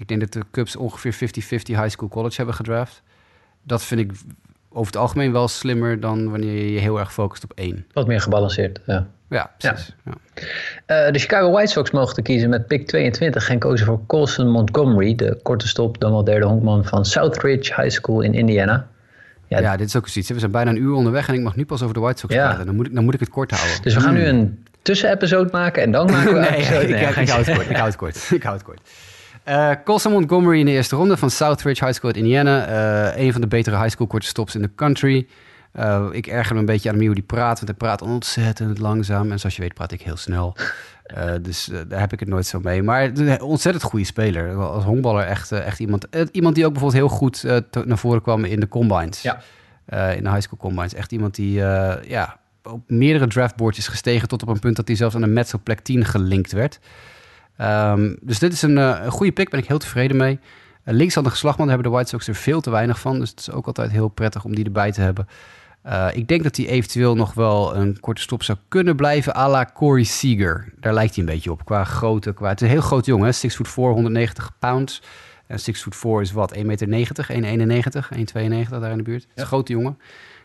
[0.00, 1.18] Ik denk dat de Cubs ongeveer 50-50
[1.50, 3.02] high school college hebben gedraft.
[3.62, 4.12] Dat vind ik
[4.68, 7.86] over het algemeen wel slimmer dan wanneer je je heel erg focust op één.
[7.92, 9.06] Wat meer gebalanceerd, ja.
[9.28, 9.94] Ja, precies.
[10.04, 10.12] Ja.
[11.06, 15.14] Uh, de Chicago White Sox mochten kiezen met pick 22 en kozen voor Colson Montgomery,
[15.14, 18.88] de korte stop, dan wel derde honkman van Southridge High School in Indiana.
[19.46, 20.30] Ja, ja, dit is ook zoiets.
[20.30, 22.34] We zijn bijna een uur onderweg en ik mag nu pas over de White Sox
[22.34, 22.66] praten.
[22.66, 23.82] Dan moet, ik, dan moet ik het kort houden.
[23.82, 27.28] Dus we gaan nu een tussenepisode maken en dan maken we nee, nee, ik, ik,
[27.28, 27.70] hou het kort.
[27.70, 28.28] Ik hou het kort.
[28.38, 28.80] ik hou het kort.
[29.48, 32.68] Uh, Colson Montgomery in de eerste ronde van Southridge High School in Indiana.
[32.68, 35.26] Uh, een van de betere high school korte stops in de country.
[35.78, 39.30] Uh, ik erger me een beetje aan hoe die praat, want hij praat ontzettend langzaam.
[39.32, 40.56] En zoals je weet praat ik heel snel.
[41.16, 42.82] Uh, dus uh, daar heb ik het nooit zo mee.
[42.82, 44.56] Maar een ontzettend goede speler.
[44.56, 46.06] Als honkballer echt, echt iemand.
[46.32, 47.42] iemand die ook bijvoorbeeld heel goed
[47.84, 49.22] naar voren kwam in de combines.
[49.22, 49.40] Ja.
[50.12, 50.94] in de high school combines.
[50.94, 51.52] Echt iemand die
[52.06, 54.28] ja, op meerdere draftboards is gestegen...
[54.28, 56.80] tot op een punt dat hij zelfs aan de Mets op plek 10 gelinkt werd.
[57.60, 60.38] Um, dus dit is een, een goede pick, ben ik heel tevreden mee.
[60.84, 63.18] Uh, linkshandige slagman hebben de White Sox er veel te weinig van.
[63.18, 65.28] Dus het is ook altijd heel prettig om die erbij te hebben.
[65.86, 69.48] Uh, ik denk dat hij eventueel nog wel een korte stop zou kunnen blijven à
[69.48, 70.72] la Corey Seager.
[70.80, 72.32] Daar lijkt hij een beetje op qua grootte.
[72.32, 75.02] Qua, het is een heel groot jongen, 6 foot 4, 190 pounds.
[75.46, 77.36] En 6 foot 4 is wat, 1,90 meter, 1,91,
[78.64, 79.22] 1,92 daar in de buurt.
[79.22, 79.98] Het is een grote jongen.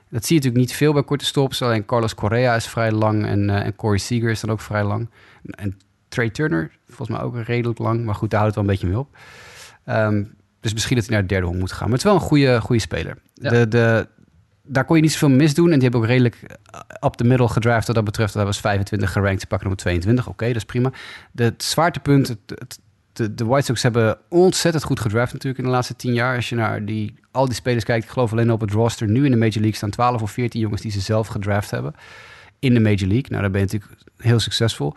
[0.10, 1.62] Dat zie je natuurlijk niet veel bij korte stops.
[1.62, 4.84] Alleen Carlos Correa is vrij lang en, uh, en Corey Seager is dan ook vrij
[4.84, 5.10] lang.
[5.46, 5.78] En
[6.16, 8.06] Trey Turner, volgens mij ook redelijk lang.
[8.06, 9.18] Maar goed, daar houdt het wel een beetje mee op.
[9.86, 11.90] Um, dus misschien dat hij naar de derde honk moet gaan.
[11.90, 13.18] Maar het is wel een goede, goede speler.
[13.34, 13.50] Ja.
[13.50, 14.08] De, de,
[14.64, 15.66] daar kon je niet zoveel misdoen.
[15.66, 16.58] En die hebben ook redelijk
[17.00, 18.34] op de middel gedraft wat dat betreft.
[18.34, 20.28] Dat was 25 gerankt, ze pakken nummer 22.
[20.28, 20.92] Oké, dat is prima.
[21.32, 22.80] De, het zwaartepunt, het, het,
[23.14, 26.36] de, de White Sox hebben ontzettend goed gedraft natuurlijk in de laatste tien jaar.
[26.36, 29.26] Als je naar die, al die spelers kijkt, ik geloof alleen op het roster nu
[29.26, 31.94] in de Major League staan 12 of 14 jongens die ze zelf gedraft hebben
[32.60, 33.30] in de Major League.
[33.30, 34.94] Nou, daar ben je natuurlijk heel succesvol.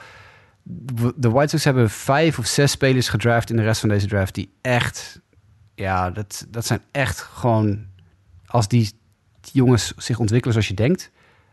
[1.17, 4.35] De White Sox hebben vijf of zes spelers gedraft in de rest van deze draft
[4.35, 5.21] die echt,
[5.75, 7.87] ja, dat, dat zijn echt gewoon,
[8.47, 8.91] als die
[9.41, 11.11] jongens zich ontwikkelen zoals je denkt,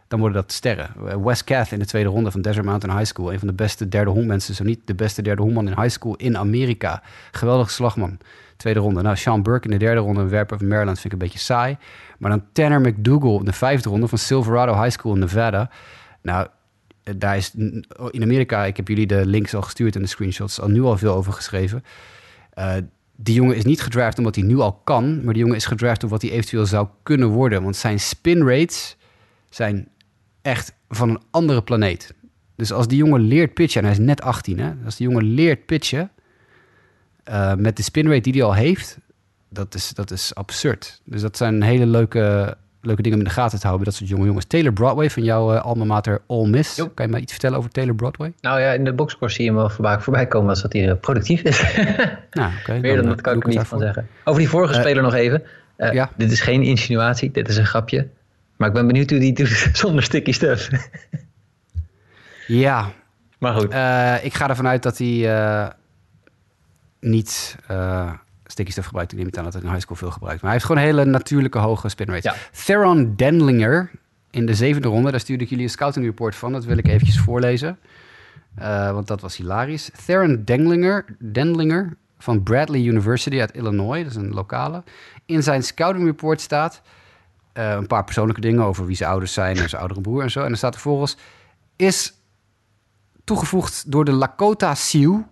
[0.07, 1.23] dan worden dat sterren.
[1.23, 3.33] Wes Cath in de tweede ronde van Desert Mountain High School.
[3.33, 6.15] Een van de beste derde hondmensen, zo niet de beste derde hondman in high school
[6.15, 7.03] in Amerika.
[7.31, 8.17] Geweldige slagman.
[8.57, 9.01] Tweede ronde.
[9.01, 11.39] Nou, Sean Burke in de derde ronde, een werper van Maryland, vind ik een beetje
[11.39, 11.77] saai.
[12.17, 15.69] Maar dan Tanner McDougall in de vijfde ronde van Silverado High School in Nevada.
[16.21, 16.47] Nou,
[17.15, 17.53] daar is
[18.11, 20.97] in Amerika, ik heb jullie de links al gestuurd en de screenshots, al nu al
[20.97, 21.83] veel over geschreven.
[22.59, 22.75] Uh,
[23.15, 26.03] die jongen is niet gedraft omdat hij nu al kan, maar die jongen is gedraft
[26.03, 27.63] op wat hij eventueel zou kunnen worden.
[27.63, 28.97] Want zijn spin rates
[29.49, 29.87] zijn
[30.41, 32.13] echt van een andere planeet.
[32.55, 34.73] Dus als die jongen leert pitchen, en hij is net 18, hè?
[34.85, 36.11] als die jongen leert pitchen
[37.29, 38.97] uh, met de spin rate die hij al heeft,
[39.49, 41.01] dat is, dat is absurd.
[41.03, 43.85] Dus dat zijn hele leuke, leuke dingen om in de gaten te houden.
[43.85, 44.45] Dat soort jonge jongens.
[44.45, 46.75] Taylor Broadway van jouw uh, alma mater All Miss.
[46.75, 48.33] Kan je mij iets vertellen over Taylor Broadway?
[48.41, 50.87] Nou ja, in de boxscore zie je hem wel voorbij, voorbij komen als dat hij
[50.87, 51.61] uh, productief is.
[52.31, 54.07] nou, okay, Meer dan, dan dat kan ik er niet van zeggen.
[54.23, 55.43] Over die vorige speler nog even.
[55.77, 56.09] ja.
[56.17, 58.07] Dit is geen insinuatie, dit is een grapje.
[58.55, 60.69] Maar ik ben benieuwd hoe die doet zonder sticky stuff.
[62.47, 62.91] ja.
[63.37, 63.73] Maar goed.
[64.23, 65.73] Ik ga ervan uit dat hij
[66.99, 67.55] niet
[68.45, 69.11] sticky stuff gebruikt.
[69.11, 70.41] Ik neem niet aan dat hij in high school veel gebruikt.
[70.41, 72.27] Maar hij heeft gewoon een hele natuurlijke hoge spin rate.
[72.27, 72.35] Ja.
[72.65, 73.91] Theron Denlinger
[74.29, 75.11] in de zevende ronde.
[75.11, 76.51] Daar stuurde ik jullie een scouting report van.
[76.51, 77.79] Dat wil ik eventjes voorlezen.
[78.91, 79.91] want dat was hilarisch.
[80.05, 84.03] Theron Denlinger, Denlinger van Bradley University uit Illinois.
[84.03, 84.83] Dat is een lokale.
[85.25, 86.81] In zijn scouting report staat...
[87.57, 90.31] Uh, een paar persoonlijke dingen over wie zijn ouders zijn en zijn oudere broer en
[90.31, 90.41] zo.
[90.41, 91.17] En dan staat er volgens
[91.75, 92.13] is
[93.23, 95.25] toegevoegd door de Lakota Sioux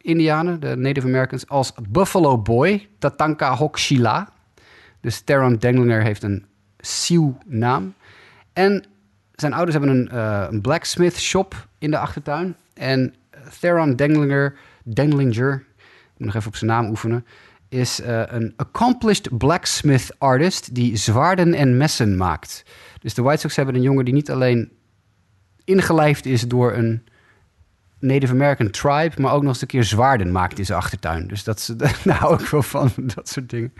[0.00, 4.32] Indianen, de Native Americans, als Buffalo Boy, Tatanka Hokshila.
[5.00, 6.44] Dus Teron Denglinger heeft een
[6.78, 7.94] Sioux naam.
[8.52, 8.84] En
[9.34, 12.56] zijn ouders hebben een, uh, een blacksmith shop in de achtertuin.
[12.74, 13.14] En
[13.60, 15.64] Theron Denglinger, Denglinger,
[16.16, 17.24] moet nog even op zijn naam oefenen
[17.70, 22.64] is uh, een accomplished blacksmith artist die zwaarden en messen maakt.
[23.00, 24.70] Dus de White Sox hebben een jongen die niet alleen
[25.64, 27.04] ingelijfd is door een
[28.00, 31.26] Native American tribe, maar ook nog eens een keer zwaarden maakt in zijn achtertuin.
[31.26, 31.74] Dus dat,
[32.04, 33.72] daar hou ik wel van, dat soort dingen.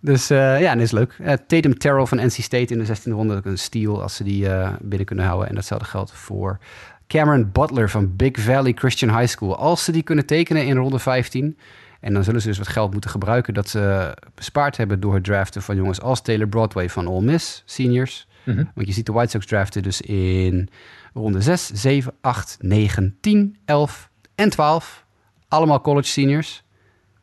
[0.00, 1.16] Dus uh, ja, dat is leuk.
[1.20, 4.44] Uh, Tatum Terrell van NC State in de 16e ronde, een steal als ze die
[4.44, 5.48] uh, binnen kunnen houden.
[5.48, 6.58] En datzelfde geldt voor
[7.06, 9.56] Cameron Butler van Big Valley Christian High School.
[9.56, 11.56] Als ze die kunnen tekenen in ronde 15,
[12.00, 15.24] en dan zullen ze dus wat geld moeten gebruiken dat ze bespaard hebben door het
[15.24, 18.26] draften van jongens als Taylor Broadway van Ole Miss, seniors.
[18.44, 18.70] Mm -hmm.
[18.74, 20.68] Want je ziet de White Sox draften dus in
[21.14, 25.04] ronde 6, 7, 8, 9, 10, 11 en 12.
[25.48, 26.62] Allemaal college seniors.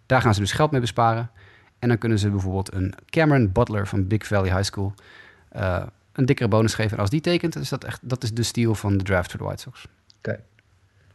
[0.05, 1.31] Daar gaan ze dus geld mee besparen.
[1.79, 4.93] En dan kunnen ze bijvoorbeeld een Cameron Butler van Big Valley High School
[5.55, 5.83] uh,
[6.13, 6.91] een dikkere bonus geven.
[6.91, 9.39] En als die tekent, is dat echt dat is de steal van de draft voor
[9.39, 9.85] de White Sox.
[10.17, 10.29] Oké.
[10.29, 10.39] Okay.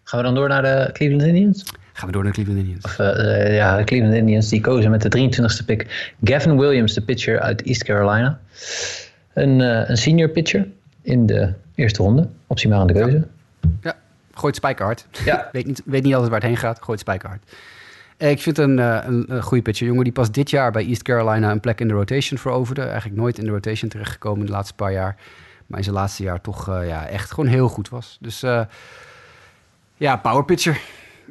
[0.02, 1.64] Gaan we dan door naar de Cleveland Indians?
[1.92, 2.84] Gaan we door naar de Cleveland Indians.
[2.84, 5.30] Of, uh, ja, de Cleveland Indians die kozen met de
[5.62, 8.40] 23e pick Gavin Williams, de pitcher uit East Carolina.
[9.32, 9.60] Een,
[9.90, 10.68] een senior pitcher
[11.02, 12.28] in de eerste ronde.
[12.46, 13.26] Optie maar aan de keuze.
[13.60, 13.96] Ja, ja.
[14.34, 15.06] gooit spijkerhard.
[15.24, 15.48] Ja.
[15.52, 17.52] weet, niet, weet niet altijd waar het heen gaat, gooit spijkerhard.
[18.16, 19.86] Ik vind een, een, een goede pitcher.
[19.86, 22.82] Jongen die pas dit jaar bij East Carolina een plek in de rotation veroverde.
[22.82, 25.16] Eigenlijk nooit in de rotation terechtgekomen de laatste paar jaar.
[25.66, 28.18] Maar in zijn laatste jaar toch uh, ja, echt gewoon heel goed was.
[28.20, 28.60] Dus uh,
[29.96, 30.80] ja, power pitcher.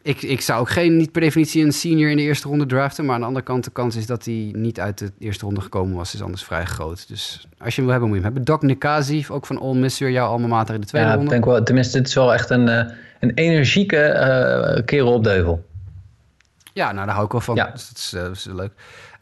[0.01, 3.05] Ik, ik zou ook geen, niet per definitie een senior in de eerste ronde draften.
[3.05, 5.61] Maar aan de andere kant, de kans is dat hij niet uit de eerste ronde
[5.61, 7.07] gekomen was, is anders vrij groot.
[7.07, 8.43] Dus als je hem wil hebben, moet je hem hebben.
[8.43, 11.35] Doc Nikazi, ook van Ole Miss, jouw alma mater in de tweede ja, ronde.
[11.35, 12.83] Ik denk wel, tenminste, het is wel echt een, uh,
[13.19, 15.65] een energieke uh, kerel op deuvel.
[16.73, 17.55] Ja, nou daar hou ik wel van.
[17.55, 17.69] Ja.
[17.71, 18.71] Dus dat is, dat is leuk.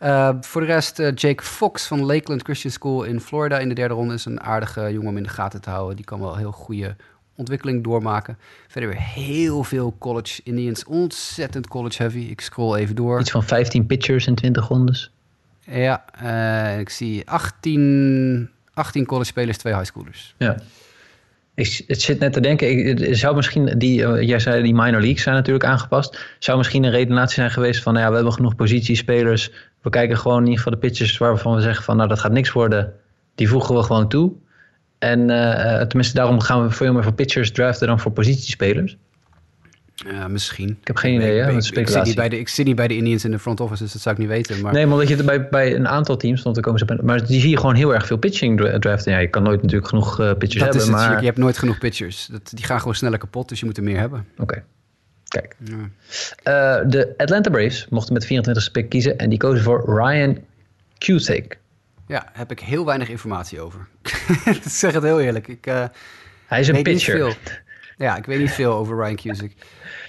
[0.04, 3.76] Uh, voor de rest, uh, Jake Fox van Lakeland Christian School in Florida in de
[3.76, 5.96] derde ronde is een aardige jongen om in de gaten te houden.
[5.96, 6.96] Die kan wel heel goede
[7.36, 8.38] ontwikkeling doormaken.
[8.68, 10.84] Verder weer heel veel college Indians.
[10.86, 12.28] Ontzettend college heavy.
[12.30, 13.20] Ik scroll even door.
[13.20, 15.12] Iets van 15 pitchers in 20 rondes.
[15.66, 20.36] Ja, eh, ik zie 18, 18 college spelers, twee high schoolers.
[20.38, 20.58] Ja.
[21.56, 24.74] Ik het zit net te denken, ik, het zou misschien, die, eh, jij zei die
[24.74, 26.36] minor leagues zijn natuurlijk aangepast.
[26.40, 29.52] Zou misschien een redenatie zijn geweest van, nou ja, we hebben genoeg positiespelers.
[29.82, 32.32] We kijken gewoon in ieder geval de pitchers waarvan we zeggen van, nou dat gaat
[32.32, 32.94] niks worden.
[33.36, 34.32] Die voegen we gewoon toe.
[35.02, 38.98] En eh, tenminste, daarom gaan we veel meer voor pitchers draften dan voor positiespelers.
[39.96, 40.70] Ja, misschien.
[40.70, 42.66] Ik heb geen idee, ik, hè, ik, met ik, zit niet bij de, ik zit
[42.66, 44.62] niet bij de Indians in de front office, dus dat zou ik niet weten.
[44.62, 47.04] Maar Nee, maar omdat je het bij, bij een aantal teams stond, dan komen ze.
[47.04, 49.12] Maar die zie je gewoon heel erg veel pitching dra- draften.
[49.12, 51.10] Ja, je kan nooit natuurlijk genoeg eh, pitchers dat hebben, is het.
[51.10, 51.20] maar...
[51.20, 52.28] Je hebt nooit genoeg pitchers.
[52.32, 54.26] Dat, die gaan gewoon sneller kapot, dus je moet er meer hebben.
[54.38, 54.64] Oké,
[55.28, 55.56] kijk.
[55.64, 55.90] Ja.
[56.44, 60.38] Eh, de Atlanta Braves mochten met 24e pick kiezen en die kozen voor Ryan
[60.98, 61.60] Cusick.
[62.12, 63.88] Ja, heb ik heel weinig informatie over.
[64.46, 65.48] ik zeg het heel eerlijk.
[65.48, 65.86] Ik eh,
[66.46, 67.16] Hij is een pitcher.
[67.16, 67.34] veel.
[67.98, 69.56] Ja, ik weet niet veel over Ryan Cusick.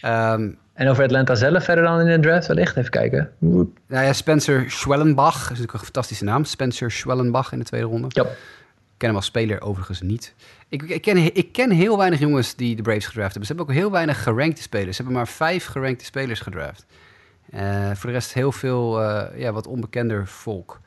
[0.00, 2.76] Ehm, En over Atlanta zelf verder dan in de draft wellicht.
[2.76, 3.32] Even kijken.
[3.38, 6.44] nou ja, Spencer Schwellenbach, dat is natuurlijk een fantastische naam.
[6.44, 8.06] Spencer Schwellenbach in de tweede ronde.
[8.10, 8.22] Ja.
[8.22, 8.28] Ik
[8.98, 10.34] ken hem als speler overigens niet.
[10.68, 13.46] Ik, ik, ken, ik ken heel weinig jongens die de Braves gedraft hebben.
[13.46, 14.96] Ze hebben ook heel weinig gerankte spelers.
[14.96, 16.86] Ze hebben maar vijf gerankte spelers gedraft.
[17.50, 20.80] Eh, voor de rest heel veel eh, ja, wat onbekender volk.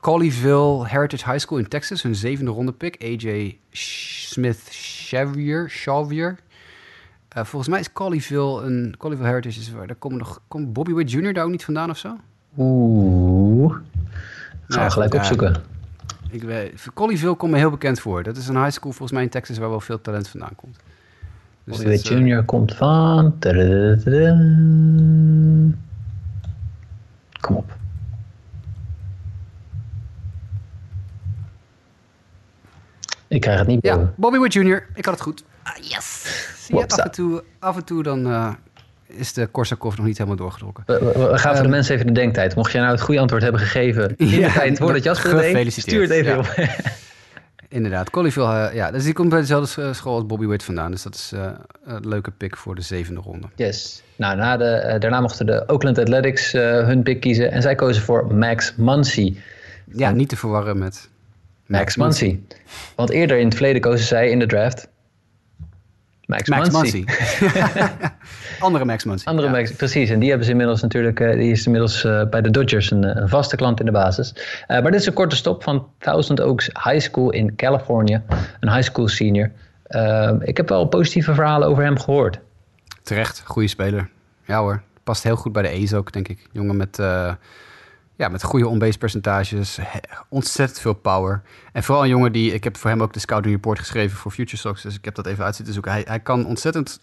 [0.00, 3.02] Colleyville Heritage High School in Texas, hun zevende ronde pick.
[3.02, 4.60] AJ Smith.
[4.70, 6.38] Xavier.
[7.28, 9.86] Eh, volgens mij is Colleyville een Colleyville Heritage is waar.
[9.86, 11.32] Daar komen nog komt Bobby Witt Jr.
[11.32, 12.16] daar ook niet vandaan of zo?
[12.56, 13.72] Oeh.
[13.72, 13.82] Gaan
[14.68, 15.18] Nou, we gelijk ja.
[15.18, 15.56] opzoeken.
[16.30, 18.22] Ik weet, Colleyville komt me heel bekend voor.
[18.22, 20.76] Dat is een high school volgens mij in Texas waar wel veel talent vandaan komt.
[21.64, 22.42] Dus Bobby Witt eh, Jr.
[22.42, 23.38] komt van...
[27.40, 27.77] Kom op.
[33.28, 34.12] Ik krijg het niet Ja.
[34.16, 34.86] Bobby Witt Jr.
[34.94, 35.44] Ik had het goed.
[35.62, 36.22] Ah, yes!
[36.66, 38.50] Zie je, af en toe, af en toe dan eh,
[39.06, 40.82] is de Korsakov nog niet helemaal doorgedrokken.
[40.86, 42.54] We, we- we gaan voor de Ehm, mensen even de denktijd.
[42.54, 45.52] Mocht jij nou het goede antwoord hebben gegeven in de Ja, tijd voordat Jasper het
[45.54, 46.38] deed, stuur het even Ja.
[46.38, 46.54] op.
[47.70, 50.90] Inderdaad, Colleyville, eh, ja, dus die komt bij dezelfde school als Bobby Witt vandaan.
[50.90, 51.50] Dus dat is eh,
[51.84, 53.46] een leuke pick voor de zevende ronde.
[53.54, 54.02] Yes.
[54.16, 57.50] Nou, na de, daarna mochten de Oakland Athletics eh, hun pick kiezen.
[57.52, 59.36] En zij kozen voor Max Muncy.
[59.92, 61.08] Ja, niet te verwarren met
[61.68, 62.38] Max Muncy.
[62.96, 64.88] Want eerder in het verleden kozen zij in de draft
[66.28, 67.04] Max, Max Muncy.
[68.60, 69.28] Andere Max Muncy.
[69.28, 69.52] Andere ja.
[69.52, 70.10] Max, precies.
[70.10, 73.04] En die hebben ze inmiddels natuurlijk, eh, die is inmiddels eh, bij de Dodgers een,
[73.04, 74.34] eh, een vaste klant in de basis.
[74.66, 78.22] Maar dit is een korte stop van Thousand Oaks High School in California.
[78.60, 79.50] Een high school senior.
[79.82, 82.38] Eh, ik heb wel positieve verhalen over hem gehoord.
[83.02, 84.08] Terecht, goede speler.
[84.44, 86.48] Ja hoor, past heel goed bij de A's ook, denk ik.
[86.52, 86.98] Jongen met,
[88.18, 89.78] ja, met goede on-base percentages,
[90.28, 91.42] ontzettend veel power.
[91.72, 94.30] En vooral een jongen die, ik heb voor hem ook de scouting report geschreven voor
[94.30, 95.92] Future Sox, dus ik heb dat even uit zitten zoeken.
[95.92, 97.00] Hij, hij kan ontzettend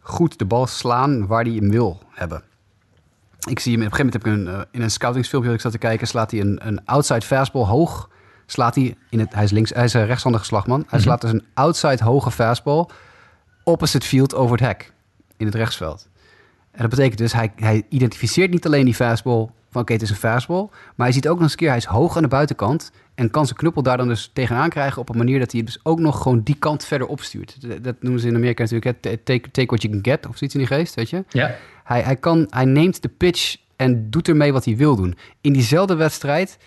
[0.00, 2.42] goed de bal slaan waar hij hem wil hebben.
[3.48, 5.58] Ik zie hem, op een gegeven moment heb ik een, eh, in een scoutingsfilmpje dat
[5.58, 8.08] ik zat te kijken, slaat hij een, een outside fastball hoog.
[8.46, 10.84] Slaat hij in het, hij is links, hij is een rechtshandige slagman.
[10.88, 12.86] Hij slaat dus een outside hoge fastball
[13.64, 14.92] opposite field over het hek
[15.36, 16.08] in het rechtsveld.
[16.70, 20.10] En dat betekent dus, hij, hij identificeert niet alleen die fastball van oké, het is
[20.10, 22.28] een fastball, maar hij ziet ook nog eens een keer, hij is hoog aan de
[22.28, 25.60] buitenkant en kan zijn knuppel daar dan dus tegenaan krijgen op een manier dat hij
[25.60, 27.56] het dus ook nog gewoon die kant verder opstuurt.
[27.68, 30.36] Dat- Dat noemen ze in Amerika natuurlijk, hè, take, take what you can get, of
[30.36, 31.24] zoiets in die geest, weet je.
[31.28, 31.54] Ja.
[31.84, 35.16] Hij, hij, kan, hij neemt de pitch en doet ermee wat hij wil doen.
[35.40, 36.58] In diezelfde wedstrijd,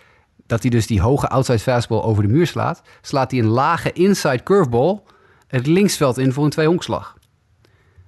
[0.48, 3.92] dat hij dus die hoge outside fastball over de muur slaat, slaat hij een lage
[3.92, 5.00] inside curveball
[5.48, 7.18] het linksveld in voor een twee-honkslag.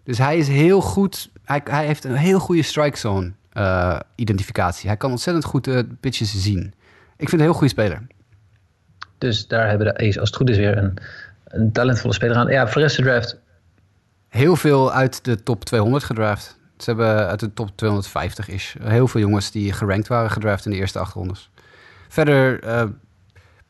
[0.03, 4.87] Dus hij is heel goed, hij, hij heeft een heel goede strike zone eh, identificatie.
[4.87, 6.73] Hij kan ontzettend goed de pitches zien.
[7.17, 8.07] Ik vind het een heel goede speler.
[9.17, 10.97] Dus daar hebben de A's als het goed is weer een,
[11.45, 12.47] een talentvolle speler aan.
[12.47, 13.37] Ja, voor de draft.
[14.29, 16.59] Heel veel uit de top 200 gedraft.
[16.77, 20.71] Ze hebben uit de top 250 is heel veel jongens die gerankt waren gedraft in
[20.71, 21.49] de eerste acht rondes.
[22.07, 22.83] Verder, eh,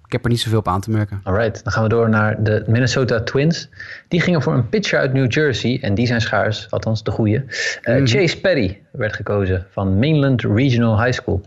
[0.05, 1.19] ik heb er niet zoveel op aan te merken.
[1.23, 3.69] Alright, dan gaan we door naar de Minnesota Twins.
[4.07, 5.79] Die gingen voor een pitcher uit New Jersey.
[5.81, 7.45] En die zijn schaars, althans de goede.
[7.81, 8.05] Eh, Mhm.
[8.05, 11.41] Chase Perry werd gekozen van Mainland Regional High School.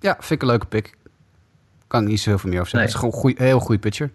[0.00, 0.94] Ja, vind ik een leuke pick.
[1.86, 2.88] Kan er niet zo heel veel meer over zeggen.
[2.90, 3.00] Nee.
[3.00, 4.10] Het is gewoon een goeie, heel goede pitcher.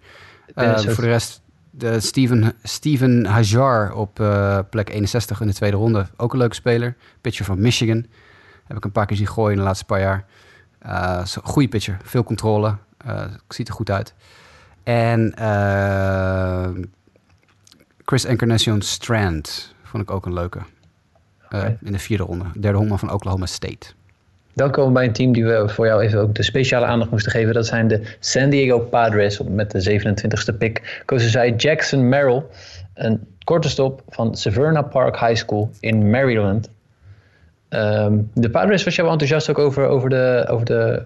[0.55, 5.77] Eh, voor de rest, de Steven, Steven Hajar op eh, plek 61 in de tweede
[5.77, 6.05] ronde.
[6.17, 6.95] Ook een leuke speler.
[7.21, 8.05] Pitcher van Michigan.
[8.67, 10.25] Heb ik een paar keer zien gooien in de laatste paar jaar.
[11.25, 11.97] Zo- goede pitcher.
[12.03, 12.75] Veel controle.
[13.05, 14.13] Eh, ziet er goed uit.
[14.83, 16.69] En eh,
[18.05, 20.59] Chris Encarnacion Strand vond ik ook een leuke.
[21.49, 21.65] Eh.
[21.81, 22.45] In de vierde ronde.
[22.59, 23.87] Derde honkman van Oklahoma State.
[24.53, 27.11] Dan komen we bij een team die we voor jou even ook de speciale aandacht
[27.11, 27.53] moesten geven.
[27.53, 29.41] Dat zijn de San Diego Padres.
[29.41, 32.43] Met de 27e pick kozen zij Jackson Merrill.
[32.93, 36.69] Een korte stop van Severna Park High School in Maryland.
[37.69, 41.03] Ehm, de Padres was jij wel enthousiast ook over, over, de, over de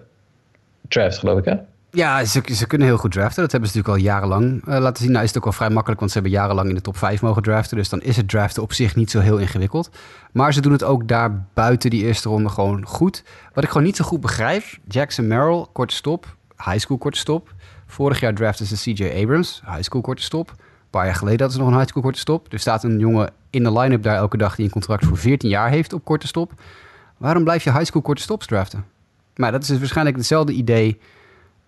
[0.88, 1.54] draft, geloof ik, hè?
[1.96, 3.42] Ja, ze, ze kunnen heel goed draften.
[3.42, 5.12] Dat hebben ze natuurlijk al jarenlang uh, laten zien.
[5.12, 7.22] Nou is het ook wel vrij makkelijk, want ze hebben jarenlang in de top 5
[7.22, 7.76] mogen draften.
[7.76, 9.90] Dus dan is het draften op zich niet zo heel ingewikkeld.
[10.32, 13.24] Maar ze doen het ook daar buiten die eerste ronde gewoon goed.
[13.52, 14.64] Wat ik gewoon niet zo goed begrijp.
[14.88, 16.36] Jackson Merrill, korte stop.
[16.64, 17.54] High school korte stop.
[17.86, 20.50] Vorig jaar draften ze CJ Abrams, high school korte stop.
[20.50, 20.56] Een
[20.90, 22.52] paar jaar geleden hadden ze nog een high school korte stop.
[22.52, 25.48] Er staat een jongen in de line-up daar elke dag die een contract voor 14
[25.48, 26.52] jaar heeft op korte stop.
[27.16, 28.84] Waarom blijf je high school korte stops draften?
[29.36, 30.98] Maar dat is dus waarschijnlijk hetzelfde idee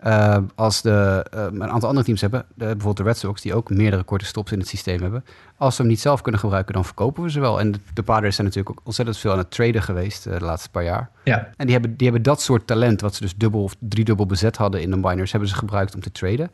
[0.05, 3.53] uh, als de, uh, een aantal andere teams hebben, de, bijvoorbeeld de Red Sox, die
[3.53, 5.25] ook meerdere korte stops in het systeem hebben.
[5.57, 7.59] Als ze hem niet zelf kunnen gebruiken, dan verkopen we ze wel.
[7.59, 10.45] En de, de Padres zijn natuurlijk ook ontzettend veel aan het traden geweest uh, de
[10.45, 11.09] laatste paar jaar.
[11.23, 11.49] Ja.
[11.57, 14.57] En die hebben, die hebben dat soort talent, wat ze dus dubbel of driedubbel bezet
[14.57, 16.51] hadden in de minors, hebben ze gebruikt om te traden.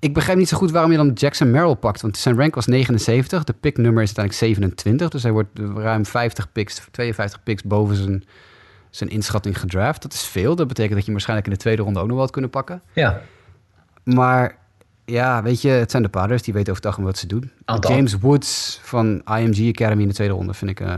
[0.00, 2.00] Ik begrijp niet zo goed waarom je dan Jackson Merrill pakt.
[2.00, 3.44] Want zijn rank was 79.
[3.44, 5.08] De picknummer is uiteindelijk 27.
[5.08, 8.24] Dus hij wordt ruim 50 picks, 52 picks boven zijn
[8.90, 10.02] zijn inschatting gedraft.
[10.02, 10.56] Dat is veel.
[10.56, 12.82] Dat betekent dat je waarschijnlijk in de tweede ronde ook nog wel had kunnen pakken.
[12.92, 13.20] Ja.
[14.02, 14.56] Maar
[15.04, 16.42] ja, weet je, het zijn de Padres.
[16.42, 17.52] Die weten over het algemeen wat ze doen.
[17.64, 17.94] Aantal.
[17.94, 20.92] James Woods van IMG Academy in de tweede ronde vind ik uh,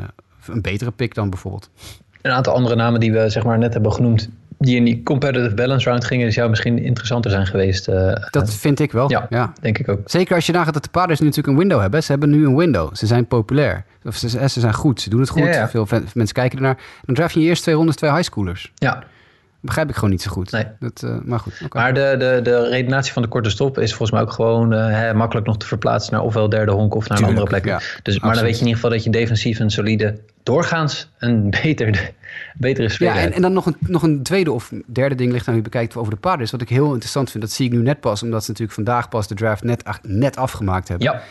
[0.47, 1.71] een betere pick dan bijvoorbeeld.
[2.23, 4.29] Een aantal andere namen die we zeg maar net hebben genoemd,
[4.62, 7.89] die in die competitive balance round gingen, die zou misschien interessanter zijn geweest.
[7.89, 9.11] Uh, dat vind ik wel.
[9.11, 10.01] Ja, ja, denk ik ook.
[10.05, 12.03] Zeker als je nagaat dat de Padres nu natuurlijk een window hebben.
[12.03, 12.95] Ze hebben nu een window.
[12.95, 13.85] Ze zijn populair.
[14.05, 15.01] Of ze, ze zijn goed.
[15.01, 15.43] Ze doen het goed.
[15.43, 15.69] Ja, ja.
[15.69, 16.78] Veel mensen kijken ernaar.
[17.05, 18.73] Dan draft je in eerst twee rondes twee highschoolers.
[18.74, 19.03] Ja.
[19.61, 20.51] Begrijp ik gewoon niet zo goed.
[20.51, 20.65] Nee.
[20.78, 21.61] Dat, uh, maar goed.
[21.65, 21.82] Okay.
[21.82, 24.87] Maar de, de, de redenatie van de korte stop is volgens mij ook gewoon uh,
[24.87, 27.81] hè, makkelijk nog te verplaatsen naar ofwel derde honk of naar Tuurlijk, een andere plek.
[27.81, 31.11] ja, dus, maar dan weet je in ieder geval dat je defensief een solide, doorgaans
[31.19, 32.12] een beter,
[32.55, 35.49] betere speler Ja, en, en dan nog een, nog een tweede of derde ding ligt
[35.49, 36.51] aan wie bekijkt over de Padres.
[36.51, 39.09] Wat ik heel interessant vind, dat zie ik nu net pas, omdat ze natuurlijk vandaag
[39.09, 41.12] pas de draft net, net afgemaakt hebben.
[41.12, 41.23] Ja.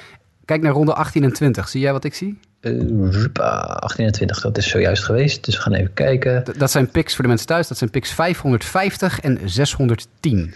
[0.46, 1.70] Kijk naar ronde 18 en 20.
[1.70, 2.40] Zie jij wat ik zie?
[2.62, 5.46] Uh, 18 en 20, dat is zojuist geweest.
[5.46, 6.44] Dus we gaan even kijken.
[6.58, 7.68] Dat zijn picks voor de mensen thuis.
[7.68, 10.54] Dat zijn picks 550 en 610.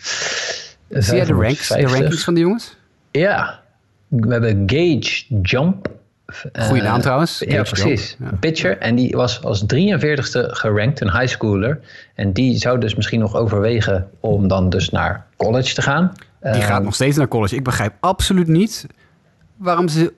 [0.90, 2.76] Zie jij de, ranks, de rankings van de jongens?
[3.12, 3.60] Ja.
[4.08, 5.92] We hebben Gage Jump.
[6.54, 7.40] Goeie naam trouwens.
[7.40, 8.16] Ja, precies.
[8.20, 8.32] Ja.
[8.40, 8.78] Pitcher.
[8.78, 11.80] En die was als 43ste gerankt, een high schooler.
[12.16, 16.12] En die zou dus misschien nog overwegen om dan dus naar college te gaan.
[16.42, 17.56] Die uh, gaat nog steeds naar college.
[17.56, 18.86] Ik begrijp absoluut niet
[19.58, 20.14] waarom ze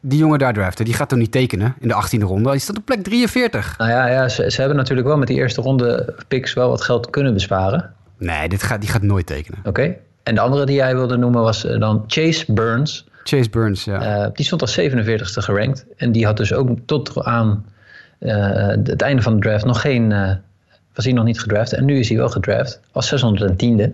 [0.00, 0.84] die jongen daar draften.
[0.84, 2.50] Die gaat toch niet tekenen in de 18e ronde?
[2.50, 3.78] Die staat op plek 43.
[3.78, 6.82] Nou ja, ja ze, ze, hebben natuurlijk wel met die eerste ronde picks wel wat
[6.82, 7.92] geld kunnen besparen.
[8.18, 9.58] Nee, dit gaat, die gaat nooit tekenen.
[9.58, 9.68] Oké.
[9.68, 9.98] Okay.
[10.22, 13.08] En de andere die jij wilde noemen was uh, dan Chase Burns.
[13.24, 14.24] Chase Burns, ja.
[14.24, 15.86] Uh, die stond als 47ste gerankt.
[15.96, 17.66] En die had dus ook tot aan
[18.20, 20.08] uh, het einde van de draft nog geen...
[20.94, 21.72] was hij nog niet gedraft.
[21.72, 23.90] En nu is hij wel gedraft als 610e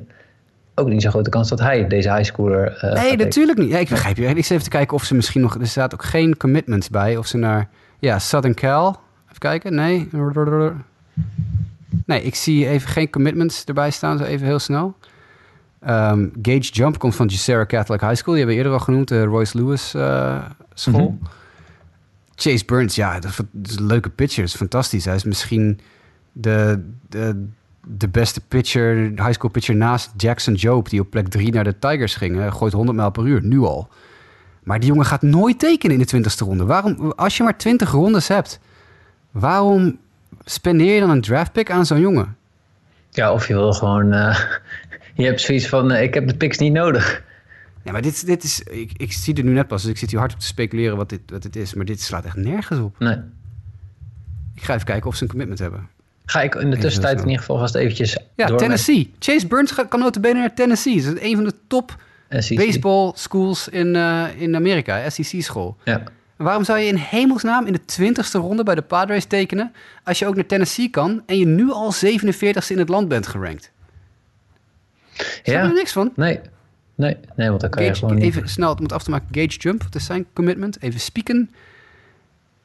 [0.74, 2.84] ook niet zo'n grote kans dat hij deze highschooler.
[2.84, 3.70] Uh, nee, natuurlijk niet.
[3.70, 4.26] Ja, ik begrijp je.
[4.26, 5.58] Ik zit even te kijken of ze misschien nog.
[5.58, 7.16] Er staat ook geen commitments bij.
[7.16, 7.68] Of ze naar.
[7.98, 9.00] Ja, Southern Cal.
[9.26, 9.74] Even kijken.
[9.74, 10.08] Nee.
[12.06, 14.18] Nee, ik zie even geen commitments erbij staan.
[14.18, 14.96] Zo even heel snel.
[15.88, 18.34] Um, Gage Jump komt van Jussera Catholic High School.
[18.34, 19.08] Die hebben we eerder al genoemd.
[19.08, 20.44] De Royce Lewis uh,
[20.74, 21.10] school.
[21.10, 21.28] Mm -hmm.
[22.34, 24.42] Chase Burns, ja, dat is een leuke pitcher.
[24.42, 25.04] Dat is fantastisch.
[25.04, 25.80] Hij is misschien
[26.32, 27.46] de, de,
[27.86, 31.78] de beste pitcher, high school pitcher naast Jackson Job, die op plek 3 naar de
[31.78, 32.54] Tigers ging.
[32.54, 33.88] Gooit 100 mijl per uur, nu al.
[34.62, 36.64] Maar die jongen gaat nooit tekenen in de 20ste ronde.
[36.64, 38.60] Waarom, als je maar 20 rondes hebt,
[39.30, 39.98] waarom
[40.44, 42.36] spendeer je dan een draftpick aan zo'n jongen?
[43.10, 44.12] Ja, of je wil gewoon.
[44.12, 44.38] Uh,
[45.14, 47.22] je hebt zoiets van: uh, ik heb de picks niet nodig.
[47.82, 48.60] Ja, maar dit, dit is.
[48.60, 50.96] Ik, ik zie er nu net pas, dus ik zit hier hard op te speculeren
[50.96, 51.74] wat dit, wat dit is.
[51.74, 52.98] Maar dit slaat echt nergens op.
[52.98, 53.16] Nee.
[54.54, 55.88] Ik ga even kijken of ze een commitment hebben.
[56.24, 59.10] Ga ik in de tussentijd in ieder geval vast eventjes Ja, door Tennessee.
[59.12, 59.24] Met...
[59.24, 61.02] Chase Burns kan notabene naar Tennessee.
[61.02, 61.96] Dat is een van de top
[62.28, 62.56] SEC.
[62.56, 65.10] baseball schools in, uh, in Amerika.
[65.10, 65.76] SEC-school.
[65.84, 66.02] Ja.
[66.36, 69.72] Waarom zou je in hemelsnaam in de twintigste ronde bij de Padres tekenen...
[70.04, 71.22] als je ook naar Tennessee kan...
[71.26, 73.70] en je nu al 47ste in het land bent gerankt?
[75.42, 75.62] Ja.
[75.62, 76.12] er niks van?
[76.16, 76.40] Nee.
[76.94, 78.50] Nee, nee want dan kan Gage, je gewoon Even niet...
[78.50, 79.26] snel om het af te maken.
[79.30, 80.82] Gage Jump, wat is zijn commitment?
[80.82, 81.50] Even spieken.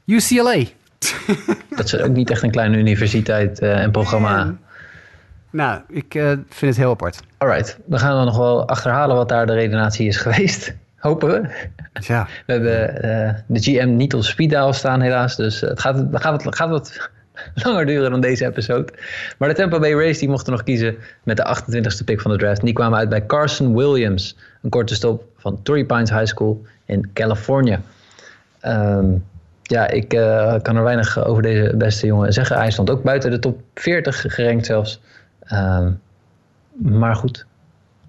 [0.06, 0.64] UCLA.
[1.78, 4.44] Dat is ook niet echt een kleine universiteit uh, en programma.
[4.44, 4.56] Nee.
[5.52, 7.20] Nou, ik uh, vind het heel apart.
[7.38, 10.74] Alright, dan gaan we nog wel achterhalen wat daar de redenatie is geweest.
[11.00, 11.68] Hopen we.
[11.94, 12.28] Ja.
[12.46, 15.36] We hebben uh, de GM niet op speed dial staan helaas.
[15.36, 17.10] Dus het gaat, het gaat, het gaat wat
[17.64, 18.94] langer duren dan deze episode.
[19.38, 22.38] Maar de Tampa Bay Rays die mochten nog kiezen met de 28e pick van de
[22.38, 22.60] draft.
[22.60, 24.38] En die kwamen uit bij Carson Williams.
[24.62, 27.80] Een korte stop van Torrey Pines High School in Californië.
[28.66, 29.26] Um,
[29.70, 32.58] ja, ik uh, kan er weinig over deze beste jongen zeggen.
[32.58, 35.02] Hij stond ook buiten de top 40 gerankt zelfs.
[35.44, 35.88] Uh,
[36.78, 37.46] maar goed.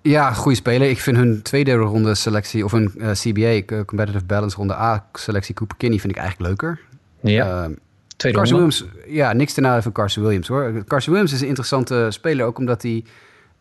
[0.03, 0.89] Ja, goede speler.
[0.89, 5.55] Ik vind hun tweede ronde selectie, of een uh, CBA, Competitive Balance ronde A selectie
[5.55, 6.81] Cooper Kinney, vind ik eigenlijk leuker.
[7.21, 7.69] Ja.
[7.69, 7.77] Uh,
[8.17, 10.85] tweede Carson Williams, ja, niks te nadeel van Carson Williams hoor.
[10.87, 13.05] Carson Williams is een interessante speler, ook omdat hij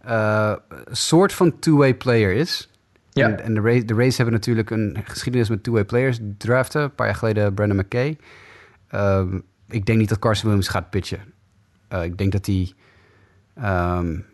[0.02, 2.70] een soort van two-way player is.
[3.20, 3.28] Ja.
[3.28, 6.20] En, en de, race, de Rays hebben natuurlijk een geschiedenis met two-way players.
[6.38, 8.18] Draften, een paar jaar geleden Brandon McKay.
[8.96, 11.20] Um, ik denk niet dat Carson Williams gaat pitchen.
[11.94, 12.74] Uh, ik denk dat hij
[14.00, 14.26] um,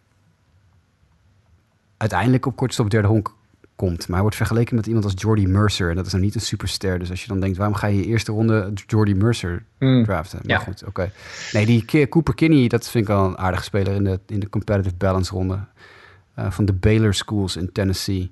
[1.97, 3.35] uiteindelijk op kortstop derde honk
[3.75, 3.99] komt.
[3.99, 5.89] Maar hij wordt vergeleken met iemand als Jordy Mercer.
[5.89, 6.99] En dat is nou niet een superster.
[6.99, 10.03] Dus als je dan denkt, waarom ga je je eerste ronde Jordy Mercer mm.
[10.03, 10.39] draften?
[10.43, 10.63] Maar Ja.
[10.63, 11.11] goed, oké.
[11.53, 14.49] Nee, die Cooper Kinney, dat vind ik wel een aardige speler in de, in de
[14.49, 15.59] competitive balance ronde.
[16.39, 18.31] Uh, van de Baylor Schools in Tennessee.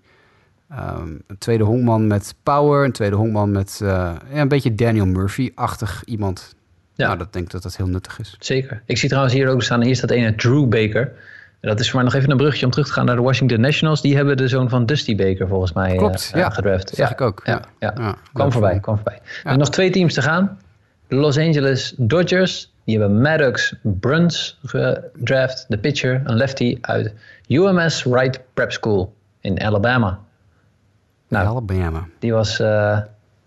[0.72, 2.86] Um, een tweede honkman met power.
[2.86, 3.90] Een tweede honkman met uh,
[4.34, 6.56] ja, een beetje Daniel Murphy-achtig iemand.
[6.96, 7.06] Ja.
[7.06, 8.36] Nou, dat denk ik dat dat heel nuttig is.
[8.40, 8.82] Zeker.
[8.86, 11.14] Ik zie trouwens hier ook staan, hier staat ene Drew Baker.
[11.60, 13.22] En dat is voor mij nog even een bruggetje om terug te gaan naar de
[13.22, 14.02] Washington Nationals.
[14.02, 16.50] Die hebben de zoon van Dusty Baker volgens mij Klopt, uh, ja.
[16.50, 16.90] gedraft.
[16.90, 17.42] Zag ik ook.
[17.44, 17.94] Ja, ja.
[17.98, 19.20] Ja, kwam voorbij, voor kwam voorbij.
[19.44, 20.60] Er nog twee teams te gaan.
[21.08, 22.72] De Los Angeles Dodgers.
[22.86, 25.66] Die hebben Maddox Bruns gedraft.
[25.68, 27.14] De pitcher, een lefty uit
[27.48, 30.20] UMS Wright Prep School in Alabama.
[31.34, 32.08] Nou, Alabama.
[32.20, 33.00] Die was uh,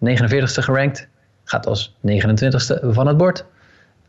[0.05, 1.09] 49ste gerankt.
[1.45, 3.45] Gaat als 29ste van het bord.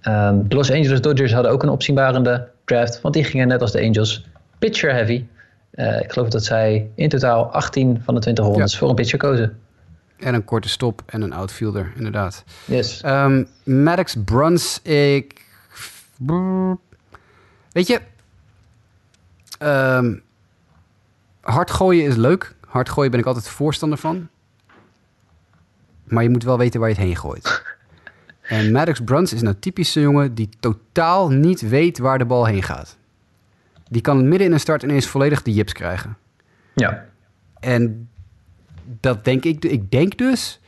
[0.03, 3.01] Um, de Los Angeles Dodgers hadden ook een opzienbarende draft.
[3.01, 4.25] Want die gingen net als de Angels
[4.59, 5.25] pitcher heavy.
[5.73, 8.77] Uh, ik geloof dat zij in totaal 18 van de 20 rondes ja.
[8.77, 9.59] voor een pitcher kozen.
[10.17, 12.43] En een korte stop en een outfielder, inderdaad.
[12.65, 13.01] Yes.
[13.05, 15.45] Um, Maddox Bruns, ik...
[17.71, 17.99] Weet je...
[19.63, 20.21] Um,
[21.41, 22.55] hard gooien is leuk.
[22.67, 24.27] Hard gooien ben ik altijd voorstander van.
[26.03, 27.63] Maar je moet wel weten waar je het heen gooit.
[28.41, 32.63] en Maddox Bruns is nou typische jongen die totaal niet weet waar de bal heen
[32.63, 32.97] gaat.
[33.89, 36.17] Die kan midden in een start ineens volledig de jips krijgen.
[36.73, 37.05] Ja.
[37.59, 38.09] En
[38.99, 39.65] dat denk ik.
[39.65, 40.59] Ik denk dus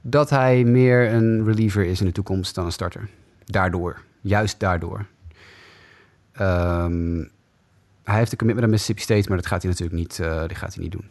[0.00, 3.08] dat hij meer een reliever is in de toekomst dan een starter.
[3.44, 4.02] Daardoor.
[4.20, 5.06] Juist daardoor.
[6.40, 7.30] Um,
[8.04, 10.56] hij heeft een commitment aan Mississippi State, maar dat gaat hij natuurlijk niet, uh, die
[10.56, 11.08] gaat hij niet doen.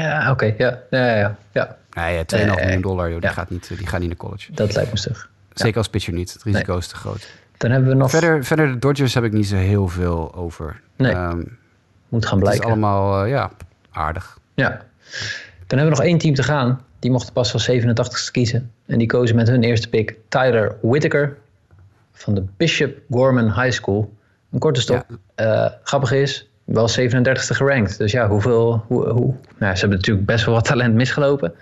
[0.00, 0.44] Ja, oké.
[0.46, 0.54] Okay.
[0.58, 1.36] Ja, ja, ja.
[1.52, 1.76] ja.
[1.94, 4.52] Nee, 2,5 uh, miljoen dollar, joh, die, gaat niet, die gaat niet naar college.
[4.52, 5.30] Dat lijkt me stug.
[5.52, 6.32] Zeker als pitcher niet.
[6.32, 7.28] Het risico is te groot.
[7.56, 8.10] Dan hebben we nog...
[8.10, 10.80] Verder, verder de Dodgers heb ik niet zo heel veel over.
[10.96, 11.58] Nee, um,
[12.08, 12.60] moet gaan blijken.
[12.60, 13.50] Het is allemaal, ja,
[13.90, 14.38] aardig.
[14.54, 14.68] Ja.
[15.66, 16.80] Dan hebben we nog één team te gaan.
[16.98, 18.70] Die mochten pas als 87ste kiezen.
[18.86, 21.36] En die kozen met hun eerste pick Tyler Whitaker
[22.12, 24.12] van de Bishop Gorman High School.
[24.52, 25.06] Een korte stop.
[25.36, 25.64] Ja.
[25.64, 27.98] Uh, grappig is, wel 37ste gerankt.
[27.98, 28.84] Dus ja, hoeveel...
[28.86, 31.54] Hoe, hoe, nou, ze hebben natuurlijk best wel wat talent misgelopen.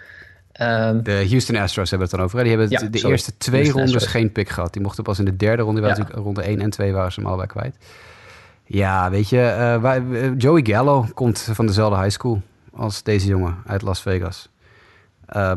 [0.60, 2.38] Um, de Houston Astros hebben het dan over.
[2.38, 2.44] Hè?
[2.44, 3.12] Die hebben ja, de sorry.
[3.12, 4.12] eerste twee Houston rondes Astros.
[4.12, 4.72] geen pick gehad.
[4.72, 5.80] Die mochten pas in de derde ronde.
[5.80, 6.06] Ja.
[6.10, 7.76] Ronde 1 en 2 waren ze hem allebei kwijt.
[8.64, 13.26] Ja, weet je, uh, wij, uh, Joey Gallo komt van dezelfde high school als deze
[13.26, 14.48] jongen uit Las Vegas.
[15.36, 15.52] Uh,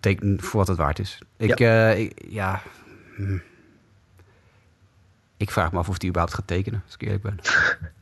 [0.00, 1.18] teken voor wat het waard is.
[1.36, 1.90] Ik, ja.
[1.90, 2.62] ik ja
[3.16, 3.38] hm.
[5.36, 7.38] ik vraag me af of hij überhaupt gaat tekenen, als ik eerlijk ben.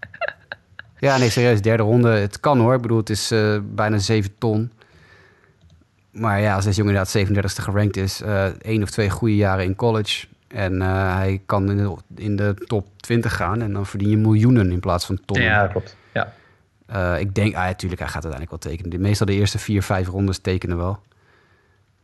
[1.04, 2.08] ja, nee, serieus, derde ronde.
[2.08, 2.74] Het kan hoor.
[2.74, 4.72] Ik bedoel, het is uh, bijna 7 ton.
[6.10, 9.64] Maar ja, als deze jongen inderdaad 37ste gerankt is, uh, één of twee goede jaren
[9.64, 10.26] in college.
[10.48, 14.16] En uh, hij kan in de, in de top 20 gaan en dan verdien je
[14.16, 15.46] miljoenen in plaats van tonnen.
[15.46, 15.96] Ja, klopt.
[16.12, 16.32] Ja.
[16.90, 19.00] Uh, ik denk, ah, natuurlijk, hij gaat uiteindelijk wel tekenen.
[19.00, 21.02] Meestal de eerste vier, vijf rondes tekenen wel.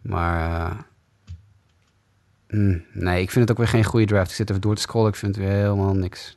[0.01, 0.77] Maar
[2.49, 4.31] mm, nee, ik vind het ook weer geen goede draft.
[4.31, 6.37] Ik zit even door te scrollen, ik vind het weer helemaal niks.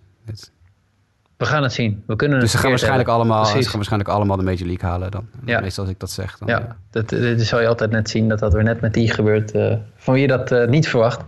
[1.44, 2.04] We gaan het zien.
[2.08, 3.26] We kunnen dus ze gaan, waarschijnlijk hebben.
[3.26, 5.28] allemaal, ze gaan waarschijnlijk allemaal de Major League halen dan.
[5.46, 5.60] Ja.
[5.60, 6.38] Meestal als ik dat zeg.
[6.38, 6.76] Dan, ja, ja.
[6.92, 9.56] Dat, dat zal je altijd net zien dat dat weer net met die gebeurt.
[9.56, 11.22] Uh, van wie je dat uh, niet verwacht.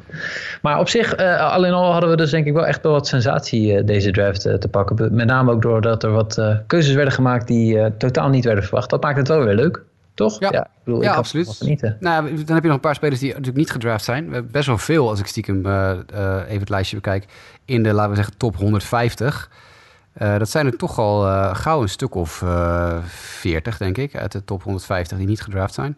[0.62, 2.92] Maar op zich, uh, al in al hadden we dus denk ik wel echt wel
[2.92, 5.16] wat sensatie deze draft te pakken.
[5.16, 8.90] Met name ook doordat er wat keuzes werden gemaakt die totaal niet werden verwacht.
[8.90, 9.84] Dat maakt het wel weer leuk.
[10.14, 10.40] Toch?
[10.40, 11.58] Ja, ja, ik bedoel, ja ik absoluut.
[12.00, 14.28] Nou, dan heb je nog een paar spelers die natuurlijk niet gedraft zijn.
[14.28, 17.26] We hebben best wel veel, als ik stiekem even het lijstje bekijk,
[17.66, 19.50] in de, laten we zeggen, top 150.
[20.22, 24.16] Uh, dat zijn er toch al uh, gauw een stuk of uh, 40, denk ik,
[24.16, 25.96] uit de top 150 die niet gedraft zijn.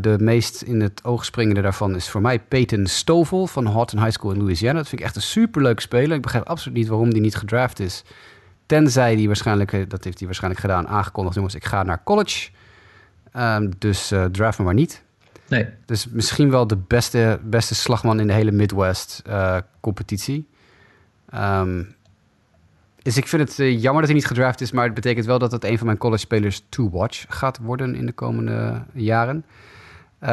[0.00, 4.12] De meest in het oog springende daarvan is voor mij Peyton Stovall van Houghton High
[4.12, 4.78] School in Louisiana.
[4.78, 6.16] Dat vind ik echt een superleuke speler.
[6.16, 8.02] Ik begrijp absoluut niet waarom die niet gedraft is.
[8.66, 12.50] Tenzij die waarschijnlijk, dat heeft hij waarschijnlijk gedaan, aangekondigd, jongens, ik ga naar college.
[13.36, 15.02] Um, dus draft me maar niet.
[15.48, 15.66] Nee.
[15.84, 19.22] Dus misschien wel de beste, beste slagman in de hele Midwest
[19.80, 20.48] competitie.
[21.34, 21.94] Um,
[23.02, 25.38] dus ik vind het uh, jammer dat hij niet gedraft is, maar het betekent wel
[25.38, 29.44] dat het een van mijn college spelers to watch gaat worden in de komende jaren.
[30.18, 30.30] Eh,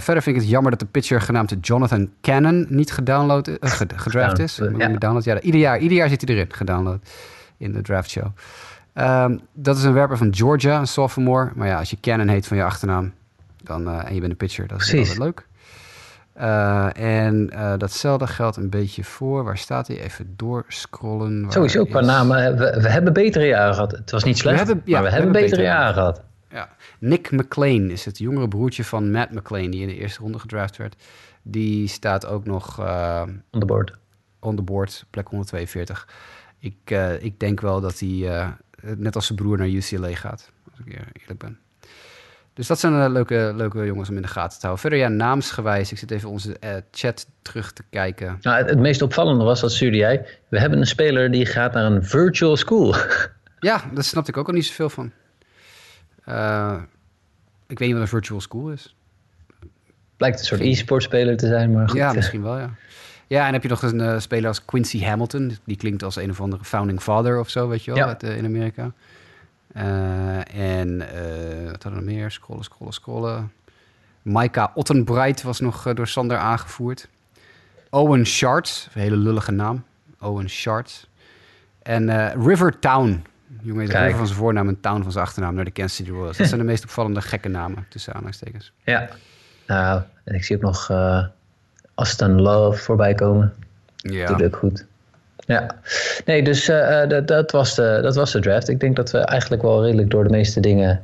[0.00, 3.86] verder vind ik het jammer dat de pitcher genaamd Jonathan Cannon niet gedownload, eh, ge-
[3.96, 4.56] gedraft is.
[4.56, 4.64] Ja.
[4.78, 4.88] ja.
[4.92, 6.98] Gedownload, ja, ieder, jaar, ieder jaar zit hij erin, gedownload
[7.56, 8.26] in de draft show.
[8.92, 11.50] Ehm, dat is een werper van Georgia, een sophomore.
[11.54, 13.12] Maar ja, als je Cannon heet van je achternaam
[13.62, 15.46] dan, eh, en je bent een pitcher, dat is altijd leuk.
[16.42, 16.88] Eh,
[17.26, 19.44] en eh, datzelfde geldt een beetje voor.
[19.44, 20.00] Waar staat hij?
[20.00, 21.46] Even doorscrollen.
[21.48, 22.56] Sowieso qua is- namen.
[22.56, 23.90] We, we hebben betere jaren gehad.
[23.92, 26.22] Het was niet slecht, hebben- ja, maar we, we hebben betere betere jaren gehad.
[26.50, 26.68] Ja.
[26.98, 30.76] Nick McLean is het jongere broertje van Matt McLean, die in de eerste ronde gedraft
[30.76, 30.96] werd.
[31.42, 33.98] Die staat ook nog eh, On the board.
[34.40, 36.08] on the board, plek 142.
[36.58, 36.90] Ik,
[37.20, 38.48] ik denk wel dat hij,
[38.96, 40.50] net als zijn broer, naar UCLA gaat.
[40.70, 41.58] Als ik eer- eerlijk ben.
[42.54, 44.80] Dus dat zijn eh, leuke, leuke jongens om in de gaten te houden.
[44.80, 45.92] Verder, ja, naamsgewijs.
[45.92, 48.38] Ik zit even onze eh, chat terug te kijken.
[48.40, 50.26] Nou, het, het meest opvallende was, dat stuurde jij.
[50.48, 52.94] We hebben een speler die gaat naar een virtual school.
[53.60, 55.12] Ja, daar snapte ik ook al niet zoveel van.
[56.24, 56.76] Eh,
[57.66, 58.96] ik weet niet wat een virtual school is.
[60.16, 61.98] Blijkt een soort e-sport speler te zijn, maar goed.
[61.98, 62.70] Ja, misschien wel, ja.
[63.26, 65.56] Ja, en dan heb je nog een speler als Quincy Hamilton.
[65.64, 68.06] Die klinkt als een of andere founding father of zo, weet je wel, Ja.
[68.06, 68.92] uit, in Amerika.
[69.72, 72.30] Eh, en eh, wat hadden we nog meer?
[72.30, 73.52] Scrollen, scrollen, scrollen.
[74.22, 77.08] Micah Ottenbright was nog eh, door Sander aangevoerd.
[77.90, 79.84] Owen Sharts, een hele lullige naam.
[80.20, 81.08] Owen Sharts.
[81.82, 83.24] En River Town.
[83.62, 84.02] Jongen, Kijk.
[84.02, 86.36] River van zijn voornaam en Town van zijn achternaam naar de Kansas City Royals.
[86.36, 88.72] Dat zijn de meest opvallende gekke namen, tussen aanhalingstekens.
[88.84, 89.08] Ja.
[89.66, 91.24] Nou, en ik zie ook nog eh
[91.94, 93.54] Aston Love voorbij komen.
[93.96, 94.26] Ja.
[94.26, 94.86] Doet ook goed.
[95.46, 95.66] Ja.
[96.24, 98.68] Nee, dus eh, eh, dat, dat, was de, dat was de draft.
[98.68, 101.00] Ik denk dat we eigenlijk wel redelijk door de meeste dingen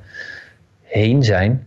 [0.82, 1.66] heen zijn.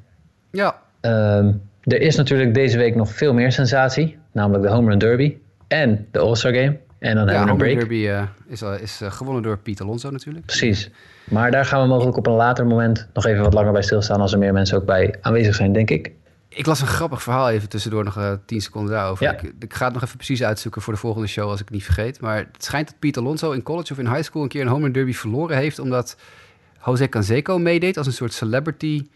[0.52, 1.52] Ja, Ehm,
[1.84, 4.18] er is natuurlijk deze week nog veel meer sensatie.
[4.32, 5.38] Namelijk de Home Run Derby
[5.68, 6.78] en de All-Star Game.
[7.00, 7.70] En dan ja hebben we een Home break.
[7.70, 10.46] Run Derby eh, is, is gewonnen door Pete Alonso natuurlijk.
[10.46, 10.90] Precies.
[11.24, 14.22] Maar daar gaan we mogelijk op een later moment nog even wat langer bij stilstaan.
[14.22, 16.12] Als er meer mensen ook bij aanwezig zijn, denk ik.
[16.54, 19.26] Ik las een grappig verhaal even tussendoor, nog eh 10 seconden daarover.
[19.26, 19.32] Ja.
[19.32, 21.74] Ik, ik ga het nog even precies uitzoeken voor de volgende show als ik het
[21.74, 22.22] niet vergeet.
[22.22, 24.68] Maar het schijnt dat Pete Alonso in college of in high school een keer een
[24.68, 25.80] home run derby verloren heeft.
[25.80, 26.18] Omdat
[26.86, 29.08] Jose Canseco meedeed als een soort celebrity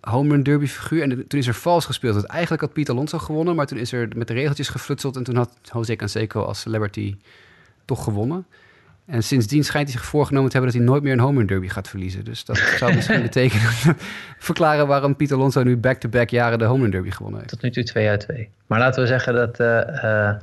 [0.00, 1.02] home run derby figuur.
[1.02, 2.14] En toen is er vals gespeeld.
[2.14, 5.16] Want eigenlijk had Pete Alonso gewonnen, maar toen is er met de regeltjes geflutseld.
[5.16, 7.16] En toen had Jose Canseco als celebrity
[7.84, 8.46] toch gewonnen.
[9.06, 11.46] En sindsdien schijnt hij zich voorgenomen te hebben dat hij nooit meer een home run
[11.46, 12.24] derby gaat verliezen.
[12.24, 13.96] Dus dat zou misschien betekenen,
[14.38, 17.52] verklaren waarom Pete Alonso nu back-to-back jaren de home run derby gewonnen heeft.
[17.52, 18.48] Tot nu toe 2 uit 2.
[18.66, 19.60] Maar laten we zeggen dat.
[19.60, 20.36] eh, eh,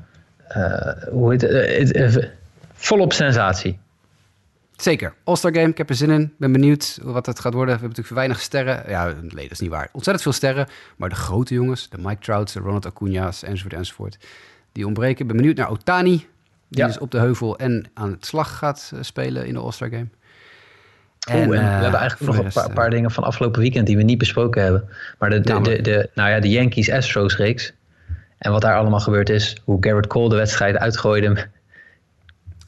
[0.48, 2.30] eh, hoe heet het?
[2.74, 3.80] Volop sensatie.
[4.76, 5.14] Zeker.
[5.24, 6.34] All-Star Game, ik heb er zin in.
[6.38, 7.76] Ben benieuwd wat het gaat worden.
[7.76, 8.84] We hebben natuurlijk weinig sterren.
[8.88, 9.90] Ja, nee, dat is niet waar.
[9.92, 10.68] Ontzettend veel sterren.
[10.96, 14.18] Maar de grote jongens, de Mike Trouts, de Ronald Acuña's, enzovoort, enzovoort.
[14.72, 15.28] Die ontbreken.
[15.28, 16.28] Ben benieuwd naar Otani.
[16.70, 19.90] Die dus op de heuvel en aan het slag gaat eh, spelen in de All-Star
[19.90, 20.08] Game.
[21.28, 23.62] En, en we eh, hebben eigenlijk voor nog een paar, eh, paar dingen van afgelopen
[23.62, 24.90] weekend die we niet besproken hebben.
[25.20, 27.74] Maar de, de, de, de, nou ja, de Yankees-Astros reeks.
[28.38, 29.58] En wat daar allemaal gebeurd is.
[29.64, 31.48] Hoe Garrett Cole de wedstrijd uitgooide.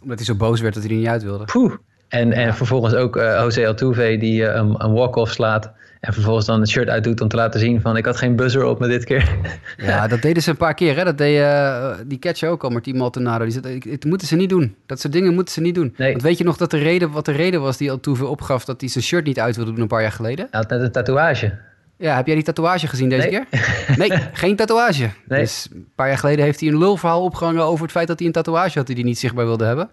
[0.02, 1.45] Omdat hij zo boos werd dat hij er niet uit wilde.
[1.45, 1.73] Poeh.
[2.11, 5.71] En, en vervolgens ook eh, Jose Altuve die eh, een, een walk-off slaat.
[5.99, 8.63] En vervolgens dan het shirt uitdoet om te laten zien van ik had geen buzzer
[8.63, 9.29] op me dit keer.
[9.77, 10.95] Ja, dat deden ze een paar keer.
[10.97, 11.03] Hè?
[11.03, 13.43] Dat deed eh, die catcher ook al, Martin Maldonado.
[13.45, 14.75] Die zei, "Ik- het moeten ze niet doen.
[14.85, 15.93] Dat soort dingen moeten ze niet doen.
[15.97, 16.11] Nee.
[16.11, 18.65] Want weet je nog dat de reden, wat de reden was die Altuve opgaf...
[18.65, 20.47] dat hij zijn shirt niet uit wilde doen een paar jaar geleden?
[20.51, 21.53] Hij had net een tatoeage.
[21.97, 23.45] Ja, heb jij die tatoeage gezien deze Nee.
[23.49, 23.95] keer?
[24.07, 25.09] Nee, geen tatoeage.
[25.27, 25.39] Nee.
[25.39, 28.27] Dus een paar jaar geleden heeft hij een lulverhaal opgehangen over het feit dat hij
[28.27, 29.89] een tatoeage had die hij niet zichtbaar wilde hebben.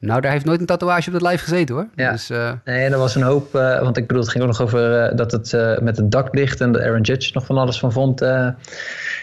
[0.00, 1.88] Nou, daar heeft nooit een tatoeage op het lijf gezeten hoor.
[1.94, 2.10] Ja.
[2.10, 4.50] Dus eh, Nee, en er was een hoop, eh, want ik bedoel, het ging ook
[4.50, 7.58] nog over eh, dat het met het dak dicht en de Aaron Judge nog van
[7.58, 8.20] alles van vond.
[8.20, 8.56] ja,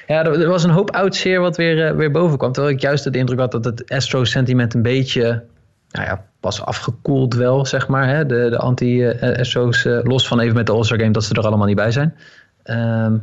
[0.08, 2.52] er, er was een hoop oud zeer wat weer, weer boven kwam.
[2.52, 5.44] Terwijl ik juist de indruk had dat het Astro-sentiment een beetje,
[5.90, 8.08] nou ja, was afgekoeld wel, zeg maar.
[8.08, 8.26] Hè?
[8.26, 11.76] De, de anti-Astro's, los van even met de All-Star Game, dat ze er allemaal niet
[11.76, 12.16] bij zijn.
[12.64, 13.16] Ehm,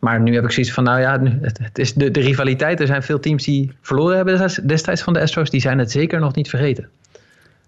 [0.00, 2.80] maar nu heb ik zoiets van, nou ja, nu, het, het is de, de rivaliteit.
[2.80, 5.50] Er zijn veel teams die verloren hebben destijds- van de Astros.
[5.50, 6.88] Die zijn het zeker nog niet vergeten.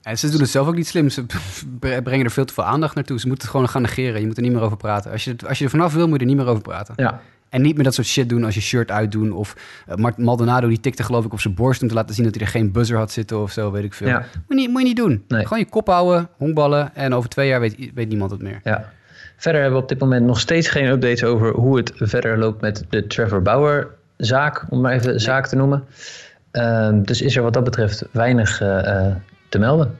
[0.02, 1.08] en ze doen het zelf ook niet slim.
[1.08, 1.24] Ze
[2.02, 3.20] brengen er veel te veel aandacht naartoe.
[3.20, 4.20] Ze moeten het gewoon gaan negeren.
[4.20, 5.10] Je moet er niet meer over praten.
[5.10, 6.94] Als je, als je er vanaf wil, moet je er niet meer over praten.
[6.96, 9.32] Ja, En niet meer dat soort shit doen als je shirt uitdoen.
[9.32, 9.56] Of
[9.98, 12.44] uh, Maldonado die tikte geloof ik op zijn borst om te laten zien dat hij
[12.44, 14.08] er geen buzzer had zitten of zo, weet ik veel.
[14.08, 14.18] Ja.
[14.18, 15.24] Moet, je niet, moet je niet doen.
[15.28, 15.42] Nee.
[15.42, 18.60] Gewoon je kop houden, honkballen en over twee jaar weet, weet niemand het meer.
[18.64, 18.90] Ja.
[19.42, 22.60] Verder hebben we op dit moment nog steeds geen updates over hoe het verder loopt
[22.60, 25.84] met de Trevor Bauer zaak, om maar even zaak te noemen.
[26.50, 29.14] Ehm, dus is er wat dat betreft weinig eh, eh,
[29.48, 29.98] te melden.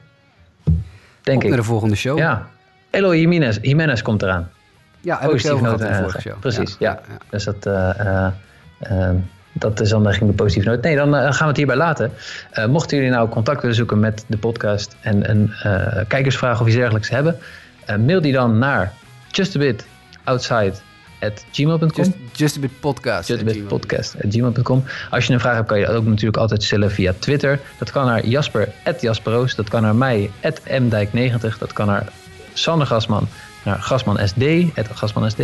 [1.21, 1.49] Denk Op ik.
[1.49, 2.17] naar de volgende show.
[2.17, 2.47] Ja.
[2.89, 4.49] Eloy Jimenez, Jimenez komt eraan.
[5.01, 6.39] ja heb ik noot in de eh, vorige show.
[6.39, 7.01] Precies, ja.
[7.29, 8.31] Dus dat, eh, eh,
[8.79, 9.15] ehm,
[9.53, 10.81] dat is dan eigenlijk de positieve noot.
[10.81, 12.11] Nee, dan gaan we het hierbij laten.
[12.67, 15.51] Mochten jullie nou contact willen zoeken met de podcast en een
[16.07, 17.37] kijkersvraag of iets dergelijks hebben,
[17.99, 18.93] mail die dan naar
[19.35, 19.85] justabit
[20.23, 20.81] outside
[21.51, 21.89] gmail.com.
[21.95, 23.27] Just, just a bit podcast.
[23.27, 24.83] Just a bit podcast gmail.com.
[25.09, 27.59] Als je een vraag hebt, kan je dat ook natuurlijk altijd stellen via Twitter.
[27.77, 28.69] Dat kan naar Jasper,
[28.99, 29.55] Jasperoos.
[29.55, 30.31] Dat kan naar mij,
[30.65, 31.57] mdijk90.
[31.59, 32.07] Dat kan naar
[32.53, 33.27] Sander Gasman,
[33.63, 34.43] naar Gasman SD,
[34.93, 35.41] Gasman SD.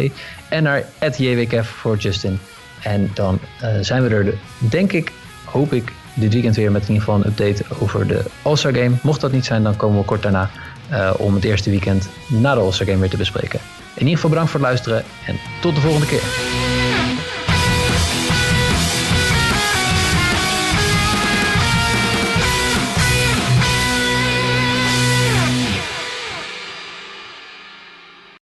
[0.49, 0.83] En naar
[1.17, 2.39] JWKF voor Justin.
[2.83, 5.11] En dan uh, zijn we er, denk ik,
[5.45, 8.95] hoop ik, dit weekend weer met in ieder geval een update over de All-Star Game.
[9.01, 10.49] Mocht dat niet zijn, dan komen we kort daarna
[10.91, 13.59] uh, om het eerste weekend na de All-Star Game weer te bespreken.
[13.93, 16.68] In ieder geval bedankt voor het luisteren en tot de volgende keer.